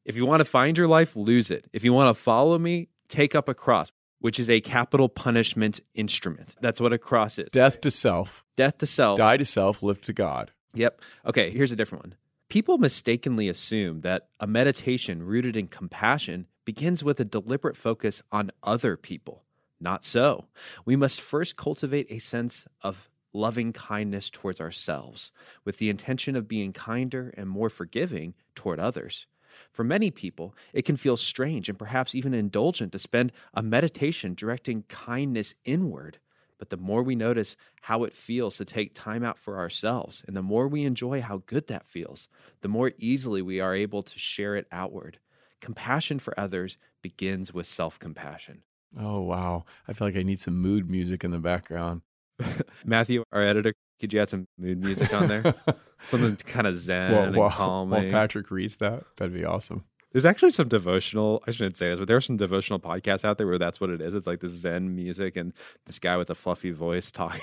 If 0.05 0.17
you 0.17 0.25
want 0.25 0.41
to 0.41 0.45
find 0.45 0.79
your 0.79 0.87
life, 0.87 1.17
lose 1.17 1.51
it. 1.51 1.65
If 1.73 1.85
you 1.85 1.93
want 1.93 2.15
to 2.15 2.15
follow 2.15 2.59
me, 2.59 2.89
take 3.09 3.35
up 3.35 3.49
a 3.49 3.55
cross, 3.55 3.91
which 4.21 4.39
is 4.39 4.49
a 4.49 4.61
capital 4.61 5.09
punishment 5.09 5.81
instrument. 5.95 6.55
That's 6.61 6.81
what 6.81 6.93
a 6.93 6.99
cross 6.99 7.39
is. 7.39 7.49
Death 7.51 7.81
to 7.81 7.91
self. 7.91 8.45
Death 8.55 8.79
to 8.79 8.87
self. 8.87 9.19
Die 9.19 9.37
to 9.37 9.45
self, 9.45 9.83
live 9.83 10.01
to 10.03 10.13
God. 10.13 10.53
Yep. 10.75 11.01
Okay, 11.27 11.51
here's 11.51 11.73
a 11.73 11.77
different 11.77 12.05
one. 12.05 12.15
People 12.49 12.79
mistakenly 12.79 13.49
assume 13.49 14.03
that 14.03 14.29
a 14.39 14.47
meditation 14.47 15.25
rooted 15.25 15.57
in 15.57 15.67
compassion 15.67 16.47
begins 16.65 17.03
with 17.03 17.19
a 17.19 17.25
deliberate 17.25 17.77
focus 17.77 18.23
on 18.31 18.53
other 18.63 18.97
people. 18.97 19.43
Not 19.81 20.05
so. 20.05 20.47
We 20.85 20.97
must 20.97 21.21
first 21.21 21.57
cultivate 21.57 22.07
a 22.11 22.19
sense 22.19 22.67
of 22.83 23.09
loving 23.33 23.73
kindness 23.73 24.31
towards 24.31 24.61
ourselves, 24.61 25.31
with 25.65 25.77
the 25.79 25.91
intention 25.91 26.37
of 26.37 26.49
being 26.49 26.73
kinder 26.73 27.33
and 27.37 27.49
more 27.49 27.69
forgiving 27.69 28.35
toward 28.55 28.81
others. 28.81 29.27
For 29.73 29.85
many 29.85 30.11
people, 30.11 30.55
it 30.73 30.83
can 30.85 30.97
feel 30.97 31.17
strange 31.17 31.69
and 31.69 31.79
perhaps 31.79 32.15
even 32.15 32.33
indulgent 32.35 32.93
to 32.93 32.99
spend 32.99 33.33
a 33.55 33.63
meditation 33.63 34.35
directing 34.35 34.83
kindness 34.85 35.55
inward. 35.65 36.19
But 36.59 36.71
the 36.71 36.77
more 36.79 37.03
we 37.03 37.15
notice 37.15 37.57
how 37.83 38.05
it 38.05 38.15
feels 38.15 38.57
to 38.57 38.65
take 38.65 38.95
time 38.95 39.23
out 39.23 39.39
for 39.39 39.59
ourselves, 39.59 40.23
and 40.27 40.35
the 40.35 40.43
more 40.43 40.69
we 40.69 40.85
enjoy 40.85 41.21
how 41.21 41.43
good 41.45 41.67
that 41.69 41.87
feels, 41.89 42.29
the 42.63 42.69
more 42.69 42.93
easily 42.99 43.43
we 43.43 43.61
are 43.61 43.75
able 43.75 44.03
to 44.03 44.19
share 44.19 44.57
it 44.57 44.67
outward. 44.73 45.19
Compassion 45.61 46.19
for 46.19 46.39
others 46.41 46.79
begins 47.03 47.53
with 47.53 47.67
self 47.67 47.99
compassion. 47.99 48.63
Oh 48.99 49.21
wow! 49.21 49.65
I 49.89 49.93
feel 49.93 50.09
like 50.09 50.17
I 50.17 50.23
need 50.23 50.41
some 50.41 50.57
mood 50.57 50.91
music 50.91 51.25
in 51.25 51.31
the 51.31 51.39
background. 51.39 52.03
Matthew, 52.85 53.25
our 53.33 53.43
editor, 53.43 53.75
could 54.01 54.13
you 54.13 54.21
add 54.21 54.29
some 54.29 54.47
mood 54.59 54.83
music 54.83 55.13
on 55.15 55.29
there? 55.29 55.55
Something 56.07 56.37
kind 56.37 56.67
of 56.67 56.77
zen 56.77 57.13
well, 57.13 57.25
and 57.25 57.37
well, 57.37 57.51
calming. 57.51 58.03
While 58.03 58.11
Patrick 58.11 58.51
reads 58.51 58.77
that, 58.77 59.05
that'd 59.17 59.35
be 59.35 59.45
awesome. 59.45 59.85
There's 60.13 60.25
actually 60.25 60.51
some 60.51 60.69
devotional. 60.69 61.43
I 61.47 61.51
shouldn't 61.51 61.77
say 61.77 61.91
this, 61.91 61.99
but 61.99 62.09
there 62.09 62.17
are 62.17 62.23
some 62.23 62.37
devotional 62.37 62.79
podcasts 62.79 63.25
out 63.25 63.39
there 63.39 63.47
where 63.47 63.59
that's 63.59 63.81
what 63.81 63.91
it 63.91 64.01
is. 64.01 64.15
It's 64.15 64.27
like 64.27 64.41
this 64.41 64.53
Zen 64.53 64.95
music 64.95 65.37
and 65.37 65.53
this 65.87 65.99
guy 65.99 66.17
with 66.17 66.31
a 66.31 66.35
fluffy 66.35 66.71
voice 66.71 67.11
talking 67.11 67.41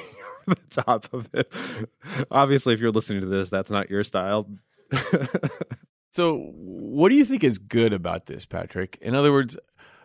over 0.47 0.55
the 0.55 0.81
top 0.81 1.11
of 1.13 1.29
it. 1.33 1.51
Obviously, 2.31 2.73
if 2.73 2.79
you're 2.79 2.91
listening 2.91 3.21
to 3.21 3.27
this, 3.27 3.49
that's 3.49 3.69
not 3.69 3.89
your 3.89 4.03
style. 4.03 4.47
so, 6.11 6.51
what 6.55 7.09
do 7.09 7.15
you 7.15 7.25
think 7.25 7.43
is 7.43 7.57
good 7.57 7.93
about 7.93 8.27
this, 8.27 8.45
Patrick? 8.45 8.97
In 9.01 9.13
other 9.13 9.31
words, 9.31 9.57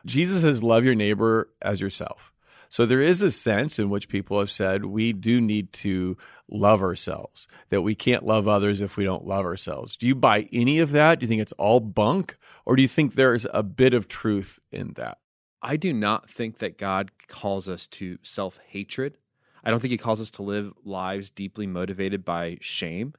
Jesus 0.05 0.41
says, 0.43 0.63
love 0.63 0.85
your 0.85 0.95
neighbor 0.95 1.51
as 1.63 1.81
yourself. 1.81 2.33
So 2.71 2.85
there 2.85 3.01
is 3.01 3.23
a 3.23 3.31
sense 3.31 3.79
in 3.79 3.89
which 3.89 4.09
people 4.09 4.39
have 4.39 4.51
said 4.51 4.85
we 4.85 5.13
do 5.13 5.41
need 5.41 5.73
to 5.75 6.17
love 6.51 6.83
ourselves, 6.83 7.49
that 7.71 7.83
we 7.83 7.95
can't 7.95 8.27
love 8.27 8.47
others 8.47 8.81
if 8.81 8.97
we 8.97 9.05
don't 9.05 9.27
love 9.27 9.45
ourselves. 9.45 9.97
Do 9.97 10.07
you 10.07 10.15
buy 10.15 10.49
any 10.53 10.79
of 10.79 10.91
that? 10.93 11.19
Do 11.19 11.25
you 11.25 11.29
think 11.29 11.43
it's 11.43 11.53
all 11.53 11.81
bunk? 11.81 12.37
Or 12.67 12.77
do 12.77 12.83
you 12.83 12.89
think 12.89 13.15
there's 13.15 13.47
a 13.53 13.63
bit 13.63 13.95
of 13.95 14.09
truth 14.09 14.61
in 14.71 14.93
that? 14.95 15.19
I 15.63 15.77
do 15.77 15.93
not 15.93 16.29
think 16.29 16.59
that 16.59 16.79
God 16.79 17.11
calls 17.27 17.69
us 17.69 17.87
to 17.89 18.19
self 18.23 18.59
hatred. 18.69 19.19
I 19.65 19.71
don't 19.71 19.81
think 19.81 19.91
he 19.91 19.99
calls 19.99 20.21
us 20.21 20.31
to 20.33 20.43
live 20.43 20.73
lives 20.85 21.31
deeply 21.31 21.67
motivated 21.67 22.25
by 22.25 22.59
shame. 22.61 23.15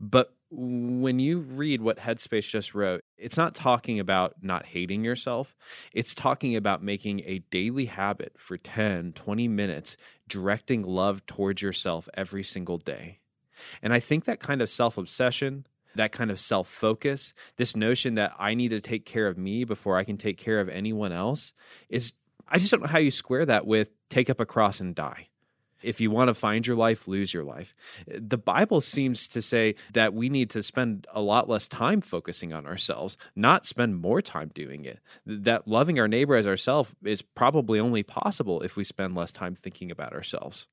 But 0.00 0.34
when 0.56 1.18
you 1.18 1.40
read 1.40 1.82
what 1.82 1.98
Headspace 1.98 2.48
just 2.48 2.74
wrote, 2.74 3.02
it's 3.18 3.36
not 3.36 3.54
talking 3.54 3.98
about 3.98 4.36
not 4.42 4.66
hating 4.66 5.04
yourself. 5.04 5.56
It's 5.92 6.14
talking 6.14 6.54
about 6.54 6.82
making 6.82 7.20
a 7.20 7.40
daily 7.50 7.86
habit 7.86 8.34
for 8.38 8.56
10, 8.56 9.12
20 9.12 9.48
minutes, 9.48 9.96
directing 10.28 10.82
love 10.82 11.26
towards 11.26 11.60
yourself 11.60 12.08
every 12.14 12.42
single 12.42 12.78
day. 12.78 13.18
And 13.82 13.92
I 13.92 14.00
think 14.00 14.24
that 14.24 14.40
kind 14.40 14.62
of 14.62 14.68
self 14.68 14.96
obsession, 14.96 15.66
that 15.94 16.12
kind 16.12 16.30
of 16.30 16.38
self 16.38 16.68
focus, 16.68 17.34
this 17.56 17.74
notion 17.74 18.14
that 18.14 18.32
I 18.38 18.54
need 18.54 18.68
to 18.68 18.80
take 18.80 19.04
care 19.04 19.26
of 19.26 19.36
me 19.36 19.64
before 19.64 19.96
I 19.96 20.04
can 20.04 20.16
take 20.16 20.38
care 20.38 20.60
of 20.60 20.68
anyone 20.68 21.12
else 21.12 21.52
is, 21.88 22.12
I 22.48 22.58
just 22.58 22.70
don't 22.70 22.82
know 22.82 22.88
how 22.88 22.98
you 22.98 23.10
square 23.10 23.46
that 23.46 23.66
with 23.66 23.90
take 24.08 24.30
up 24.30 24.40
a 24.40 24.46
cross 24.46 24.80
and 24.80 24.94
die. 24.94 25.28
If 25.84 26.00
you 26.00 26.10
want 26.10 26.28
to 26.28 26.34
find 26.34 26.66
your 26.66 26.76
life, 26.76 27.06
lose 27.06 27.32
your 27.32 27.44
life. 27.44 27.74
The 28.06 28.38
Bible 28.38 28.80
seems 28.80 29.28
to 29.28 29.42
say 29.42 29.74
that 29.92 30.14
we 30.14 30.28
need 30.28 30.50
to 30.50 30.62
spend 30.62 31.06
a 31.12 31.20
lot 31.20 31.48
less 31.48 31.68
time 31.68 32.00
focusing 32.00 32.52
on 32.52 32.66
ourselves, 32.66 33.16
not 33.36 33.66
spend 33.66 34.00
more 34.00 34.22
time 34.22 34.50
doing 34.54 34.84
it. 34.84 35.00
That 35.26 35.68
loving 35.68 35.98
our 35.98 36.08
neighbor 36.08 36.36
as 36.36 36.46
ourselves 36.46 36.90
is 37.04 37.22
probably 37.22 37.78
only 37.78 38.02
possible 38.02 38.62
if 38.62 38.76
we 38.76 38.84
spend 38.84 39.14
less 39.14 39.32
time 39.32 39.54
thinking 39.54 39.90
about 39.90 40.12
ourselves. 40.12 40.66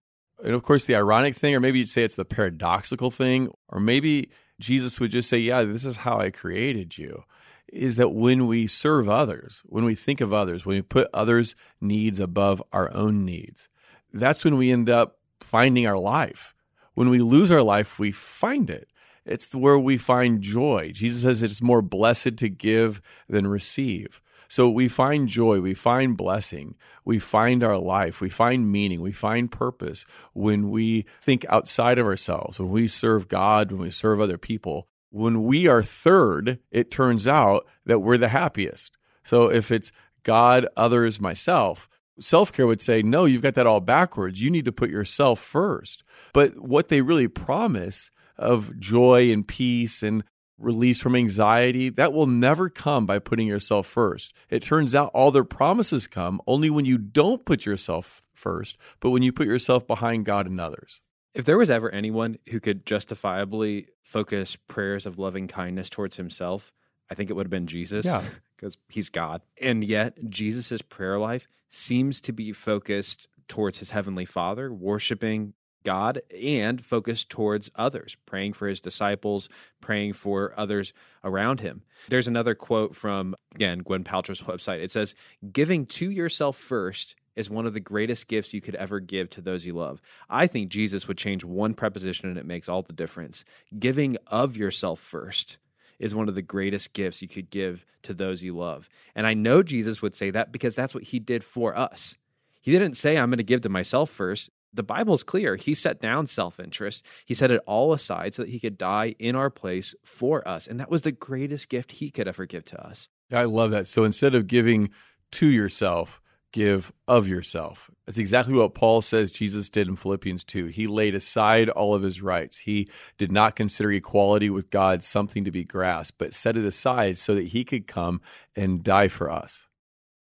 And 0.44 0.54
of 0.54 0.64
course, 0.64 0.86
the 0.86 0.96
ironic 0.96 1.36
thing, 1.36 1.54
or 1.54 1.60
maybe 1.60 1.80
you'd 1.80 1.90
say 1.90 2.04
it's 2.04 2.16
the 2.16 2.26
paradoxical 2.26 3.12
thing, 3.12 3.50
or 3.70 3.80
maybe 3.80 4.32
Jesus 4.60 5.00
would 5.00 5.12
just 5.12 5.30
say, 5.30 5.38
Yeah, 5.38 5.64
this 5.64 5.86
is 5.86 5.98
how 5.98 6.20
I 6.20 6.32
created 6.32 6.98
you 6.98 7.24
is 7.72 7.96
that 7.96 8.10
when 8.10 8.48
we 8.48 8.68
serve 8.68 9.08
others, 9.08 9.62
when 9.66 9.86
we 9.86 9.96
think 9.96 10.22
of 10.22 10.34
others, 10.34 10.66
when 10.66 10.76
we 10.76 10.82
put 10.82 11.08
others' 11.14 11.56
needs 11.80 12.20
above 12.20 12.62
our 12.74 12.94
own 12.94 13.26
needs, 13.26 13.70
that's 14.14 14.44
when 14.44 14.58
we 14.58 14.72
end 14.72 14.90
up 14.90 15.18
finding 15.40 15.88
our 15.88 15.98
life. 15.98 16.54
When 16.94 17.10
we 17.10 17.22
lose 17.22 17.52
our 17.52 17.62
life, 17.62 18.00
we 18.00 18.12
find 18.12 18.70
it. 18.70 18.88
It's 19.26 19.54
where 19.54 19.78
we 19.78 19.98
find 19.98 20.42
joy. 20.42 20.92
Jesus 20.94 21.22
says 21.22 21.44
it's 21.44 21.62
more 21.62 21.82
blessed 21.82 22.38
to 22.38 22.50
give 22.50 23.02
than 23.30 23.48
receive. 23.48 24.22
So 24.48 24.70
we 24.70 24.90
find 24.90 25.30
joy, 25.30 25.62
we 25.62 25.74
find 25.74 26.18
blessing, 26.18 26.76
we 27.06 27.20
find 27.20 27.64
our 27.64 27.78
life, 27.78 28.20
we 28.20 28.30
find 28.30 28.70
meaning, 28.70 29.00
we 29.00 29.14
find 29.14 29.50
purpose 29.50 30.06
when 30.34 30.70
we 30.70 31.06
think 31.22 31.46
outside 31.48 31.98
of 31.98 32.06
ourselves, 32.06 32.60
when 32.60 32.70
we 32.70 32.90
serve 32.90 33.30
God, 33.30 33.72
when 33.72 33.80
we 33.80 33.92
serve 33.92 34.20
other 34.20 34.38
people. 34.38 34.90
When 35.10 35.44
we 35.44 35.68
are 35.68 35.82
third, 35.82 36.60
it 36.70 36.92
turns 36.92 37.28
out 37.28 37.66
that 37.86 38.00
we're 38.00 38.18
the 38.18 38.28
happiest. 38.28 38.98
So 39.24 39.50
if 39.50 39.72
it's 39.72 39.94
God, 40.24 40.68
others, 40.76 41.22
myself, 41.22 41.88
self 42.24 42.52
care 42.54 42.68
would 42.68 42.82
say, 42.82 43.02
no, 43.02 43.26
you've 43.26 43.42
got 43.42 43.56
that 43.56 43.68
all 43.68 43.82
backwards. 43.82 44.42
You 44.42 44.50
need 44.50 44.66
to 44.66 44.72
put 44.72 44.90
yourself 44.90 45.40
first. 45.40 46.04
But 46.34 46.58
what 46.60 46.88
they 46.88 47.02
really 47.02 47.28
promise 47.28 48.12
of 48.38 48.78
joy 48.80 49.32
and 49.32 49.48
peace 49.48 50.04
and 50.04 50.24
release 50.58 51.02
from 51.02 51.16
anxiety, 51.16 51.90
that 51.90 52.14
will 52.14 52.28
never 52.28 52.70
come 52.70 53.06
by 53.06 53.20
putting 53.20 53.48
yourself 53.48 53.88
first. 53.88 54.34
It 54.50 54.62
turns 54.62 54.94
out 54.94 55.12
all 55.14 55.32
their 55.32 55.44
promises 55.44 56.08
come 56.08 56.42
only 56.48 56.70
when 56.70 56.86
you 56.86 56.98
don't 56.98 57.46
put 57.46 57.66
yourself 57.66 58.24
first, 58.34 58.78
but 59.00 59.10
when 59.10 59.24
you 59.24 59.32
put 59.32 59.48
yourself 59.48 59.88
behind 59.88 60.26
God 60.26 60.48
and 60.48 60.60
others. 60.60 61.02
If 61.34 61.46
there 61.46 61.58
was 61.58 61.70
ever 61.70 61.90
anyone 61.90 62.38
who 62.50 62.60
could 62.60 62.86
justifiably 62.86 63.88
focus 64.04 64.56
prayers 64.56 65.06
of 65.06 65.18
loving 65.18 65.48
kindness 65.48 65.90
towards 65.90 66.18
himself, 66.18 66.72
I 67.12 67.14
think 67.14 67.30
it 67.30 67.34
would 67.34 67.46
have 67.46 67.52
been 67.52 67.68
Jesus. 67.68 68.06
Yeah. 68.06 68.24
Because 68.56 68.78
he's 68.90 69.10
God. 69.10 69.42
And 69.60 69.84
yet, 69.84 70.30
Jesus' 70.30 70.84
prayer 70.84 71.18
life 71.18 71.48
seems 71.68 72.22
to 72.22 72.32
be 72.32 72.52
focused 72.52 73.28
towards 73.48 73.80
his 73.80 73.90
heavenly 73.90 74.24
father, 74.24 74.72
worshiping 74.72 75.56
God 75.84 76.22
and 76.40 76.86
focused 76.86 77.32
towards 77.32 77.72
others, 77.76 78.16
praying 78.28 78.54
for 78.54 78.68
his 78.68 78.80
disciples, 78.80 79.50
praying 79.80 80.14
for 80.14 80.54
others 80.56 80.94
around 81.24 81.62
him. 81.62 81.82
There's 82.08 82.28
another 82.28 82.54
quote 82.54 82.96
from, 82.96 83.36
again, 83.56 83.80
Gwen 83.80 84.04
Paltrow's 84.04 84.42
website. 84.42 84.84
It 84.84 84.92
says, 84.92 85.16
Giving 85.52 85.88
to 85.88 86.12
yourself 86.12 86.56
first 86.56 87.16
is 87.36 87.50
one 87.50 87.66
of 87.66 87.74
the 87.74 87.80
greatest 87.80 88.28
gifts 88.28 88.54
you 88.54 88.62
could 88.62 88.76
ever 88.76 89.00
give 89.00 89.28
to 89.32 89.42
those 89.42 89.66
you 89.66 89.74
love. 89.74 90.04
I 90.30 90.46
think 90.46 90.70
Jesus 90.70 91.08
would 91.08 91.18
change 91.18 91.44
one 91.44 91.74
preposition 91.74 92.30
and 92.30 92.38
it 92.38 92.46
makes 92.46 92.70
all 92.70 92.84
the 92.84 92.94
difference. 92.94 93.44
Giving 93.80 94.18
of 94.28 94.56
yourself 94.56 95.00
first 95.00 95.58
is 96.02 96.16
one 96.16 96.28
of 96.28 96.36
the 96.36 96.42
greatest 96.42 96.94
gifts 96.94 97.22
you 97.22 97.28
could 97.28 97.50
give 97.50 97.86
to 98.04 98.14
those 98.14 98.44
you 98.44 98.58
love. 98.58 98.90
And 99.16 99.26
I 99.26 99.34
know 99.34 99.64
Jesus 99.64 100.02
would 100.02 100.16
say 100.16 100.32
that 100.32 100.52
because 100.52 100.76
that's 100.76 100.94
what 100.94 101.04
he 101.04 101.20
did 101.20 101.44
for 101.44 101.78
us. 101.78 102.18
He 102.60 102.72
didn't 102.72 102.98
say, 102.98 103.18
I'm 103.18 103.30
going 103.30 103.38
to 103.38 103.44
give 103.44 103.62
to 103.62 103.70
myself 103.70 104.10
first. 104.10 104.50
The 104.74 104.84
Bible's 104.84 105.24
clear. 105.24 105.56
He 105.56 105.74
set 105.74 106.00
down 106.00 106.28
self 106.28 106.60
interest. 106.60 107.06
He 107.26 107.34
set 107.34 107.52
it 107.52 107.62
all 107.66 107.94
aside 107.94 108.34
so 108.34 108.44
that 108.44 108.52
he 108.52 108.60
could 108.60 108.78
die 108.78 109.16
in 109.20 109.36
our 109.36 109.50
place 109.50 109.94
for 110.04 110.48
us. 110.48 110.68
And 110.68 110.80
that 110.80 110.90
was 110.90 111.02
the 111.02 111.12
greatest 111.12 111.70
gift 111.70 111.94
he 111.94 112.10
could 112.10 112.28
ever 112.28 112.46
give 112.46 112.66
to 112.66 112.82
us. 112.86 113.10
I 113.32 113.44
love 113.44 113.72
that. 113.72 113.88
So 113.88 114.04
instead 114.04 114.34
of 114.34 114.48
giving 114.48 114.90
to 115.32 115.48
yourself, 115.48 116.21
give 116.52 116.92
of 117.08 117.28
yourself. 117.28 117.90
That's 118.06 118.18
exactly 118.18 118.54
what 118.54 118.74
Paul 118.74 119.02
says 119.02 119.32
Jesus 119.32 119.70
did 119.70 119.88
in 119.88 119.96
Philippians 119.96 120.44
2. 120.44 120.68
He 120.68 120.88
laid 120.88 121.16
aside 121.16 121.70
all 121.70 121.94
of 121.94 122.04
his 122.04 122.22
rights. 122.22 122.60
He 122.60 122.88
did 123.18 123.32
not 123.32 123.56
consider 123.56 123.92
equality 123.92 124.50
with 124.50 124.70
God 124.70 125.04
something 125.04 125.46
to 125.46 125.52
be 125.52 125.64
grasped, 125.64 126.18
but 126.18 126.34
set 126.34 126.58
it 126.58 126.66
aside 126.66 127.18
so 127.18 127.36
that 127.36 127.50
he 127.50 127.64
could 127.64 127.88
come 127.88 128.22
and 128.56 128.84
die 128.84 129.08
for 129.08 129.30
us. 129.30 129.68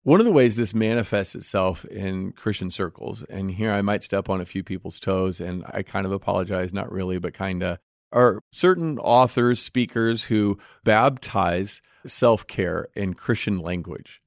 One 0.04 0.20
of 0.20 0.26
the 0.26 0.32
ways 0.32 0.56
this 0.56 0.74
manifests 0.74 1.36
itself 1.36 1.84
in 1.86 2.32
Christian 2.32 2.72
circles, 2.72 3.24
and 3.24 3.52
here 3.52 3.72
I 3.72 3.82
might 3.82 4.04
step 4.04 4.30
on 4.30 4.40
a 4.40 4.46
few 4.46 4.64
people's 4.64 5.00
toes, 5.00 5.40
and 5.42 5.64
I 5.68 5.84
kind 5.84 6.06
of 6.06 6.12
apologize, 6.12 6.72
not 6.72 6.92
really, 6.92 7.20
but 7.20 7.34
kind 7.34 7.62
of, 7.64 7.80
are 8.12 8.42
certain 8.52 8.98
authors, 8.98 9.60
speakers 9.60 10.24
who 10.24 10.58
baptize 10.84 11.82
self 12.08 12.48
care 12.48 12.88
in 12.96 13.14
Christian 13.14 13.60
language. 13.60 14.22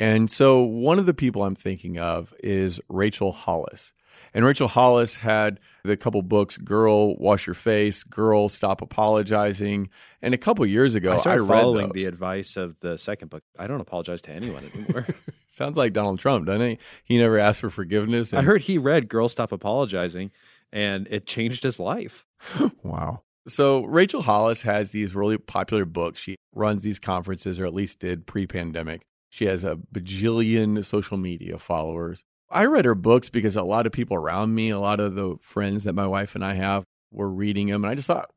And 0.00 0.30
so 0.30 0.60
one 0.62 0.98
of 0.98 1.06
the 1.06 1.14
people 1.14 1.42
I'm 1.42 1.54
thinking 1.54 1.98
of 1.98 2.34
is 2.42 2.80
Rachel 2.88 3.32
Hollis. 3.32 3.92
And 4.34 4.44
Rachel 4.44 4.68
Hollis 4.68 5.16
had 5.16 5.58
the 5.84 5.96
couple 5.96 6.22
books, 6.22 6.56
Girl, 6.56 7.16
Wash 7.16 7.46
Your 7.46 7.54
Face, 7.54 8.02
Girl, 8.02 8.48
Stop 8.48 8.82
Apologizing. 8.82 9.88
And 10.20 10.34
a 10.34 10.38
couple 10.38 10.66
years 10.66 10.94
ago, 10.94 11.12
I 11.12 11.16
started 11.16 11.44
I 11.44 11.48
following 11.48 11.92
the 11.92 12.04
advice 12.04 12.56
of 12.56 12.78
the 12.80 12.98
second 12.98 13.30
book. 13.30 13.42
I 13.58 13.66
don't 13.66 13.80
apologize 13.80 14.20
to 14.22 14.32
anyone 14.32 14.64
anymore. 14.74 15.06
Sounds 15.46 15.76
like 15.76 15.92
Donald 15.92 16.18
Trump, 16.18 16.46
doesn't 16.46 16.66
he? 16.66 16.78
He 17.04 17.18
never 17.18 17.38
asked 17.38 17.60
for 17.60 17.70
forgiveness. 17.70 18.34
I 18.34 18.42
heard 18.42 18.62
he 18.62 18.76
read 18.76 19.08
Girl, 19.08 19.28
Stop 19.28 19.52
Apologizing 19.52 20.30
and 20.72 21.06
it 21.10 21.26
changed 21.26 21.62
his 21.62 21.80
life. 21.80 22.24
wow. 22.82 23.22
So 23.46 23.84
Rachel 23.84 24.22
Hollis 24.22 24.62
has 24.62 24.90
these 24.90 25.14
really 25.14 25.38
popular 25.38 25.84
books. 25.84 26.20
She 26.20 26.36
runs 26.54 26.82
these 26.82 26.98
conferences, 26.98 27.58
or 27.58 27.64
at 27.64 27.72
least 27.72 27.98
did 27.98 28.26
pre 28.26 28.46
pandemic. 28.46 29.02
She 29.30 29.46
has 29.46 29.64
a 29.64 29.76
bajillion 29.92 30.84
social 30.84 31.16
media 31.16 31.58
followers. 31.58 32.24
I 32.50 32.64
read 32.64 32.86
her 32.86 32.94
books 32.94 33.28
because 33.28 33.56
a 33.56 33.62
lot 33.62 33.86
of 33.86 33.92
people 33.92 34.16
around 34.16 34.54
me, 34.54 34.70
a 34.70 34.78
lot 34.78 35.00
of 35.00 35.14
the 35.14 35.36
friends 35.40 35.84
that 35.84 35.94
my 35.94 36.06
wife 36.06 36.34
and 36.34 36.44
I 36.44 36.54
have, 36.54 36.84
were 37.10 37.28
reading 37.28 37.68
them. 37.68 37.84
And 37.84 37.90
I 37.90 37.94
just 37.94 38.06
thought, 38.06 38.30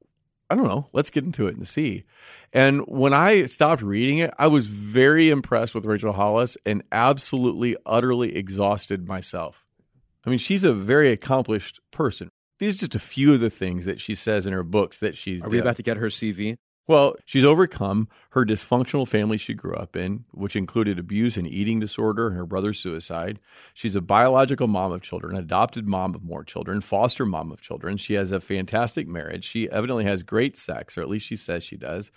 I 0.50 0.56
don't 0.56 0.68
know, 0.68 0.88
let's 0.92 1.10
get 1.10 1.24
into 1.24 1.48
it 1.48 1.56
and 1.56 1.66
see. 1.66 2.04
And 2.52 2.82
when 2.82 3.14
I 3.14 3.46
stopped 3.46 3.82
reading 3.82 4.18
it, 4.18 4.34
I 4.38 4.48
was 4.48 4.68
very 4.68 5.30
impressed 5.30 5.74
with 5.74 5.86
Rachel 5.86 6.12
Hollis 6.12 6.58
and 6.66 6.84
absolutely, 6.92 7.78
utterly 7.86 8.36
exhausted 8.36 9.08
myself. 9.08 9.64
I 10.26 10.30
mean, 10.30 10.40
she's 10.40 10.66
a 10.66 10.74
very 10.74 11.12
accomplished 11.12 11.80
person. 11.92 12.30
These 12.60 12.76
are 12.76 12.80
just 12.80 12.96
a 12.96 13.00
few 13.00 13.34
of 13.34 13.40
the 13.40 13.50
things 13.50 13.86
that 13.86 14.00
she 14.00 14.14
says 14.14 14.46
in 14.46 14.54
her 14.54 14.62
books 14.62 15.00
that 15.00 15.16
she's. 15.16 15.42
Are 15.42 15.50
we 15.50 15.58
about 15.58 15.78
to 15.78 15.84
get 15.84 15.98
her 15.98 16.08
CV? 16.08 16.58
Well, 16.88 17.16
she's 17.26 17.46
overcome 17.46 18.10
her 18.32 18.44
dysfunctional 18.44 19.08
family 19.08 19.38
she 19.38 19.54
grew 19.54 19.76
up 19.76 19.96
in, 19.96 20.26
which 20.32 20.56
included 20.56 20.98
abuse 20.98 21.38
and 21.38 21.48
eating 21.48 21.80
disorder 21.80 22.28
and 22.28 22.36
her 22.36 22.46
brother's 22.46 22.80
suicide. 22.80 23.40
She's 23.74 23.96
a 23.96 24.02
biological 24.02 24.68
mom 24.68 24.92
of 24.92 25.02
children, 25.02 25.38
adopted 25.38 25.88
mom 25.88 26.16
of 26.16 26.24
more 26.24 26.44
children, 26.44 26.82
foster 26.82 27.26
mom 27.26 27.52
of 27.52 27.62
children. 27.62 27.98
She 27.98 28.16
has 28.16 28.32
a 28.32 28.42
fantastic 28.42 29.08
marriage. 29.08 29.46
She 29.46 29.70
evidently 29.70 30.06
has 30.06 30.24
great 30.24 30.58
sex, 30.58 30.98
or 30.98 31.02
at 31.02 31.10
least 31.10 31.28
she 31.28 31.36
says 31.36 31.64
she 31.64 31.78
does. 31.78 32.12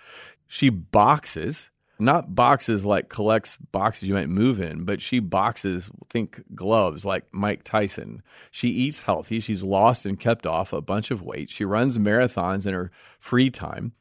She 0.46 0.70
boxes, 0.70 1.70
not 1.98 2.34
boxes 2.34 2.84
like 2.84 3.08
collects 3.08 3.56
boxes 3.56 4.08
you 4.08 4.14
might 4.14 4.28
move 4.28 4.60
in, 4.60 4.84
but 4.84 5.00
she 5.00 5.20
boxes, 5.20 5.90
think 6.10 6.42
gloves 6.54 7.04
like 7.04 7.26
Mike 7.32 7.64
Tyson. 7.64 8.22
She 8.50 8.68
eats 8.68 9.00
healthy. 9.00 9.40
She's 9.40 9.62
lost 9.62 10.06
and 10.06 10.18
kept 10.18 10.46
off 10.46 10.72
a 10.72 10.80
bunch 10.80 11.10
of 11.10 11.22
weight. 11.22 11.50
She 11.50 11.64
runs 11.64 11.98
marathons 11.98 12.66
in 12.66 12.74
her 12.74 12.90
free 13.20 13.50
time. 13.50 13.92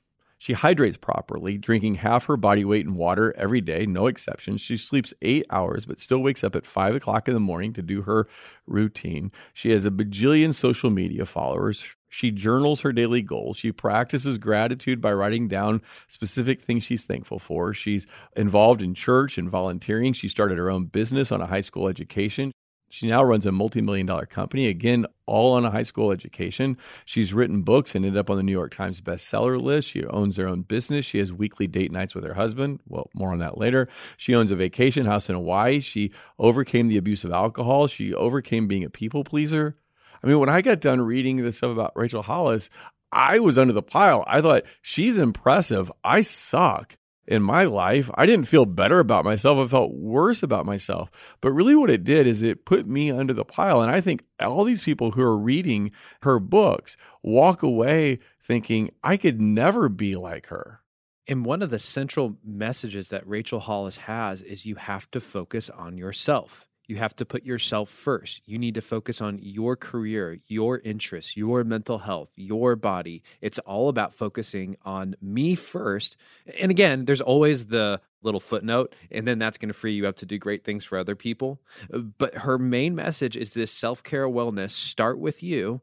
She 0.44 0.52
hydrates 0.52 0.98
properly, 0.98 1.58
drinking 1.58 1.96
half 1.96 2.26
her 2.26 2.36
body 2.36 2.66
weight 2.66 2.86
in 2.86 2.96
water 2.96 3.34
every 3.38 3.62
day, 3.62 3.86
no 3.86 4.08
exceptions. 4.08 4.60
She 4.60 4.76
sleeps 4.76 5.14
eight 5.22 5.46
hours, 5.50 5.86
but 5.86 6.02
still 6.02 6.22
wakes 6.22 6.44
up 6.44 6.54
at 6.54 6.66
five 6.66 6.96
o'clock 6.96 7.30
in 7.30 7.34
the 7.34 7.40
morning 7.40 7.72
to 7.72 7.82
do 7.82 8.02
her 8.02 8.28
routine. 8.68 9.32
She 9.54 9.72
has 9.72 9.86
a 9.86 9.90
bajillion 9.90 10.54
social 10.54 10.90
media 10.90 11.26
followers. 11.26 11.96
She 12.10 12.30
journals 12.30 12.82
her 12.82 12.92
daily 12.92 13.22
goals. 13.22 13.56
She 13.56 13.72
practices 13.72 14.38
gratitude 14.38 15.00
by 15.00 15.14
writing 15.14 15.48
down 15.48 15.82
specific 16.10 16.60
things 16.60 16.84
she's 16.84 17.06
thankful 17.06 17.40
for. 17.40 17.74
She's 17.74 18.06
involved 18.36 18.82
in 18.82 18.96
church 18.96 19.38
and 19.38 19.50
volunteering. 19.50 20.12
She 20.12 20.28
started 20.28 20.58
her 20.58 20.70
own 20.70 20.88
business 20.88 21.32
on 21.32 21.40
a 21.40 21.48
high 21.48 21.62
school 21.62 21.88
education. 21.88 22.52
She 22.94 23.08
now 23.08 23.24
runs 23.24 23.48
a 23.48 23.52
multi 23.52 23.82
million 23.82 24.06
dollar 24.06 24.28
company, 24.28 24.68
again, 24.68 25.08
all 25.26 25.54
on 25.54 25.66
a 25.66 25.72
high 25.72 25.82
school 25.82 26.12
education. 26.12 26.78
She's 27.06 27.34
written 27.34 27.64
books 27.64 27.96
and 27.96 28.06
ended 28.06 28.20
up 28.20 28.30
on 28.30 28.38
the 28.38 28.44
New 28.44 28.52
York 28.52 28.76
Times 28.76 29.02
bestseller 29.02 29.60
list. 29.60 29.90
She 29.90 30.06
owns 30.06 30.38
her 30.38 30.48
own 30.48 30.62
business. 30.62 31.04
She 31.04 31.18
has 31.18 31.34
weekly 31.34 31.66
date 31.66 31.92
nights 31.92 32.14
with 32.14 32.24
her 32.24 32.36
husband. 32.36 32.82
Well, 32.88 33.10
more 33.16 33.32
on 33.32 33.40
that 33.40 33.58
later. 33.58 33.88
She 34.16 34.36
owns 34.36 34.52
a 34.52 34.56
vacation 34.56 35.08
house 35.08 35.28
in 35.28 35.34
Hawaii. 35.34 35.80
She 35.80 36.12
overcame 36.38 36.88
the 36.88 36.98
abuse 36.98 37.24
of 37.24 37.32
alcohol. 37.32 37.88
She 37.88 38.14
overcame 38.14 38.68
being 38.68 38.84
a 38.84 38.92
people 38.92 39.24
pleaser. 39.24 39.76
I 40.24 40.28
mean, 40.28 40.38
when 40.38 40.50
I 40.50 40.62
got 40.62 40.80
done 40.80 41.02
reading 41.02 41.38
this 41.38 41.58
stuff 41.58 41.72
about 41.72 41.94
Rachel 41.96 42.22
Hollis, 42.22 42.70
I 43.12 43.40
was 43.40 43.58
under 43.58 43.74
the 43.74 43.82
pile. 43.82 44.24
I 44.28 44.40
thought, 44.40 44.66
she's 44.84 45.18
impressive. 45.18 45.92
I 46.04 46.22
suck 46.22 47.00
in 47.26 47.42
my 47.42 47.64
life, 47.64 48.10
I 48.16 48.26
didn't 48.26 48.46
feel 48.46 48.66
better 48.66 49.00
about 49.00 49.26
myself. 49.26 49.58
I 49.58 49.68
felt 49.70 49.94
worse 49.94 50.44
about 50.44 50.66
myself. 50.66 51.10
But 51.42 51.52
really, 51.52 51.76
what 51.76 51.90
it 51.90 52.04
did 52.04 52.28
is 52.28 52.42
it 52.42 52.66
put 52.66 52.88
me 52.88 53.12
under 53.12 53.34
the 53.34 53.46
pile. 53.46 53.82
And 53.82 53.92
I 53.92 54.02
think 54.02 54.26
all 54.40 54.64
these 54.64 54.84
people 54.84 55.12
who 55.12 55.22
are 55.22 55.38
reading 55.38 55.92
her 56.24 56.40
books 56.40 56.98
walk 57.22 57.64
away 57.64 58.20
thinking, 58.42 58.92
I 59.04 59.18
could 59.18 59.40
never 59.40 59.88
be 59.88 60.16
like 60.16 60.48
her. 60.48 60.82
And 61.28 61.46
one 61.46 61.62
of 61.62 61.70
the 61.70 61.80
central 61.80 62.38
messages 62.44 63.08
that 63.10 63.26
Rachel 63.26 63.62
Hollis 63.62 63.98
has 63.98 64.42
is 64.42 64.66
you 64.66 64.76
have 64.76 65.10
to 65.12 65.22
focus 65.22 65.70
on 65.70 65.98
yourself. 65.98 66.68
You 66.86 66.98
have 66.98 67.16
to 67.18 67.26
put 67.26 67.46
yourself 67.46 67.90
first. 67.90 68.42
You 68.46 68.58
need 68.58 68.76
to 68.76 68.82
focus 68.82 69.22
on 69.22 69.40
your 69.42 69.76
career, 69.76 70.40
your 70.48 70.80
interests, 70.80 71.38
your 71.38 71.64
mental 71.64 72.00
health, 72.00 72.32
your 72.36 72.76
body. 72.76 73.24
It's 73.42 73.60
all 73.60 73.90
about 73.90 74.14
focusing 74.14 74.76
on 74.84 75.16
me 75.22 75.56
first. 75.56 76.18
And 76.60 76.72
again, 76.72 77.06
there's 77.06 77.22
always 77.22 77.68
the 77.68 78.02
little 78.22 78.40
footnote, 78.40 78.96
and 79.12 79.28
then 79.28 79.40
that's 79.40 79.58
going 79.58 79.70
to 79.70 79.74
free 79.74 79.94
you 79.94 80.08
up 80.08 80.18
to 80.18 80.26
do 80.26 80.38
great 80.38 80.64
things 80.64 80.84
for 80.84 80.98
other 80.98 81.16
people. 81.16 81.62
But 81.90 82.36
her 82.36 82.58
main 82.58 82.96
message 82.96 83.38
is 83.38 83.52
this 83.52 83.72
self 83.72 84.04
care 84.04 84.28
wellness 84.28 84.72
start 84.72 85.20
with 85.20 85.44
you, 85.44 85.82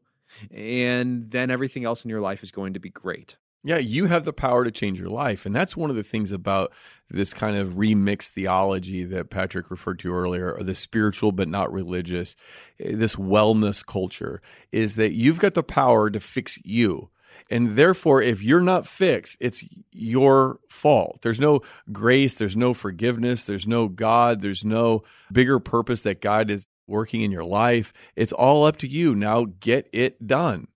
and 0.51 1.31
then 1.31 1.49
everything 1.49 1.85
else 1.85 2.03
in 2.03 2.09
your 2.09 2.21
life 2.21 2.43
is 2.43 2.51
going 2.51 2.73
to 2.73 2.79
be 2.79 2.89
great. 2.89 3.37
Yeah, 3.63 3.77
you 3.77 4.07
have 4.07 4.25
the 4.25 4.33
power 4.33 4.63
to 4.63 4.71
change 4.71 4.99
your 4.99 5.09
life. 5.09 5.45
And 5.45 5.55
that's 5.55 5.77
one 5.77 5.91
of 5.91 5.95
the 5.95 6.03
things 6.03 6.31
about 6.31 6.73
this 7.09 7.33
kind 7.33 7.57
of 7.57 7.73
remixed 7.73 8.29
theology 8.29 9.03
that 9.03 9.29
Patrick 9.29 9.69
referred 9.69 9.99
to 9.99 10.13
earlier, 10.13 10.51
or 10.53 10.63
the 10.63 10.73
spiritual 10.73 11.31
but 11.31 11.47
not 11.47 11.71
religious, 11.71 12.35
eh, 12.79 12.95
this 12.95 13.15
wellness 13.15 13.85
culture, 13.85 14.41
is 14.71 14.95
that 14.95 15.11
you've 15.11 15.39
got 15.39 15.53
the 15.53 15.63
power 15.63 16.09
to 16.09 16.19
fix 16.19 16.57
you. 16.63 17.09
And 17.51 17.75
therefore, 17.75 18.21
if 18.21 18.41
you're 18.41 18.61
not 18.61 18.87
fixed, 18.87 19.37
it's 19.39 19.63
your 19.91 20.59
fault. 20.69 21.19
There's 21.21 21.39
no 21.39 21.61
grace, 21.91 22.33
there's 22.33 22.57
no 22.57 22.73
forgiveness, 22.73 23.43
there's 23.43 23.67
no 23.67 23.89
God, 23.89 24.41
there's 24.41 24.65
no 24.65 25.03
bigger 25.31 25.59
purpose 25.59 26.01
that 26.01 26.21
God 26.21 26.49
is 26.49 26.67
working 26.87 27.21
in 27.21 27.31
your 27.31 27.45
life. 27.45 27.93
It's 28.15 28.33
all 28.33 28.65
up 28.65 28.77
to 28.77 28.87
you. 28.87 29.15
Now 29.15 29.45
get 29.59 29.87
it 29.91 30.25
done. 30.25 30.67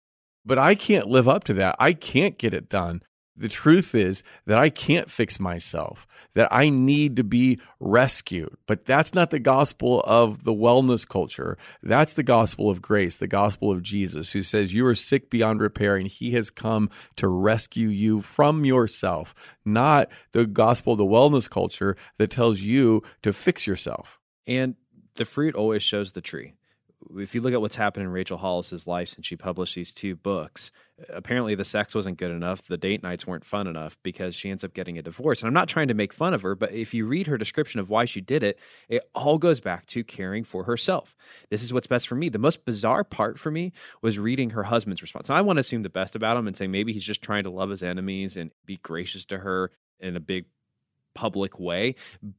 But 0.45 0.59
I 0.59 0.75
can't 0.75 1.07
live 1.07 1.27
up 1.27 1.43
to 1.45 1.53
that. 1.55 1.75
I 1.79 1.93
can't 1.93 2.37
get 2.37 2.53
it 2.53 2.69
done. 2.69 3.01
The 3.37 3.49
truth 3.49 3.93
is 3.93 4.23
that 4.45 4.57
I 4.57 4.69
can't 4.69 5.11
fix 5.11 5.41
myself, 5.41 6.07
that 6.35 6.47
I 6.53 6.69
need 6.69 7.17
to 7.17 7.23
be 7.23 7.59
rescued. 7.81 8.55
But 8.65 8.85
that's 8.85 9.13
not 9.13 9.29
the 9.29 9.39
gospel 9.39 10.01
of 10.05 10.45
the 10.45 10.53
wellness 10.53 11.05
culture. 11.05 11.57
That's 11.83 12.13
the 12.13 12.23
gospel 12.23 12.69
of 12.69 12.81
grace, 12.81 13.17
the 13.17 13.27
gospel 13.27 13.71
of 13.73 13.83
Jesus, 13.83 14.31
who 14.31 14.41
says 14.41 14.73
you 14.73 14.85
are 14.85 14.95
sick 14.95 15.29
beyond 15.29 15.59
repair 15.59 15.97
and 15.97 16.07
he 16.07 16.31
has 16.31 16.49
come 16.49 16.89
to 17.17 17.27
rescue 17.27 17.89
you 17.89 18.21
from 18.21 18.63
yourself, 18.63 19.35
not 19.65 20.07
the 20.31 20.45
gospel 20.45 20.93
of 20.93 20.97
the 20.97 21.03
wellness 21.03 21.49
culture 21.49 21.97
that 22.17 22.31
tells 22.31 22.61
you 22.61 23.03
to 23.21 23.33
fix 23.33 23.67
yourself. 23.67 24.17
And 24.47 24.75
the 25.15 25.25
fruit 25.25 25.55
always 25.55 25.83
shows 25.83 26.13
the 26.13 26.21
tree 26.21 26.53
if 27.17 27.35
you 27.35 27.41
look 27.41 27.53
at 27.53 27.61
what's 27.61 27.75
happened 27.75 28.05
in 28.05 28.11
Rachel 28.11 28.37
Hollis's 28.37 28.87
life 28.87 29.09
since 29.09 29.25
she 29.25 29.35
published 29.35 29.75
these 29.75 29.91
two 29.91 30.15
books, 30.15 30.71
apparently 31.09 31.55
the 31.55 31.65
sex 31.65 31.93
wasn't 31.93 32.17
good 32.17 32.31
enough, 32.31 32.67
the 32.67 32.77
date 32.77 33.03
nights 33.03 33.27
weren't 33.27 33.45
fun 33.45 33.67
enough 33.67 33.97
because 34.03 34.35
she 34.35 34.49
ends 34.49 34.63
up 34.63 34.73
getting 34.73 34.97
a 34.97 35.01
divorce. 35.01 35.41
And 35.41 35.47
I'm 35.47 35.53
not 35.53 35.67
trying 35.67 35.87
to 35.89 35.93
make 35.93 36.13
fun 36.13 36.33
of 36.33 36.41
her, 36.41 36.55
but 36.55 36.71
if 36.71 36.93
you 36.93 37.05
read 37.05 37.27
her 37.27 37.37
description 37.37 37.79
of 37.79 37.89
why 37.89 38.05
she 38.05 38.21
did 38.21 38.43
it, 38.43 38.59
it 38.89 39.03
all 39.13 39.37
goes 39.37 39.59
back 39.59 39.85
to 39.87 40.03
caring 40.03 40.43
for 40.43 40.63
herself. 40.63 41.15
This 41.49 41.63
is 41.63 41.73
what's 41.73 41.87
best 41.87 42.07
for 42.07 42.15
me. 42.15 42.29
The 42.29 42.39
most 42.39 42.65
bizarre 42.65 43.03
part 43.03 43.37
for 43.37 43.51
me 43.51 43.73
was 44.01 44.19
reading 44.19 44.51
her 44.51 44.63
husband's 44.63 45.01
response. 45.01 45.29
Now, 45.29 45.35
I 45.35 45.41
want 45.41 45.57
to 45.57 45.61
assume 45.61 45.83
the 45.83 45.89
best 45.89 46.15
about 46.15 46.37
him 46.37 46.47
and 46.47 46.55
say 46.55 46.67
maybe 46.67 46.93
he's 46.93 47.03
just 47.03 47.21
trying 47.21 47.43
to 47.43 47.49
love 47.49 47.69
his 47.69 47.83
enemies 47.83 48.37
and 48.37 48.51
be 48.65 48.77
gracious 48.77 49.25
to 49.25 49.39
her 49.39 49.71
in 49.99 50.15
a 50.15 50.21
big 50.21 50.45
public 51.13 51.59
way. 51.59 51.95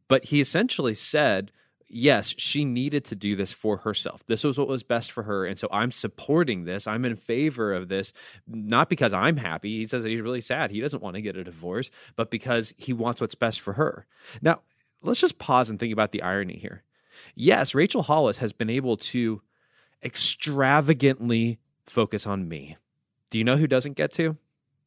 But 0.09 0.27
he 0.27 0.41
essentially 0.41 0.95
said, 0.95 1.51
yes, 1.89 2.35
she 2.37 2.65
needed 2.65 3.05
to 3.07 3.17
do 3.17 3.37
this 3.37 3.53
for 3.53 3.79
herself. 3.79 4.25
This 4.27 4.45
was 4.45 4.59
what 4.59 4.69
was 4.69 4.83
best 4.83 5.13
for 5.13 5.25
her. 5.25 5.45
And 5.45 5.59
so 5.59 5.69
I'm 5.71 5.91
supporting 5.91 6.65
this. 6.65 6.87
I'm 6.87 7.05
in 7.05 7.17
favor 7.17 7.73
of 7.73 7.89
this, 7.89 8.13
not 8.47 8.89
because 8.89 9.13
I'm 9.13 9.37
happy. 9.37 9.79
He 9.79 9.87
says 9.87 10.03
that 10.03 10.09
he's 10.09 10.21
really 10.21 10.41
sad. 10.41 10.71
He 10.71 10.81
doesn't 10.81 11.03
want 11.03 11.17
to 11.17 11.23
get 11.23 11.37
a 11.37 11.45
divorce, 11.45 11.91
but 12.17 12.31
because 12.31 12.75
he 12.77 12.93
wants 12.93 13.21
what's 13.21 13.35
best 13.35 13.61
for 13.61 13.75
her. 13.75 14.07
Now, 14.43 14.61
let's 15.03 15.21
just 15.21 15.39
pause 15.39 15.71
and 15.71 15.79
think 15.79 15.93
about 15.93 16.13
the 16.13 16.23
irony 16.23 16.57
here. 16.57 16.83
Yes, 17.35 17.75
Rachel 17.75 18.03
Hollis 18.03 18.39
has 18.39 18.53
been 18.53 18.71
able 18.71 18.97
to 18.99 19.41
extravagantly 20.03 21.59
focus 21.87 22.27
on 22.27 22.49
me. 22.49 22.77
Do 23.31 23.39
you 23.39 23.45
know 23.45 23.57
who 23.57 23.67
doesn't 23.67 23.97
get 23.97 24.13
to? 24.15 24.37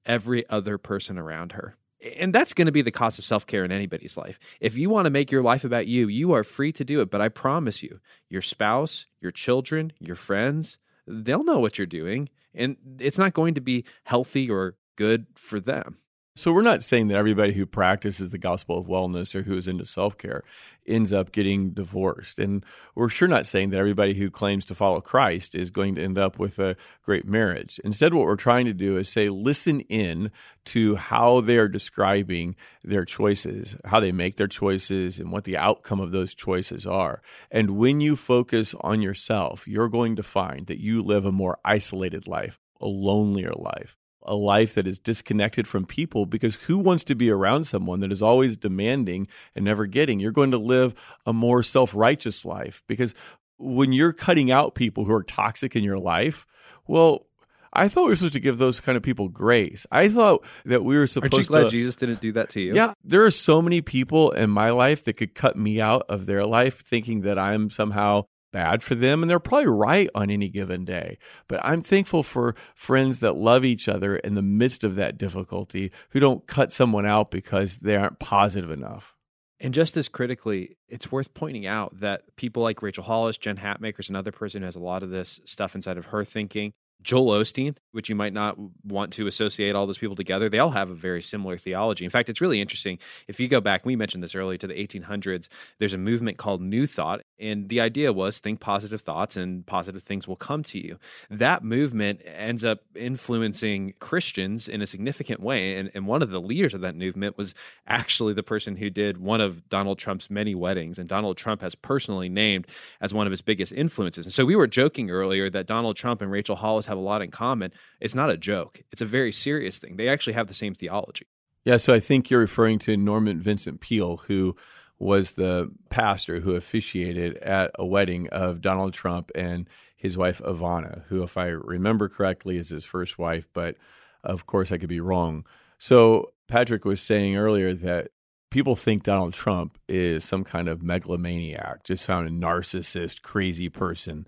Every 0.05 0.47
other 0.49 0.77
person 0.77 1.17
around 1.17 1.53
her 1.53 1.75
and 2.01 2.33
that's 2.33 2.53
going 2.53 2.67
to 2.67 2.71
be 2.71 2.81
the 2.81 2.91
cost 2.91 3.19
of 3.19 3.25
self 3.25 3.45
care 3.45 3.65
in 3.65 3.71
anybody's 3.71 4.17
life. 4.17 4.39
If 4.59 4.77
you 4.77 4.89
want 4.89 5.05
to 5.05 5.09
make 5.09 5.31
your 5.31 5.43
life 5.43 5.63
about 5.63 5.87
you, 5.87 6.07
you 6.07 6.33
are 6.33 6.43
free 6.43 6.71
to 6.73 6.85
do 6.85 7.01
it. 7.01 7.09
But 7.09 7.21
I 7.21 7.29
promise 7.29 7.83
you, 7.83 7.99
your 8.29 8.41
spouse, 8.41 9.05
your 9.19 9.31
children, 9.31 9.93
your 9.99 10.15
friends, 10.15 10.77
they'll 11.05 11.43
know 11.43 11.59
what 11.59 11.77
you're 11.77 11.87
doing. 11.87 12.29
And 12.53 12.77
it's 12.99 13.17
not 13.17 13.33
going 13.33 13.53
to 13.55 13.61
be 13.61 13.85
healthy 14.05 14.49
or 14.49 14.75
good 14.95 15.27
for 15.35 15.59
them. 15.59 15.97
So 16.39 16.53
we're 16.53 16.61
not 16.61 16.81
saying 16.81 17.09
that 17.09 17.17
everybody 17.17 17.51
who 17.51 17.65
practices 17.65 18.29
the 18.29 18.37
gospel 18.37 18.77
of 18.77 18.87
wellness 18.87 19.35
or 19.35 19.41
who 19.41 19.57
is 19.57 19.67
into 19.67 19.83
self-care 19.83 20.45
ends 20.87 21.11
up 21.11 21.33
getting 21.33 21.71
divorced. 21.71 22.39
And 22.39 22.65
we're 22.95 23.09
sure 23.09 23.27
not 23.27 23.45
saying 23.45 23.71
that 23.71 23.77
everybody 23.77 24.13
who 24.13 24.31
claims 24.31 24.63
to 24.65 24.73
follow 24.73 25.01
Christ 25.01 25.53
is 25.53 25.69
going 25.69 25.95
to 25.95 26.01
end 26.01 26.17
up 26.17 26.39
with 26.39 26.57
a 26.57 26.77
great 27.03 27.25
marriage. 27.25 27.81
Instead 27.83 28.13
what 28.13 28.25
we're 28.25 28.37
trying 28.37 28.63
to 28.67 28.73
do 28.73 28.95
is 28.95 29.09
say 29.09 29.27
listen 29.27 29.81
in 29.81 30.31
to 30.67 30.95
how 30.95 31.41
they 31.41 31.57
are 31.57 31.67
describing 31.67 32.55
their 32.85 33.03
choices, 33.03 33.75
how 33.83 33.99
they 33.99 34.13
make 34.13 34.37
their 34.37 34.47
choices 34.47 35.19
and 35.19 35.33
what 35.33 35.43
the 35.43 35.57
outcome 35.57 35.99
of 35.99 36.13
those 36.13 36.33
choices 36.33 36.85
are. 36.85 37.21
And 37.51 37.71
when 37.71 37.99
you 37.99 38.15
focus 38.15 38.73
on 38.79 39.01
yourself, 39.01 39.67
you're 39.67 39.89
going 39.89 40.15
to 40.15 40.23
find 40.23 40.67
that 40.67 40.79
you 40.79 41.03
live 41.03 41.25
a 41.25 41.33
more 41.33 41.59
isolated 41.65 42.29
life, 42.29 42.61
a 42.79 42.87
lonelier 42.87 43.51
life 43.57 43.97
a 44.23 44.35
life 44.35 44.75
that 44.75 44.87
is 44.87 44.99
disconnected 44.99 45.67
from 45.67 45.85
people 45.85 46.25
because 46.25 46.55
who 46.55 46.77
wants 46.77 47.03
to 47.05 47.15
be 47.15 47.29
around 47.29 47.63
someone 47.63 47.99
that 48.01 48.11
is 48.11 48.21
always 48.21 48.57
demanding 48.57 49.27
and 49.55 49.65
never 49.65 49.85
getting? 49.85 50.19
You're 50.19 50.31
going 50.31 50.51
to 50.51 50.57
live 50.57 50.93
a 51.25 51.33
more 51.33 51.63
self 51.63 51.95
righteous 51.95 52.45
life 52.45 52.83
because 52.87 53.13
when 53.57 53.91
you're 53.91 54.13
cutting 54.13 54.51
out 54.51 54.75
people 54.75 55.05
who 55.05 55.13
are 55.13 55.23
toxic 55.23 55.75
in 55.75 55.83
your 55.83 55.97
life, 55.97 56.45
well, 56.87 57.25
I 57.71 57.87
thought 57.87 58.05
we 58.05 58.09
were 58.09 58.15
supposed 58.15 58.33
to 58.33 58.39
give 58.39 58.57
those 58.57 58.79
kind 58.79 58.95
of 58.95 59.03
people 59.03 59.29
grace. 59.29 59.85
I 59.91 60.09
thought 60.09 60.45
that 60.65 60.83
we 60.83 60.97
were 60.97 61.07
supposed 61.07 61.33
Aren't 61.33 61.45
you 61.45 61.49
glad 61.49 61.63
to. 61.65 61.69
Jesus 61.69 61.95
didn't 61.95 62.19
do 62.19 62.31
that 62.31 62.49
to 62.49 62.61
you? 62.61 62.73
Yeah, 62.73 62.93
there 63.03 63.23
are 63.25 63.31
so 63.31 63.61
many 63.61 63.81
people 63.81 64.31
in 64.31 64.49
my 64.49 64.71
life 64.71 65.03
that 65.03 65.13
could 65.13 65.35
cut 65.35 65.55
me 65.55 65.79
out 65.79 66.03
of 66.09 66.25
their 66.25 66.45
life 66.45 66.81
thinking 66.81 67.21
that 67.21 67.37
I'm 67.37 67.69
somehow 67.69 68.23
bad 68.51 68.81
for 68.81 68.95
them 68.95 69.21
and 69.21 69.29
they're 69.29 69.39
probably 69.39 69.67
right 69.67 70.09
on 70.15 70.29
any 70.29 70.49
given 70.49 70.85
day 70.85 71.17
but 71.47 71.59
i'm 71.63 71.81
thankful 71.81 72.23
for 72.23 72.55
friends 72.73 73.19
that 73.19 73.35
love 73.35 73.63
each 73.63 73.87
other 73.87 74.15
in 74.17 74.35
the 74.35 74.41
midst 74.41 74.83
of 74.83 74.95
that 74.95 75.17
difficulty 75.17 75.91
who 76.09 76.19
don't 76.19 76.47
cut 76.47 76.71
someone 76.71 77.05
out 77.05 77.31
because 77.31 77.77
they 77.77 77.95
aren't 77.95 78.19
positive 78.19 78.71
enough 78.71 79.15
and 79.61 79.73
just 79.73 79.97
as 79.97 80.07
critically, 80.07 80.77
it's 80.87 81.11
worth 81.11 81.33
pointing 81.33 81.67
out 81.67 81.99
that 81.99 82.35
people 82.37 82.63
like 82.63 82.81
Rachel 82.81 83.03
Hollis, 83.03 83.37
Jen 83.37 83.57
Hatmaker 83.57 83.99
is 83.99 84.09
another 84.09 84.31
person 84.31 84.61
who 84.61 84.65
has 84.65 84.77
a 84.77 84.79
lot 84.79 85.03
of 85.03 85.09
this 85.09 85.41
stuff 85.43 85.75
inside 85.75 85.97
of 85.97 86.07
her 86.07 86.23
thinking. 86.23 86.71
Joel 87.01 87.39
Osteen, 87.39 87.75
which 87.91 88.09
you 88.09 88.15
might 88.15 88.33
not 88.33 88.57
want 88.83 89.13
to 89.13 89.25
associate 89.27 89.73
all 89.73 89.85
those 89.85 89.97
people 89.97 90.15
together, 90.15 90.49
they 90.49 90.59
all 90.59 90.71
have 90.71 90.89
a 90.89 90.95
very 90.95 91.21
similar 91.21 91.57
theology. 91.57 92.03
In 92.03 92.11
fact, 92.11 92.29
it's 92.29 92.41
really 92.41 92.59
interesting. 92.59 92.99
If 93.27 93.39
you 93.39 93.47
go 93.47 93.61
back, 93.61 93.85
we 93.85 93.95
mentioned 93.95 94.21
this 94.21 94.35
earlier 94.35 94.57
to 94.57 94.67
the 94.67 94.73
1800s, 94.73 95.47
there's 95.79 95.93
a 95.93 95.97
movement 95.97 96.37
called 96.37 96.61
New 96.61 96.87
Thought. 96.87 97.21
And 97.39 97.69
the 97.69 97.79
idea 97.79 98.11
was 98.11 98.37
think 98.37 98.59
positive 98.59 99.01
thoughts 99.01 99.37
and 99.37 99.65
positive 99.65 100.03
things 100.03 100.27
will 100.27 100.35
come 100.35 100.61
to 100.63 100.79
you. 100.79 100.99
That 101.29 101.63
movement 101.63 102.21
ends 102.25 102.65
up 102.65 102.81
influencing 102.95 103.93
Christians 103.99 104.67
in 104.67 104.81
a 104.81 104.87
significant 104.87 105.39
way. 105.39 105.77
And, 105.77 105.89
and 105.93 106.05
one 106.05 106.21
of 106.21 106.31
the 106.31 106.41
leaders 106.41 106.73
of 106.73 106.81
that 106.81 106.95
movement 106.95 107.37
was 107.37 107.55
actually 107.87 108.33
the 108.33 108.43
person 108.43 108.75
who 108.75 108.89
did 108.89 109.17
one 109.17 109.39
of 109.39 109.69
Donald 109.69 109.99
Trump's 109.99 110.29
many 110.29 110.53
weddings. 110.53 110.99
And 110.99 111.07
Donald 111.07 111.37
Trump 111.37 111.61
has 111.61 111.75
personally 111.75 112.27
named 112.27 112.67
as 112.99 113.13
one 113.13 113.25
of 113.25 113.31
his 113.31 113.41
biggest 113.41 113.71
influences. 113.71 114.25
And 114.25 114.33
so 114.33 114.43
we 114.43 114.57
were 114.57 114.67
joking 114.67 115.09
earlier 115.09 115.49
that 115.49 115.65
Donald 115.65 115.95
Trump 115.95 116.21
and 116.21 116.29
Rachel 116.29 116.57
Hollis 116.57 116.88
have 116.89 116.97
a 116.97 117.01
lot 117.01 117.21
in 117.21 117.31
common. 117.31 117.71
It's 117.99 118.15
not 118.15 118.29
a 118.29 118.37
joke, 118.37 118.81
it's 118.91 119.01
a 119.01 119.05
very 119.05 119.31
serious 119.31 119.77
thing. 119.79 119.97
They 119.97 120.09
actually 120.09 120.33
have 120.33 120.47
the 120.47 120.53
same 120.53 120.73
theology. 120.73 121.27
Yeah, 121.65 121.77
so 121.77 121.93
I 121.93 121.99
think 121.99 122.29
you're 122.29 122.39
referring 122.39 122.79
to 122.79 122.97
Norman 122.97 123.41
Vincent 123.41 123.81
Peale, 123.81 124.17
who 124.27 124.55
was 124.97 125.33
the 125.33 125.71
pastor 125.89 126.41
who 126.41 126.55
officiated 126.55 127.37
at 127.37 127.71
a 127.75 127.85
wedding 127.85 128.27
of 128.29 128.61
Donald 128.61 128.93
Trump 128.93 129.31
and 129.33 129.67
his 129.95 130.17
wife 130.17 130.41
Ivana, 130.43 131.03
who, 131.07 131.23
if 131.23 131.37
I 131.37 131.47
remember 131.47 132.09
correctly, 132.09 132.57
is 132.57 132.69
his 132.69 132.85
first 132.85 133.17
wife, 133.17 133.47
but 133.53 133.75
of 134.23 134.45
course 134.45 134.71
I 134.71 134.77
could 134.77 134.89
be 134.89 134.99
wrong. 134.99 135.45
So 135.77 136.33
Patrick 136.47 136.85
was 136.85 137.01
saying 137.01 137.35
earlier 137.35 137.73
that 137.73 138.09
people 138.49 138.75
think 138.75 139.03
Donald 139.03 139.33
Trump 139.33 139.77
is 139.87 140.23
some 140.23 140.43
kind 140.43 140.67
of 140.67 140.81
megalomaniac, 140.81 141.83
just 141.83 142.05
some 142.05 142.27
narcissist, 142.27 143.21
crazy 143.21 143.69
person 143.69 144.25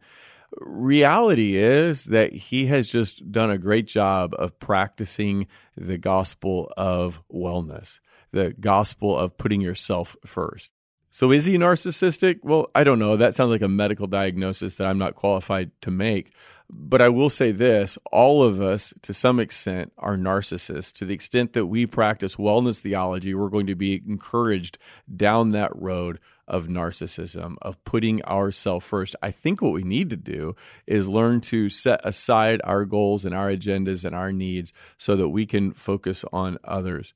reality 0.59 1.55
is 1.55 2.05
that 2.05 2.33
he 2.33 2.67
has 2.67 2.91
just 2.91 3.31
done 3.31 3.49
a 3.49 3.57
great 3.57 3.87
job 3.87 4.33
of 4.37 4.59
practicing 4.59 5.47
the 5.77 5.97
gospel 5.97 6.71
of 6.77 7.21
wellness, 7.31 7.99
the 8.31 8.53
gospel 8.59 9.17
of 9.17 9.37
putting 9.37 9.61
yourself 9.61 10.17
first. 10.25 10.71
So 11.09 11.31
is 11.31 11.45
he 11.45 11.57
narcissistic? 11.57 12.39
Well, 12.41 12.71
I 12.73 12.85
don't 12.85 12.99
know. 12.99 13.17
That 13.17 13.33
sounds 13.33 13.51
like 13.51 13.61
a 13.61 13.67
medical 13.67 14.07
diagnosis 14.07 14.75
that 14.75 14.87
I'm 14.87 14.97
not 14.97 15.15
qualified 15.15 15.71
to 15.81 15.91
make. 15.91 16.31
But 16.73 17.01
I 17.01 17.09
will 17.09 17.29
say 17.29 17.51
this 17.51 17.97
all 18.13 18.43
of 18.43 18.61
us, 18.61 18.93
to 19.01 19.13
some 19.13 19.37
extent, 19.37 19.91
are 19.97 20.15
narcissists. 20.15 20.93
To 20.93 21.05
the 21.05 21.13
extent 21.13 21.51
that 21.51 21.65
we 21.65 21.85
practice 21.85 22.37
wellness 22.37 22.79
theology, 22.79 23.35
we're 23.35 23.49
going 23.49 23.67
to 23.67 23.75
be 23.75 24.01
encouraged 24.07 24.77
down 25.13 25.51
that 25.51 25.75
road 25.75 26.19
of 26.51 26.67
narcissism, 26.67 27.55
of 27.61 27.83
putting 27.85 28.23
ourselves 28.25 28.85
first. 28.85 29.15
I 29.23 29.31
think 29.31 29.61
what 29.61 29.71
we 29.73 29.83
need 29.83 30.09
to 30.11 30.17
do 30.17 30.55
is 30.85 31.07
learn 31.07 31.39
to 31.41 31.69
set 31.69 32.01
aside 32.03 32.61
our 32.65 32.83
goals 32.85 33.23
and 33.25 33.33
our 33.33 33.49
agendas 33.49 34.03
and 34.03 34.13
our 34.13 34.33
needs 34.33 34.73
so 34.97 35.15
that 35.15 35.29
we 35.29 35.45
can 35.45 35.71
focus 35.71 36.25
on 36.33 36.59
others. 36.65 37.13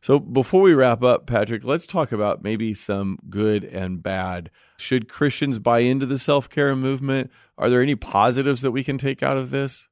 So 0.00 0.18
before 0.18 0.62
we 0.62 0.74
wrap 0.74 1.02
up, 1.02 1.26
Patrick, 1.26 1.64
let's 1.64 1.86
talk 1.86 2.12
about 2.12 2.42
maybe 2.42 2.72
some 2.72 3.18
good 3.28 3.62
and 3.64 4.02
bad. 4.02 4.50
Should 4.78 5.08
Christians 5.08 5.58
buy 5.58 5.80
into 5.80 6.06
the 6.06 6.18
self 6.18 6.48
care 6.48 6.74
movement? 6.74 7.30
Are 7.58 7.68
there 7.68 7.82
any 7.82 7.94
positives 7.96 8.62
that 8.62 8.70
we 8.70 8.84
can 8.84 8.96
take 8.96 9.22
out 9.22 9.36
of 9.36 9.50
this? 9.50 9.88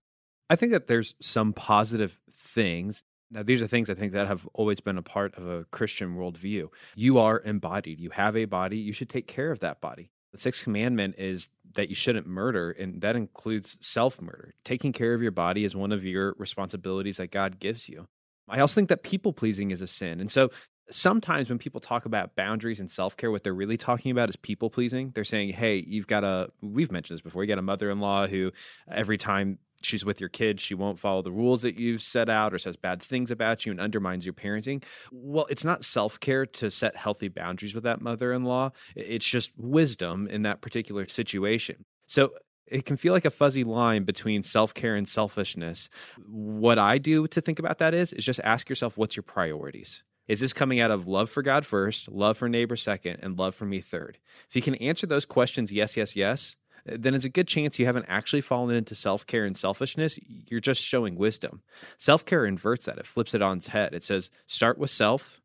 I 0.48 0.56
think 0.56 0.72
that 0.72 0.86
there's 0.86 1.14
some 1.20 1.52
positive 1.52 2.18
things. 2.32 3.04
Now, 3.30 3.42
these 3.42 3.60
are 3.60 3.66
things 3.66 3.90
I 3.90 3.94
think 3.94 4.12
that 4.12 4.28
have 4.28 4.46
always 4.54 4.80
been 4.80 4.98
a 4.98 5.02
part 5.02 5.36
of 5.36 5.46
a 5.46 5.64
Christian 5.64 6.16
worldview. 6.16 6.68
You 6.94 7.18
are 7.18 7.40
embodied, 7.40 7.98
you 7.98 8.10
have 8.10 8.36
a 8.36 8.44
body, 8.44 8.78
you 8.78 8.92
should 8.92 9.08
take 9.08 9.26
care 9.26 9.50
of 9.50 9.60
that 9.60 9.80
body. 9.80 10.10
The 10.32 10.38
sixth 10.38 10.64
commandment 10.64 11.16
is 11.18 11.48
that 11.74 11.88
you 11.88 11.94
shouldn't 11.94 12.26
murder, 12.26 12.70
and 12.70 13.00
that 13.00 13.16
includes 13.16 13.78
self 13.80 14.20
murder. 14.20 14.54
Taking 14.64 14.92
care 14.92 15.14
of 15.14 15.22
your 15.22 15.32
body 15.32 15.64
is 15.64 15.74
one 15.74 15.92
of 15.92 16.04
your 16.04 16.34
responsibilities 16.38 17.16
that 17.16 17.30
God 17.30 17.58
gives 17.58 17.88
you. 17.88 18.06
I 18.48 18.60
also 18.60 18.74
think 18.74 18.88
that 18.90 19.02
people 19.02 19.32
pleasing 19.32 19.70
is 19.70 19.82
a 19.82 19.86
sin. 19.86 20.20
And 20.20 20.30
so 20.30 20.50
sometimes 20.90 21.48
when 21.48 21.58
people 21.58 21.80
talk 21.80 22.06
about 22.06 22.36
boundaries 22.36 22.80
and 22.80 22.90
self 22.90 23.16
care, 23.16 23.30
what 23.30 23.42
they're 23.42 23.54
really 23.54 23.76
talking 23.76 24.10
about 24.10 24.28
is 24.28 24.36
people 24.36 24.70
pleasing. 24.70 25.10
They're 25.14 25.24
saying, 25.24 25.50
hey, 25.50 25.84
you've 25.86 26.06
got 26.06 26.24
a, 26.24 26.50
we've 26.62 26.92
mentioned 26.92 27.16
this 27.16 27.22
before, 27.22 27.42
you 27.42 27.48
got 27.48 27.58
a 27.58 27.62
mother 27.62 27.90
in 27.90 28.00
law 28.00 28.26
who 28.26 28.52
every 28.90 29.18
time 29.18 29.58
she's 29.82 30.04
with 30.04 30.20
your 30.20 30.28
kids, 30.28 30.62
she 30.62 30.74
won't 30.74 30.98
follow 30.98 31.22
the 31.22 31.32
rules 31.32 31.62
that 31.62 31.78
you've 31.78 32.02
set 32.02 32.28
out 32.28 32.54
or 32.54 32.58
says 32.58 32.76
bad 32.76 33.02
things 33.02 33.30
about 33.30 33.66
you 33.66 33.72
and 33.72 33.80
undermines 33.80 34.24
your 34.24 34.34
parenting. 34.34 34.82
Well, 35.10 35.46
it's 35.50 35.64
not 35.64 35.84
self 35.84 36.20
care 36.20 36.46
to 36.46 36.70
set 36.70 36.96
healthy 36.96 37.28
boundaries 37.28 37.74
with 37.74 37.84
that 37.84 38.00
mother 38.00 38.32
in 38.32 38.44
law. 38.44 38.70
It's 38.94 39.26
just 39.26 39.50
wisdom 39.56 40.26
in 40.28 40.42
that 40.42 40.60
particular 40.60 41.06
situation. 41.08 41.84
So 42.06 42.32
it 42.66 42.84
can 42.84 42.96
feel 42.96 43.12
like 43.12 43.24
a 43.24 43.30
fuzzy 43.30 43.64
line 43.64 44.04
between 44.04 44.42
self-care 44.42 44.96
and 44.96 45.06
selfishness. 45.06 45.88
What 46.26 46.78
I 46.78 46.98
do 46.98 47.26
to 47.28 47.40
think 47.40 47.58
about 47.58 47.78
that 47.78 47.94
is 47.94 48.12
is 48.12 48.24
just 48.24 48.40
ask 48.42 48.68
yourself 48.68 48.96
what's 48.96 49.16
your 49.16 49.22
priorities. 49.22 50.02
Is 50.28 50.40
this 50.40 50.52
coming 50.52 50.80
out 50.80 50.90
of 50.90 51.06
love 51.06 51.30
for 51.30 51.42
God 51.42 51.64
first, 51.64 52.08
love 52.10 52.36
for 52.36 52.48
neighbor 52.48 52.74
second, 52.74 53.20
and 53.22 53.38
love 53.38 53.54
for 53.54 53.64
me 53.64 53.80
third? 53.80 54.18
If 54.48 54.56
you 54.56 54.62
can 54.62 54.74
answer 54.76 55.06
those 55.06 55.24
questions 55.24 55.70
yes, 55.70 55.96
yes, 55.96 56.16
yes, 56.16 56.56
then 56.86 57.14
it's 57.14 57.24
a 57.24 57.30
good 57.30 57.48
chance 57.48 57.78
you 57.78 57.86
haven't 57.86 58.06
actually 58.08 58.40
fallen 58.40 58.74
into 58.74 58.94
self 58.94 59.26
care 59.26 59.44
and 59.44 59.56
selfishness. 59.56 60.18
You're 60.48 60.60
just 60.60 60.82
showing 60.82 61.16
wisdom. 61.16 61.62
Self 61.98 62.24
care 62.24 62.46
inverts 62.46 62.86
that, 62.86 62.98
it 62.98 63.06
flips 63.06 63.34
it 63.34 63.42
on 63.42 63.58
its 63.58 63.68
head. 63.68 63.94
It 63.94 64.02
says, 64.02 64.30
start 64.46 64.78
with 64.78 64.90
self, 64.90 65.40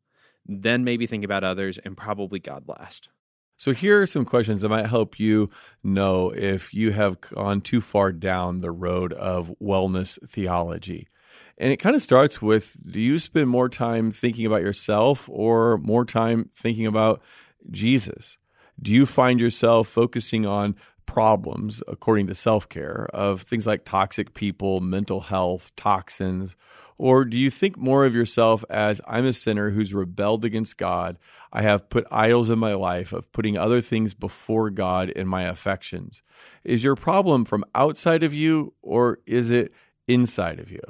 then 0.46 0.84
maybe 0.84 1.08
think 1.08 1.24
about 1.24 1.44
others, 1.44 1.78
and 1.78 1.98
probably 1.98 2.39
God 2.39 2.68
last. 2.68 3.10
So, 3.58 3.74
here 3.74 4.02
are 4.02 4.08
some 4.08 4.26
questions 4.26 4.62
that 4.62 4.70
might 4.70 4.88
help 4.88 5.20
you 5.20 5.50
know 5.84 6.32
if 6.32 6.74
you 6.74 6.92
have 6.94 7.22
gone 7.22 7.62
too 7.62 7.82
far 7.82 8.12
down 8.12 8.62
the 8.62 8.72
road 8.72 9.14
of 9.14 9.54
wellness 9.62 10.18
theology. 10.28 11.08
And 11.58 11.72
it 11.72 11.78
kind 11.78 11.96
of 11.96 12.02
starts 12.02 12.42
with 12.42 12.76
do 12.84 13.00
you 13.00 13.20
spend 13.20 13.50
more 13.50 13.70
time 13.70 14.10
thinking 14.10 14.48
about 14.48 14.62
yourself 14.62 15.30
or 15.32 15.78
more 15.78 16.06
time 16.06 16.50
thinking 16.56 16.88
about 16.88 17.22
Jesus? 17.70 18.39
Do 18.82 18.92
you 18.92 19.06
find 19.06 19.39
yourself 19.39 19.88
focusing 19.88 20.46
on 20.48 20.76
problems, 21.12 21.84
according 21.89 22.26
to 22.28 22.34
self 22.34 22.70
care, 22.70 23.05
of 23.14 23.41
things 23.41 23.68
like 23.68 23.84
toxic 23.84 24.34
people, 24.34 24.80
mental 24.80 25.20
health, 25.20 25.76
toxins? 25.76 26.55
Or 26.97 27.26
do 27.26 27.38
you 27.38 27.49
think 27.49 27.78
more 27.78 28.05
of 28.05 28.16
yourself 28.16 28.64
as 28.70 29.01
I'm 29.05 29.26
a 29.26 29.34
sinner 29.34 29.72
who's 29.72 29.93
rebelled 29.93 30.45
against 30.45 30.78
God? 30.78 31.18
I 31.51 31.64
have 31.64 31.89
put 31.89 32.07
idols 32.12 32.49
in 32.49 32.59
my 32.59 32.76
life 32.76 33.12
of 33.12 33.30
putting 33.34 33.57
other 33.57 33.82
things 33.82 34.14
before 34.14 34.70
God 34.70 35.09
in 35.09 35.28
my 35.28 35.43
affections. 35.43 36.22
Is 36.64 36.84
your 36.84 36.95
problem 36.95 37.43
from 37.43 37.66
outside 37.76 38.24
of 38.24 38.34
you 38.34 38.74
or 38.82 39.20
is 39.26 39.51
it 39.51 39.74
inside 40.07 40.59
of 40.59 40.72
you? 40.72 40.82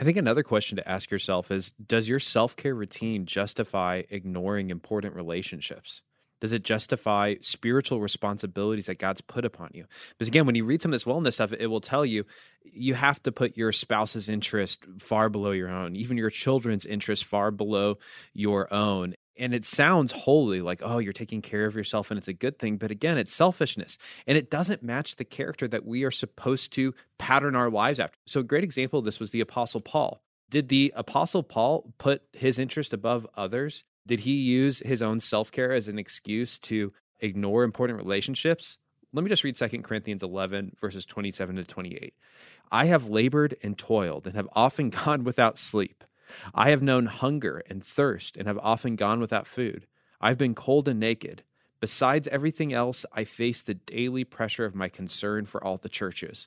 I 0.00 0.04
think 0.04 0.16
another 0.16 0.42
question 0.42 0.76
to 0.78 0.88
ask 0.88 1.12
yourself 1.12 1.52
is 1.52 1.70
Does 1.72 2.08
your 2.08 2.18
self 2.18 2.56
care 2.56 2.74
routine 2.74 3.24
justify 3.24 4.02
ignoring 4.10 4.70
important 4.70 5.14
relationships? 5.14 6.02
Does 6.40 6.52
it 6.52 6.64
justify 6.64 7.36
spiritual 7.40 8.00
responsibilities 8.00 8.86
that 8.86 8.98
God's 8.98 9.20
put 9.20 9.44
upon 9.44 9.70
you? 9.74 9.84
Because 10.10 10.28
again, 10.28 10.46
when 10.46 10.54
you 10.54 10.64
read 10.64 10.82
some 10.82 10.92
of 10.92 10.94
this 10.98 11.04
wellness 11.04 11.34
stuff, 11.34 11.52
it 11.52 11.66
will 11.66 11.80
tell 11.80 12.04
you 12.04 12.24
you 12.64 12.94
have 12.94 13.22
to 13.24 13.32
put 13.32 13.56
your 13.56 13.72
spouse's 13.72 14.28
interest 14.28 14.84
far 14.98 15.28
below 15.28 15.50
your 15.50 15.68
own, 15.68 15.96
even 15.96 16.16
your 16.16 16.30
children's 16.30 16.86
interest 16.86 17.24
far 17.24 17.50
below 17.50 17.98
your 18.32 18.72
own. 18.72 19.14
And 19.36 19.54
it 19.54 19.64
sounds 19.64 20.12
holy, 20.12 20.60
like, 20.60 20.82
oh, 20.84 20.98
you're 20.98 21.14
taking 21.14 21.40
care 21.40 21.64
of 21.64 21.74
yourself 21.74 22.10
and 22.10 22.18
it's 22.18 22.28
a 22.28 22.34
good 22.34 22.58
thing. 22.58 22.76
But 22.76 22.90
again, 22.90 23.16
it's 23.16 23.34
selfishness 23.34 23.96
and 24.26 24.36
it 24.36 24.50
doesn't 24.50 24.82
match 24.82 25.16
the 25.16 25.24
character 25.24 25.66
that 25.68 25.86
we 25.86 26.04
are 26.04 26.10
supposed 26.10 26.72
to 26.74 26.94
pattern 27.18 27.56
our 27.56 27.70
lives 27.70 27.98
after. 27.98 28.18
So, 28.26 28.40
a 28.40 28.44
great 28.44 28.64
example 28.64 28.98
of 28.98 29.04
this 29.04 29.20
was 29.20 29.30
the 29.30 29.40
Apostle 29.40 29.80
Paul. 29.80 30.22
Did 30.50 30.68
the 30.68 30.92
Apostle 30.96 31.42
Paul 31.42 31.94
put 31.96 32.22
his 32.32 32.58
interest 32.58 32.92
above 32.92 33.26
others? 33.36 33.84
Did 34.06 34.20
he 34.20 34.32
use 34.32 34.80
his 34.80 35.02
own 35.02 35.20
self 35.20 35.50
care 35.50 35.72
as 35.72 35.88
an 35.88 35.98
excuse 35.98 36.58
to 36.60 36.92
ignore 37.20 37.64
important 37.64 37.98
relationships? 37.98 38.78
Let 39.12 39.24
me 39.24 39.28
just 39.28 39.44
read 39.44 39.56
2 39.56 39.82
Corinthians 39.82 40.22
11, 40.22 40.76
verses 40.80 41.04
27 41.04 41.56
to 41.56 41.64
28. 41.64 42.14
I 42.70 42.84
have 42.86 43.10
labored 43.10 43.56
and 43.62 43.76
toiled 43.76 44.26
and 44.26 44.36
have 44.36 44.48
often 44.52 44.90
gone 45.04 45.24
without 45.24 45.58
sleep. 45.58 46.04
I 46.54 46.70
have 46.70 46.82
known 46.82 47.06
hunger 47.06 47.62
and 47.68 47.84
thirst 47.84 48.36
and 48.36 48.46
have 48.46 48.58
often 48.58 48.94
gone 48.96 49.20
without 49.20 49.48
food. 49.48 49.86
I've 50.20 50.38
been 50.38 50.54
cold 50.54 50.86
and 50.86 51.00
naked. 51.00 51.42
Besides 51.80 52.28
everything 52.28 52.72
else, 52.72 53.06
I 53.12 53.24
face 53.24 53.62
the 53.62 53.74
daily 53.74 54.22
pressure 54.22 54.64
of 54.64 54.74
my 54.74 54.88
concern 54.88 55.46
for 55.46 55.64
all 55.64 55.78
the 55.78 55.88
churches. 55.88 56.46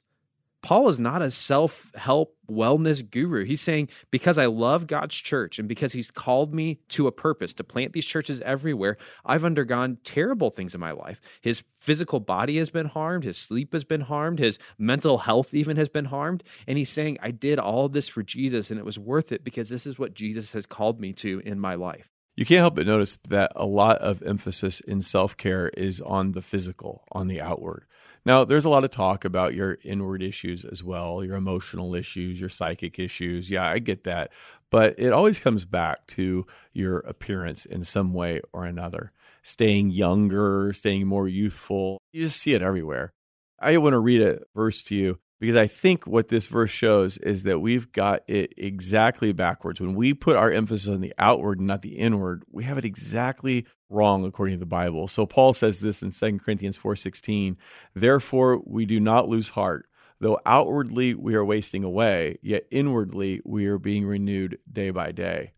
Paul 0.64 0.88
is 0.88 0.97
not 0.97 1.22
a 1.22 1.30
self 1.30 1.91
help 1.93 2.38
wellness 2.49 3.07
guru. 3.07 3.43
He's 3.43 3.61
saying, 3.61 3.89
because 4.11 4.38
I 4.38 4.45
love 4.45 4.88
God's 4.88 5.16
church 5.16 5.59
and 5.59 5.68
because 5.68 5.91
he's 5.91 6.09
called 6.09 6.53
me 6.53 6.80
to 6.89 7.05
a 7.05 7.11
purpose 7.11 7.53
to 7.55 7.66
plant 7.66 7.91
these 7.91 8.05
churches 8.05 8.41
everywhere, 8.41 8.97
I've 9.26 9.43
undergone 9.43 9.97
terrible 10.05 10.49
things 10.49 10.74
in 10.74 10.80
my 10.80 10.91
life. 10.91 11.20
His 11.41 11.64
physical 11.80 12.22
body 12.22 12.57
has 12.57 12.70
been 12.70 12.88
harmed, 12.88 13.26
his 13.26 13.38
sleep 13.38 13.74
has 13.74 13.84
been 13.84 14.01
harmed, 14.01 14.39
his 14.39 14.57
mental 14.78 15.20
health 15.20 15.53
even 15.53 15.76
has 15.76 15.89
been 15.89 16.05
harmed. 16.05 16.43
And 16.66 16.78
he's 16.78 16.89
saying, 16.89 17.18
I 17.22 17.32
did 17.32 17.59
all 17.59 17.89
this 17.89 18.07
for 18.07 18.24
Jesus 18.24 18.72
and 18.72 18.80
it 18.80 18.86
was 18.86 18.97
worth 18.97 19.34
it 19.34 19.43
because 19.43 19.68
this 19.68 19.86
is 19.86 19.99
what 19.99 20.14
Jesus 20.14 20.53
has 20.53 20.66
called 20.66 20.99
me 20.99 21.11
to 21.14 21.41
in 21.45 21.59
my 21.59 21.76
life. 21.76 22.09
You 22.36 22.45
can't 22.45 22.61
help 22.61 22.76
but 22.76 22.88
notice 22.88 23.20
that 23.30 23.51
a 23.55 23.66
lot 23.66 23.97
of 23.99 24.24
emphasis 24.24 24.80
in 24.80 25.01
self 25.01 25.38
care 25.38 25.70
is 25.70 26.01
on 26.01 26.32
the 26.32 26.41
physical, 26.41 27.03
on 27.11 27.28
the 27.28 27.39
outward. 27.39 27.86
Now, 28.26 28.45
there's 28.45 28.65
a 28.65 28.69
lot 28.69 28.86
of 28.86 28.91
talk 28.91 29.26
about 29.26 29.53
your 29.53 29.78
inward 29.84 30.24
issues 30.24 30.63
as 30.63 30.84
well, 30.84 31.24
your 31.24 31.36
emotional 31.36 31.93
issues, 31.93 32.39
your 32.39 32.49
psychic 32.49 32.97
issues. 32.97 33.49
Yeah, 33.49 33.69
I 33.69 33.80
get 33.80 34.05
that. 34.05 34.32
But 34.69 34.95
it 34.97 35.11
always 35.11 35.39
comes 35.39 35.65
back 35.65 36.07
to 36.07 36.45
your 36.71 36.99
appearance 36.99 37.65
in 37.65 37.84
some 37.84 38.13
way 38.13 38.41
or 38.53 38.65
another. 38.65 39.11
Staying 39.41 39.91
younger, 39.91 40.71
staying 40.71 41.05
more 41.05 41.28
youthful. 41.28 41.99
You 42.13 42.26
just 42.26 42.39
see 42.39 42.53
it 42.53 42.61
everywhere. 42.61 43.13
I 43.59 43.78
want 43.78 43.93
to 43.93 43.99
read 43.99 44.21
a 44.21 44.39
verse 44.55 44.84
to 44.84 44.95
you 44.95 45.19
because 45.39 45.55
I 45.57 45.67
think 45.67 46.07
what 46.07 46.30
this 46.30 46.47
verse 46.47 46.71
shows 46.71 47.17
is 47.17 47.43
that 47.43 47.59
we've 47.59 47.91
got 47.91 48.21
it 48.30 48.53
exactly 48.55 49.34
backwards. 49.34 49.82
When 49.82 49.93
we 49.93 50.13
put 50.13 50.38
our 50.38 50.49
emphasis 50.49 50.88
on 50.88 51.01
the 51.01 51.13
outward 51.17 51.59
and 51.59 51.67
not 51.67 51.82
the 51.82 51.97
inward, 51.97 52.43
we 52.49 52.63
have 52.63 52.78
it 52.78 52.86
exactly 52.86 53.65
wrong 53.93 54.25
according 54.25 54.55
to 54.55 54.59
the 54.59 54.65
Bible. 54.65 55.07
So 55.07 55.25
Paul 55.25 55.53
says 55.53 55.79
this 55.79 56.01
in 56.01 56.11
2 56.11 56.39
Corinthians 56.39 56.77
4:16, 56.77 57.57
"Therefore 57.93 58.61
we 58.65 58.85
do 58.85 58.99
not 58.99 59.29
lose 59.29 59.49
heart, 59.49 59.85
though 60.19 60.39
outwardly 60.45 61.13
we 61.13 61.35
are 61.35 61.45
wasting 61.45 61.83
away, 61.83 62.37
yet 62.41 62.65
inwardly 62.71 63.41
we 63.45 63.65
are 63.65 63.79
being 63.79 64.05
renewed 64.05 64.57
day 64.71 64.89
by 64.89 65.11
day." 65.11 65.51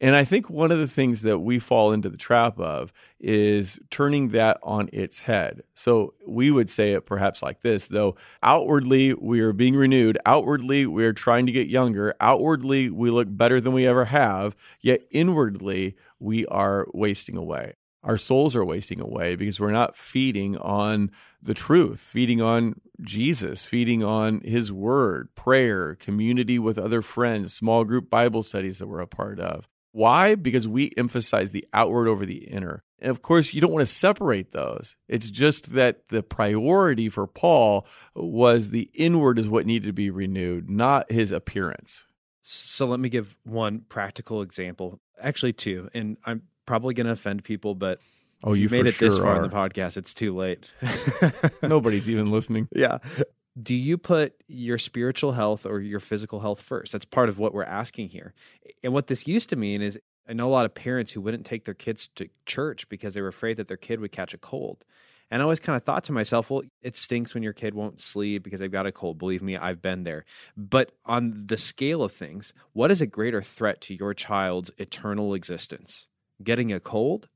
And 0.00 0.14
I 0.14 0.24
think 0.24 0.48
one 0.48 0.70
of 0.70 0.78
the 0.78 0.86
things 0.86 1.22
that 1.22 1.40
we 1.40 1.58
fall 1.58 1.92
into 1.92 2.08
the 2.08 2.16
trap 2.16 2.60
of 2.60 2.92
is 3.18 3.80
turning 3.90 4.28
that 4.28 4.58
on 4.62 4.88
its 4.92 5.20
head. 5.20 5.62
So 5.74 6.14
we 6.24 6.52
would 6.52 6.70
say 6.70 6.92
it 6.92 7.04
perhaps 7.04 7.42
like 7.42 7.62
this 7.62 7.88
though, 7.88 8.14
outwardly 8.42 9.14
we 9.14 9.40
are 9.40 9.52
being 9.52 9.74
renewed, 9.74 10.16
outwardly 10.24 10.86
we 10.86 11.04
are 11.04 11.12
trying 11.12 11.46
to 11.46 11.52
get 11.52 11.66
younger, 11.66 12.14
outwardly 12.20 12.90
we 12.90 13.10
look 13.10 13.26
better 13.28 13.60
than 13.60 13.72
we 13.72 13.86
ever 13.86 14.04
have, 14.04 14.54
yet 14.80 15.02
inwardly 15.10 15.96
we 16.18 16.46
are 16.46 16.86
wasting 16.92 17.36
away. 17.36 17.74
Our 18.02 18.16
souls 18.16 18.54
are 18.54 18.64
wasting 18.64 19.00
away 19.00 19.34
because 19.34 19.58
we're 19.58 19.72
not 19.72 19.96
feeding 19.96 20.56
on 20.56 21.10
the 21.42 21.54
truth, 21.54 21.98
feeding 22.00 22.40
on 22.40 22.80
Jesus, 23.00 23.64
feeding 23.64 24.04
on 24.04 24.40
his 24.40 24.72
word, 24.72 25.34
prayer, 25.34 25.94
community 25.96 26.58
with 26.58 26.78
other 26.78 27.02
friends, 27.02 27.54
small 27.54 27.84
group 27.84 28.08
Bible 28.08 28.42
studies 28.42 28.78
that 28.78 28.86
we're 28.86 29.00
a 29.00 29.06
part 29.06 29.40
of. 29.40 29.68
Why? 29.92 30.36
Because 30.36 30.68
we 30.68 30.92
emphasize 30.96 31.50
the 31.50 31.66
outward 31.72 32.08
over 32.08 32.24
the 32.24 32.44
inner. 32.44 32.84
And 33.00 33.10
of 33.10 33.22
course, 33.22 33.52
you 33.54 33.60
don't 33.60 33.72
want 33.72 33.86
to 33.86 33.92
separate 33.92 34.52
those. 34.52 34.96
It's 35.08 35.30
just 35.30 35.72
that 35.74 36.08
the 36.08 36.22
priority 36.22 37.08
for 37.08 37.26
Paul 37.26 37.86
was 38.14 38.70
the 38.70 38.90
inward 38.94 39.38
is 39.38 39.48
what 39.48 39.66
needed 39.66 39.86
to 39.86 39.92
be 39.92 40.10
renewed, 40.10 40.68
not 40.68 41.10
his 41.10 41.32
appearance. 41.32 42.04
So 42.42 42.86
let 42.86 43.00
me 43.00 43.08
give 43.08 43.36
one 43.44 43.82
practical 43.88 44.40
example, 44.42 45.00
actually, 45.20 45.52
two. 45.52 45.88
And 45.94 46.16
I'm 46.24 46.42
probably 46.66 46.94
going 46.94 47.06
to 47.06 47.12
offend 47.12 47.44
people, 47.44 47.74
but 47.74 48.00
Oh, 48.44 48.52
you, 48.52 48.62
you 48.64 48.68
made 48.68 48.86
it 48.86 48.94
sure 48.94 49.08
this 49.08 49.18
far 49.18 49.32
are. 49.32 49.36
in 49.44 49.50
the 49.50 49.54
podcast. 49.54 49.96
It's 49.96 50.14
too 50.14 50.34
late. 50.36 50.64
Nobody's 51.62 52.08
even 52.08 52.30
listening. 52.30 52.68
Yeah. 52.72 52.98
Do 53.60 53.74
you 53.74 53.98
put 53.98 54.34
your 54.46 54.78
spiritual 54.78 55.32
health 55.32 55.66
or 55.66 55.80
your 55.80 55.98
physical 55.98 56.38
health 56.38 56.62
first? 56.62 56.92
That's 56.92 57.04
part 57.04 57.28
of 57.28 57.40
what 57.40 57.52
we're 57.52 57.64
asking 57.64 58.10
here. 58.10 58.34
And 58.84 58.92
what 58.92 59.08
this 59.08 59.26
used 59.26 59.48
to 59.50 59.56
mean 59.56 59.82
is 59.82 59.98
I 60.28 60.34
know 60.34 60.46
a 60.46 60.50
lot 60.52 60.66
of 60.66 60.74
parents 60.74 61.12
who 61.12 61.20
wouldn't 61.20 61.46
take 61.46 61.64
their 61.64 61.74
kids 61.74 62.10
to 62.14 62.28
church 62.46 62.88
because 62.88 63.14
they 63.14 63.20
were 63.20 63.28
afraid 63.28 63.56
that 63.56 63.66
their 63.66 63.76
kid 63.76 63.98
would 63.98 64.12
catch 64.12 64.34
a 64.34 64.38
cold. 64.38 64.84
And 65.30 65.42
I 65.42 65.44
always 65.44 65.60
kind 65.60 65.76
of 65.76 65.84
thought 65.84 66.04
to 66.04 66.12
myself, 66.12 66.50
well, 66.50 66.62
it 66.82 66.96
stinks 66.96 67.34
when 67.34 67.42
your 67.42 67.52
kid 67.52 67.74
won't 67.74 68.00
sleep 68.00 68.42
because 68.42 68.60
they've 68.60 68.72
got 68.72 68.86
a 68.86 68.92
cold. 68.92 69.18
Believe 69.18 69.42
me, 69.42 69.56
I've 69.56 69.82
been 69.82 70.04
there. 70.04 70.24
But 70.56 70.92
on 71.04 71.46
the 71.46 71.58
scale 71.58 72.02
of 72.02 72.12
things, 72.12 72.52
what 72.72 72.90
is 72.90 73.00
a 73.00 73.06
greater 73.06 73.42
threat 73.42 73.80
to 73.82 73.94
your 73.94 74.14
child's 74.14 74.70
eternal 74.78 75.34
existence? 75.34 76.06
Getting 76.42 76.72
a 76.72 76.80
cold 76.80 77.28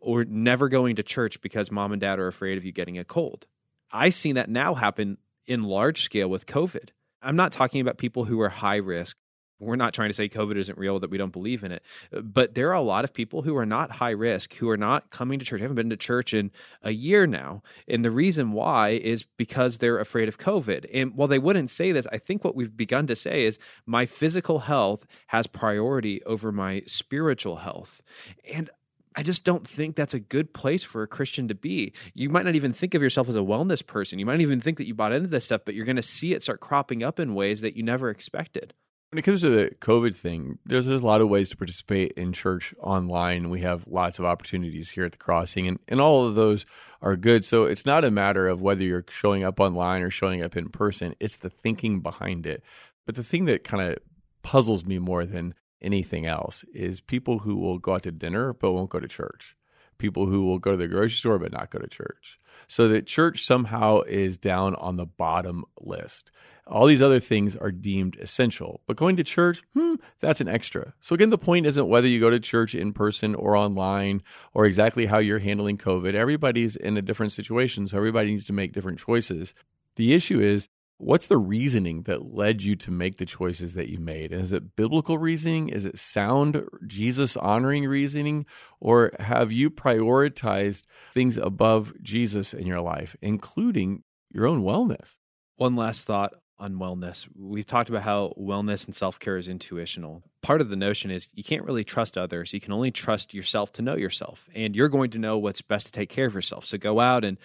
or 0.00 0.24
never 0.24 0.68
going 0.68 0.96
to 0.96 1.02
church 1.02 1.40
because 1.40 1.70
mom 1.70 1.92
and 1.92 2.00
dad 2.00 2.18
are 2.18 2.28
afraid 2.28 2.56
of 2.56 2.64
you 2.64 2.72
getting 2.72 2.98
a 2.98 3.04
cold? 3.04 3.46
I've 3.92 4.14
seen 4.14 4.36
that 4.36 4.48
now 4.48 4.74
happen 4.74 5.18
in 5.46 5.62
large 5.62 6.02
scale 6.02 6.28
with 6.28 6.46
COVID. 6.46 6.90
I'm 7.20 7.36
not 7.36 7.52
talking 7.52 7.80
about 7.80 7.98
people 7.98 8.24
who 8.24 8.40
are 8.40 8.48
high 8.48 8.76
risk. 8.76 9.16
We're 9.64 9.76
not 9.76 9.94
trying 9.94 10.10
to 10.10 10.14
say 10.14 10.28
COVID 10.28 10.56
isn't 10.56 10.78
real, 10.78 11.00
that 11.00 11.10
we 11.10 11.18
don't 11.18 11.32
believe 11.32 11.64
in 11.64 11.72
it. 11.72 11.82
But 12.12 12.54
there 12.54 12.68
are 12.70 12.74
a 12.74 12.82
lot 12.82 13.04
of 13.04 13.12
people 13.12 13.42
who 13.42 13.56
are 13.56 13.66
not 13.66 13.92
high 13.92 14.10
risk, 14.10 14.54
who 14.54 14.68
are 14.70 14.76
not 14.76 15.10
coming 15.10 15.38
to 15.38 15.44
church, 15.44 15.60
haven't 15.60 15.76
been 15.76 15.90
to 15.90 15.96
church 15.96 16.34
in 16.34 16.50
a 16.82 16.90
year 16.90 17.26
now. 17.26 17.62
And 17.88 18.04
the 18.04 18.10
reason 18.10 18.52
why 18.52 18.90
is 18.90 19.24
because 19.36 19.78
they're 19.78 19.98
afraid 19.98 20.28
of 20.28 20.38
COVID. 20.38 20.86
And 20.92 21.14
while 21.14 21.28
they 21.28 21.38
wouldn't 21.38 21.70
say 21.70 21.92
this, 21.92 22.06
I 22.12 22.18
think 22.18 22.44
what 22.44 22.54
we've 22.54 22.76
begun 22.76 23.06
to 23.06 23.16
say 23.16 23.44
is 23.44 23.58
my 23.86 24.06
physical 24.06 24.60
health 24.60 25.06
has 25.28 25.46
priority 25.46 26.22
over 26.24 26.52
my 26.52 26.82
spiritual 26.86 27.56
health. 27.56 28.02
And 28.52 28.70
I 29.16 29.22
just 29.22 29.44
don't 29.44 29.66
think 29.66 29.94
that's 29.94 30.14
a 30.14 30.18
good 30.18 30.52
place 30.52 30.82
for 30.82 31.02
a 31.02 31.06
Christian 31.06 31.46
to 31.48 31.54
be. 31.54 31.92
You 32.14 32.28
might 32.28 32.44
not 32.44 32.56
even 32.56 32.72
think 32.72 32.94
of 32.94 33.02
yourself 33.02 33.28
as 33.28 33.36
a 33.36 33.40
wellness 33.40 33.86
person. 33.86 34.18
You 34.18 34.26
might 34.26 34.34
not 34.34 34.40
even 34.40 34.60
think 34.60 34.78
that 34.78 34.86
you 34.86 34.94
bought 34.94 35.12
into 35.12 35.28
this 35.28 35.44
stuff, 35.44 35.60
but 35.64 35.74
you're 35.74 35.84
going 35.84 35.96
to 35.96 36.02
see 36.02 36.34
it 36.34 36.42
start 36.42 36.60
cropping 36.60 37.04
up 37.04 37.20
in 37.20 37.34
ways 37.34 37.60
that 37.60 37.76
you 37.76 37.82
never 37.82 38.10
expected. 38.10 38.74
When 39.14 39.20
it 39.20 39.22
comes 39.22 39.42
to 39.42 39.48
the 39.48 39.70
COVID 39.76 40.16
thing, 40.16 40.58
there's, 40.66 40.86
there's 40.86 41.00
a 41.00 41.06
lot 41.06 41.20
of 41.20 41.28
ways 41.28 41.48
to 41.50 41.56
participate 41.56 42.10
in 42.16 42.32
church 42.32 42.74
online. 42.80 43.48
We 43.48 43.60
have 43.60 43.86
lots 43.86 44.18
of 44.18 44.24
opportunities 44.24 44.90
here 44.90 45.04
at 45.04 45.12
the 45.12 45.18
crossing, 45.18 45.68
and, 45.68 45.78
and 45.86 46.00
all 46.00 46.26
of 46.26 46.34
those 46.34 46.66
are 47.00 47.14
good. 47.14 47.44
So 47.44 47.62
it's 47.62 47.86
not 47.86 48.04
a 48.04 48.10
matter 48.10 48.48
of 48.48 48.60
whether 48.60 48.82
you're 48.82 49.04
showing 49.08 49.44
up 49.44 49.60
online 49.60 50.02
or 50.02 50.10
showing 50.10 50.42
up 50.42 50.56
in 50.56 50.68
person, 50.68 51.14
it's 51.20 51.36
the 51.36 51.48
thinking 51.48 52.00
behind 52.00 52.44
it. 52.44 52.64
But 53.06 53.14
the 53.14 53.22
thing 53.22 53.44
that 53.44 53.62
kind 53.62 53.88
of 53.88 53.98
puzzles 54.42 54.84
me 54.84 54.98
more 54.98 55.24
than 55.24 55.54
anything 55.80 56.26
else 56.26 56.64
is 56.74 57.00
people 57.00 57.38
who 57.38 57.54
will 57.54 57.78
go 57.78 57.94
out 57.94 58.02
to 58.02 58.10
dinner 58.10 58.52
but 58.52 58.72
won't 58.72 58.90
go 58.90 58.98
to 58.98 59.06
church 59.06 59.54
people 59.98 60.26
who 60.26 60.44
will 60.44 60.58
go 60.58 60.72
to 60.72 60.76
the 60.76 60.88
grocery 60.88 61.10
store 61.10 61.38
but 61.38 61.52
not 61.52 61.70
go 61.70 61.78
to 61.78 61.86
church. 61.86 62.38
So 62.66 62.88
that 62.88 63.06
church 63.06 63.44
somehow 63.44 64.00
is 64.00 64.36
down 64.36 64.74
on 64.74 64.96
the 64.96 65.06
bottom 65.06 65.64
list. 65.80 66.30
All 66.66 66.86
these 66.86 67.02
other 67.02 67.20
things 67.20 67.56
are 67.56 67.70
deemed 67.70 68.16
essential, 68.16 68.80
but 68.86 68.96
going 68.96 69.16
to 69.16 69.24
church, 69.24 69.62
hmm, 69.74 69.96
that's 70.20 70.40
an 70.40 70.48
extra. 70.48 70.94
So 71.00 71.14
again, 71.14 71.30
the 71.30 71.38
point 71.38 71.66
isn't 71.66 71.88
whether 71.88 72.08
you 72.08 72.20
go 72.20 72.30
to 72.30 72.40
church 72.40 72.74
in 72.74 72.92
person 72.92 73.34
or 73.34 73.54
online 73.54 74.22
or 74.54 74.64
exactly 74.64 75.06
how 75.06 75.18
you're 75.18 75.40
handling 75.40 75.76
COVID. 75.76 76.14
Everybody's 76.14 76.74
in 76.74 76.96
a 76.96 77.02
different 77.02 77.32
situation, 77.32 77.86
so 77.86 77.98
everybody 77.98 78.30
needs 78.30 78.46
to 78.46 78.54
make 78.54 78.72
different 78.72 78.98
choices. 78.98 79.52
The 79.96 80.14
issue 80.14 80.40
is 80.40 80.68
What's 80.98 81.26
the 81.26 81.38
reasoning 81.38 82.02
that 82.04 82.34
led 82.34 82.62
you 82.62 82.76
to 82.76 82.92
make 82.92 83.18
the 83.18 83.26
choices 83.26 83.74
that 83.74 83.90
you 83.90 83.98
made? 83.98 84.32
is 84.32 84.52
it 84.52 84.76
biblical 84.76 85.18
reasoning? 85.18 85.68
Is 85.68 85.84
it 85.84 85.98
sound 85.98 86.64
Jesus 86.86 87.36
honoring 87.36 87.84
reasoning? 87.84 88.46
Or 88.80 89.10
have 89.18 89.50
you 89.50 89.70
prioritized 89.70 90.84
things 91.12 91.36
above 91.36 91.92
Jesus 92.00 92.54
in 92.54 92.66
your 92.66 92.80
life, 92.80 93.16
including 93.20 94.04
your 94.30 94.46
own 94.46 94.62
wellness? 94.62 95.18
One 95.56 95.74
last 95.74 96.04
thought 96.04 96.32
on 96.58 96.74
wellness. 96.74 97.28
We've 97.36 97.66
talked 97.66 97.88
about 97.88 98.02
how 98.02 98.34
wellness 98.38 98.86
and 98.86 98.94
self 98.94 99.18
care 99.18 99.36
is 99.36 99.48
intuitional. 99.48 100.22
Part 100.42 100.60
of 100.60 100.70
the 100.70 100.76
notion 100.76 101.10
is 101.10 101.28
you 101.32 101.44
can't 101.44 101.64
really 101.64 101.84
trust 101.84 102.16
others. 102.16 102.52
You 102.52 102.60
can 102.60 102.72
only 102.72 102.90
trust 102.90 103.34
yourself 103.34 103.72
to 103.74 103.82
know 103.82 103.96
yourself, 103.96 104.48
and 104.54 104.76
you're 104.76 104.88
going 104.88 105.10
to 105.10 105.18
know 105.18 105.38
what's 105.38 105.62
best 105.62 105.86
to 105.86 105.92
take 105.92 106.08
care 106.08 106.26
of 106.26 106.34
yourself. 106.34 106.64
So 106.64 106.78
go 106.78 107.00
out 107.00 107.24
and 107.24 107.38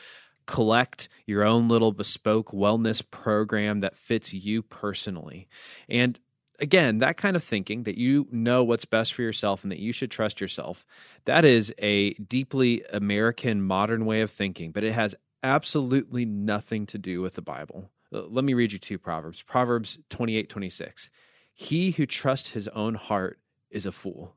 collect 0.45 1.09
your 1.27 1.43
own 1.43 1.67
little 1.67 1.91
bespoke 1.91 2.51
wellness 2.51 3.03
program 3.09 3.81
that 3.81 3.95
fits 3.95 4.33
you 4.33 4.63
personally. 4.63 5.47
And 5.87 6.19
again, 6.59 6.99
that 6.99 7.17
kind 7.17 7.35
of 7.35 7.43
thinking 7.43 7.83
that 7.83 7.97
you 7.97 8.27
know 8.31 8.63
what's 8.63 8.85
best 8.85 9.13
for 9.13 9.21
yourself 9.21 9.63
and 9.63 9.71
that 9.71 9.79
you 9.79 9.91
should 9.91 10.11
trust 10.11 10.41
yourself, 10.41 10.85
that 11.25 11.45
is 11.45 11.73
a 11.77 12.13
deeply 12.15 12.83
American 12.91 13.61
modern 13.61 14.05
way 14.05 14.21
of 14.21 14.31
thinking, 14.31 14.71
but 14.71 14.83
it 14.83 14.93
has 14.93 15.15
absolutely 15.43 16.25
nothing 16.25 16.85
to 16.87 16.97
do 16.97 17.21
with 17.21 17.35
the 17.35 17.41
Bible. 17.41 17.89
Uh, 18.13 18.23
let 18.27 18.43
me 18.43 18.53
read 18.53 18.71
you 18.71 18.79
two 18.79 18.97
Proverbs. 18.97 19.41
Proverbs 19.41 19.99
28 20.09 20.49
26. 20.49 21.09
He 21.53 21.91
who 21.91 22.05
trusts 22.05 22.51
his 22.51 22.67
own 22.69 22.95
heart 22.95 23.39
is 23.69 23.85
a 23.85 23.91
fool. 23.91 24.35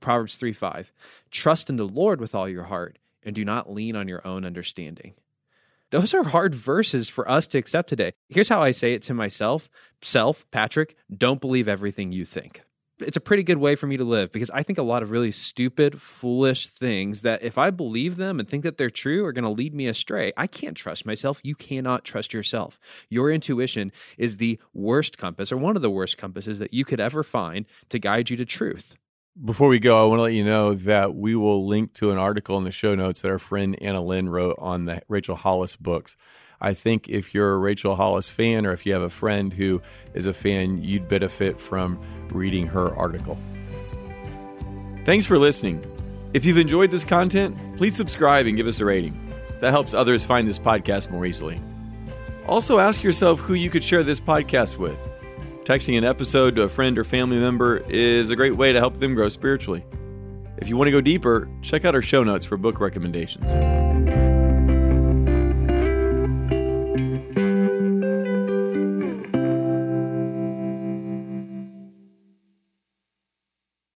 Proverbs 0.00 0.34
3 0.36 0.52
5. 0.52 0.92
Trust 1.30 1.70
in 1.70 1.76
the 1.76 1.86
Lord 1.86 2.20
with 2.20 2.34
all 2.34 2.48
your 2.48 2.64
heart 2.64 2.98
and 3.22 3.34
do 3.34 3.44
not 3.44 3.72
lean 3.72 3.96
on 3.96 4.08
your 4.08 4.26
own 4.26 4.44
understanding. 4.44 5.14
Those 5.90 6.12
are 6.12 6.24
hard 6.24 6.56
verses 6.56 7.08
for 7.08 7.30
us 7.30 7.46
to 7.46 7.58
accept 7.58 7.88
today. 7.88 8.12
Here's 8.28 8.48
how 8.48 8.60
I 8.60 8.72
say 8.72 8.94
it 8.94 9.02
to 9.02 9.14
myself 9.14 9.70
Self, 10.02 10.44
Patrick, 10.50 10.96
don't 11.16 11.40
believe 11.40 11.68
everything 11.68 12.10
you 12.10 12.24
think. 12.24 12.63
It's 13.00 13.16
a 13.16 13.20
pretty 13.20 13.42
good 13.42 13.56
way 13.56 13.74
for 13.74 13.88
me 13.88 13.96
to 13.96 14.04
live 14.04 14.30
because 14.30 14.50
I 14.50 14.62
think 14.62 14.78
a 14.78 14.82
lot 14.82 15.02
of 15.02 15.10
really 15.10 15.32
stupid, 15.32 16.00
foolish 16.00 16.68
things 16.68 17.22
that 17.22 17.42
if 17.42 17.58
I 17.58 17.70
believe 17.70 18.14
them 18.16 18.38
and 18.38 18.48
think 18.48 18.62
that 18.62 18.78
they're 18.78 18.88
true 18.88 19.24
are 19.24 19.32
going 19.32 19.44
to 19.44 19.50
lead 19.50 19.74
me 19.74 19.88
astray. 19.88 20.32
I 20.36 20.46
can't 20.46 20.76
trust 20.76 21.04
myself. 21.04 21.40
You 21.42 21.56
cannot 21.56 22.04
trust 22.04 22.32
yourself. 22.32 22.78
Your 23.08 23.32
intuition 23.32 23.90
is 24.16 24.36
the 24.36 24.60
worst 24.72 25.18
compass 25.18 25.50
or 25.50 25.56
one 25.56 25.74
of 25.74 25.82
the 25.82 25.90
worst 25.90 26.18
compasses 26.18 26.60
that 26.60 26.72
you 26.72 26.84
could 26.84 27.00
ever 27.00 27.24
find 27.24 27.66
to 27.88 27.98
guide 27.98 28.30
you 28.30 28.36
to 28.36 28.44
truth. 28.44 28.94
Before 29.44 29.68
we 29.68 29.80
go, 29.80 30.00
I 30.00 30.06
want 30.06 30.20
to 30.20 30.22
let 30.22 30.34
you 30.34 30.44
know 30.44 30.74
that 30.74 31.16
we 31.16 31.34
will 31.34 31.66
link 31.66 31.94
to 31.94 32.12
an 32.12 32.18
article 32.18 32.56
in 32.58 32.62
the 32.62 32.70
show 32.70 32.94
notes 32.94 33.22
that 33.22 33.30
our 33.32 33.40
friend 33.40 33.76
Anna 33.82 34.00
Lynn 34.00 34.28
wrote 34.28 34.54
on 34.60 34.84
the 34.84 35.02
Rachel 35.08 35.34
Hollis 35.34 35.74
books. 35.74 36.16
I 36.64 36.72
think 36.72 37.10
if 37.10 37.34
you're 37.34 37.52
a 37.52 37.58
Rachel 37.58 37.94
Hollis 37.94 38.30
fan 38.30 38.64
or 38.64 38.72
if 38.72 38.86
you 38.86 38.94
have 38.94 39.02
a 39.02 39.10
friend 39.10 39.52
who 39.52 39.82
is 40.14 40.24
a 40.24 40.32
fan, 40.32 40.82
you'd 40.82 41.06
benefit 41.08 41.60
from 41.60 42.00
reading 42.30 42.66
her 42.68 42.88
article. 42.96 43.38
Thanks 45.04 45.26
for 45.26 45.38
listening. 45.38 45.84
If 46.32 46.46
you've 46.46 46.56
enjoyed 46.56 46.90
this 46.90 47.04
content, 47.04 47.54
please 47.76 47.94
subscribe 47.94 48.46
and 48.46 48.56
give 48.56 48.66
us 48.66 48.80
a 48.80 48.86
rating. 48.86 49.30
That 49.60 49.72
helps 49.72 49.92
others 49.92 50.24
find 50.24 50.48
this 50.48 50.58
podcast 50.58 51.10
more 51.10 51.26
easily. 51.26 51.60
Also, 52.48 52.78
ask 52.78 53.02
yourself 53.02 53.40
who 53.40 53.52
you 53.52 53.68
could 53.68 53.84
share 53.84 54.02
this 54.02 54.18
podcast 54.18 54.78
with. 54.78 54.98
Texting 55.64 55.98
an 55.98 56.04
episode 56.04 56.56
to 56.56 56.62
a 56.62 56.68
friend 56.70 56.98
or 56.98 57.04
family 57.04 57.36
member 57.36 57.76
is 57.90 58.30
a 58.30 58.36
great 58.36 58.56
way 58.56 58.72
to 58.72 58.78
help 58.78 58.94
them 58.94 59.14
grow 59.14 59.28
spiritually. 59.28 59.84
If 60.56 60.70
you 60.70 60.78
want 60.78 60.88
to 60.88 60.92
go 60.92 61.02
deeper, 61.02 61.46
check 61.60 61.84
out 61.84 61.94
our 61.94 62.00
show 62.00 62.24
notes 62.24 62.46
for 62.46 62.56
book 62.56 62.80
recommendations. 62.80 64.23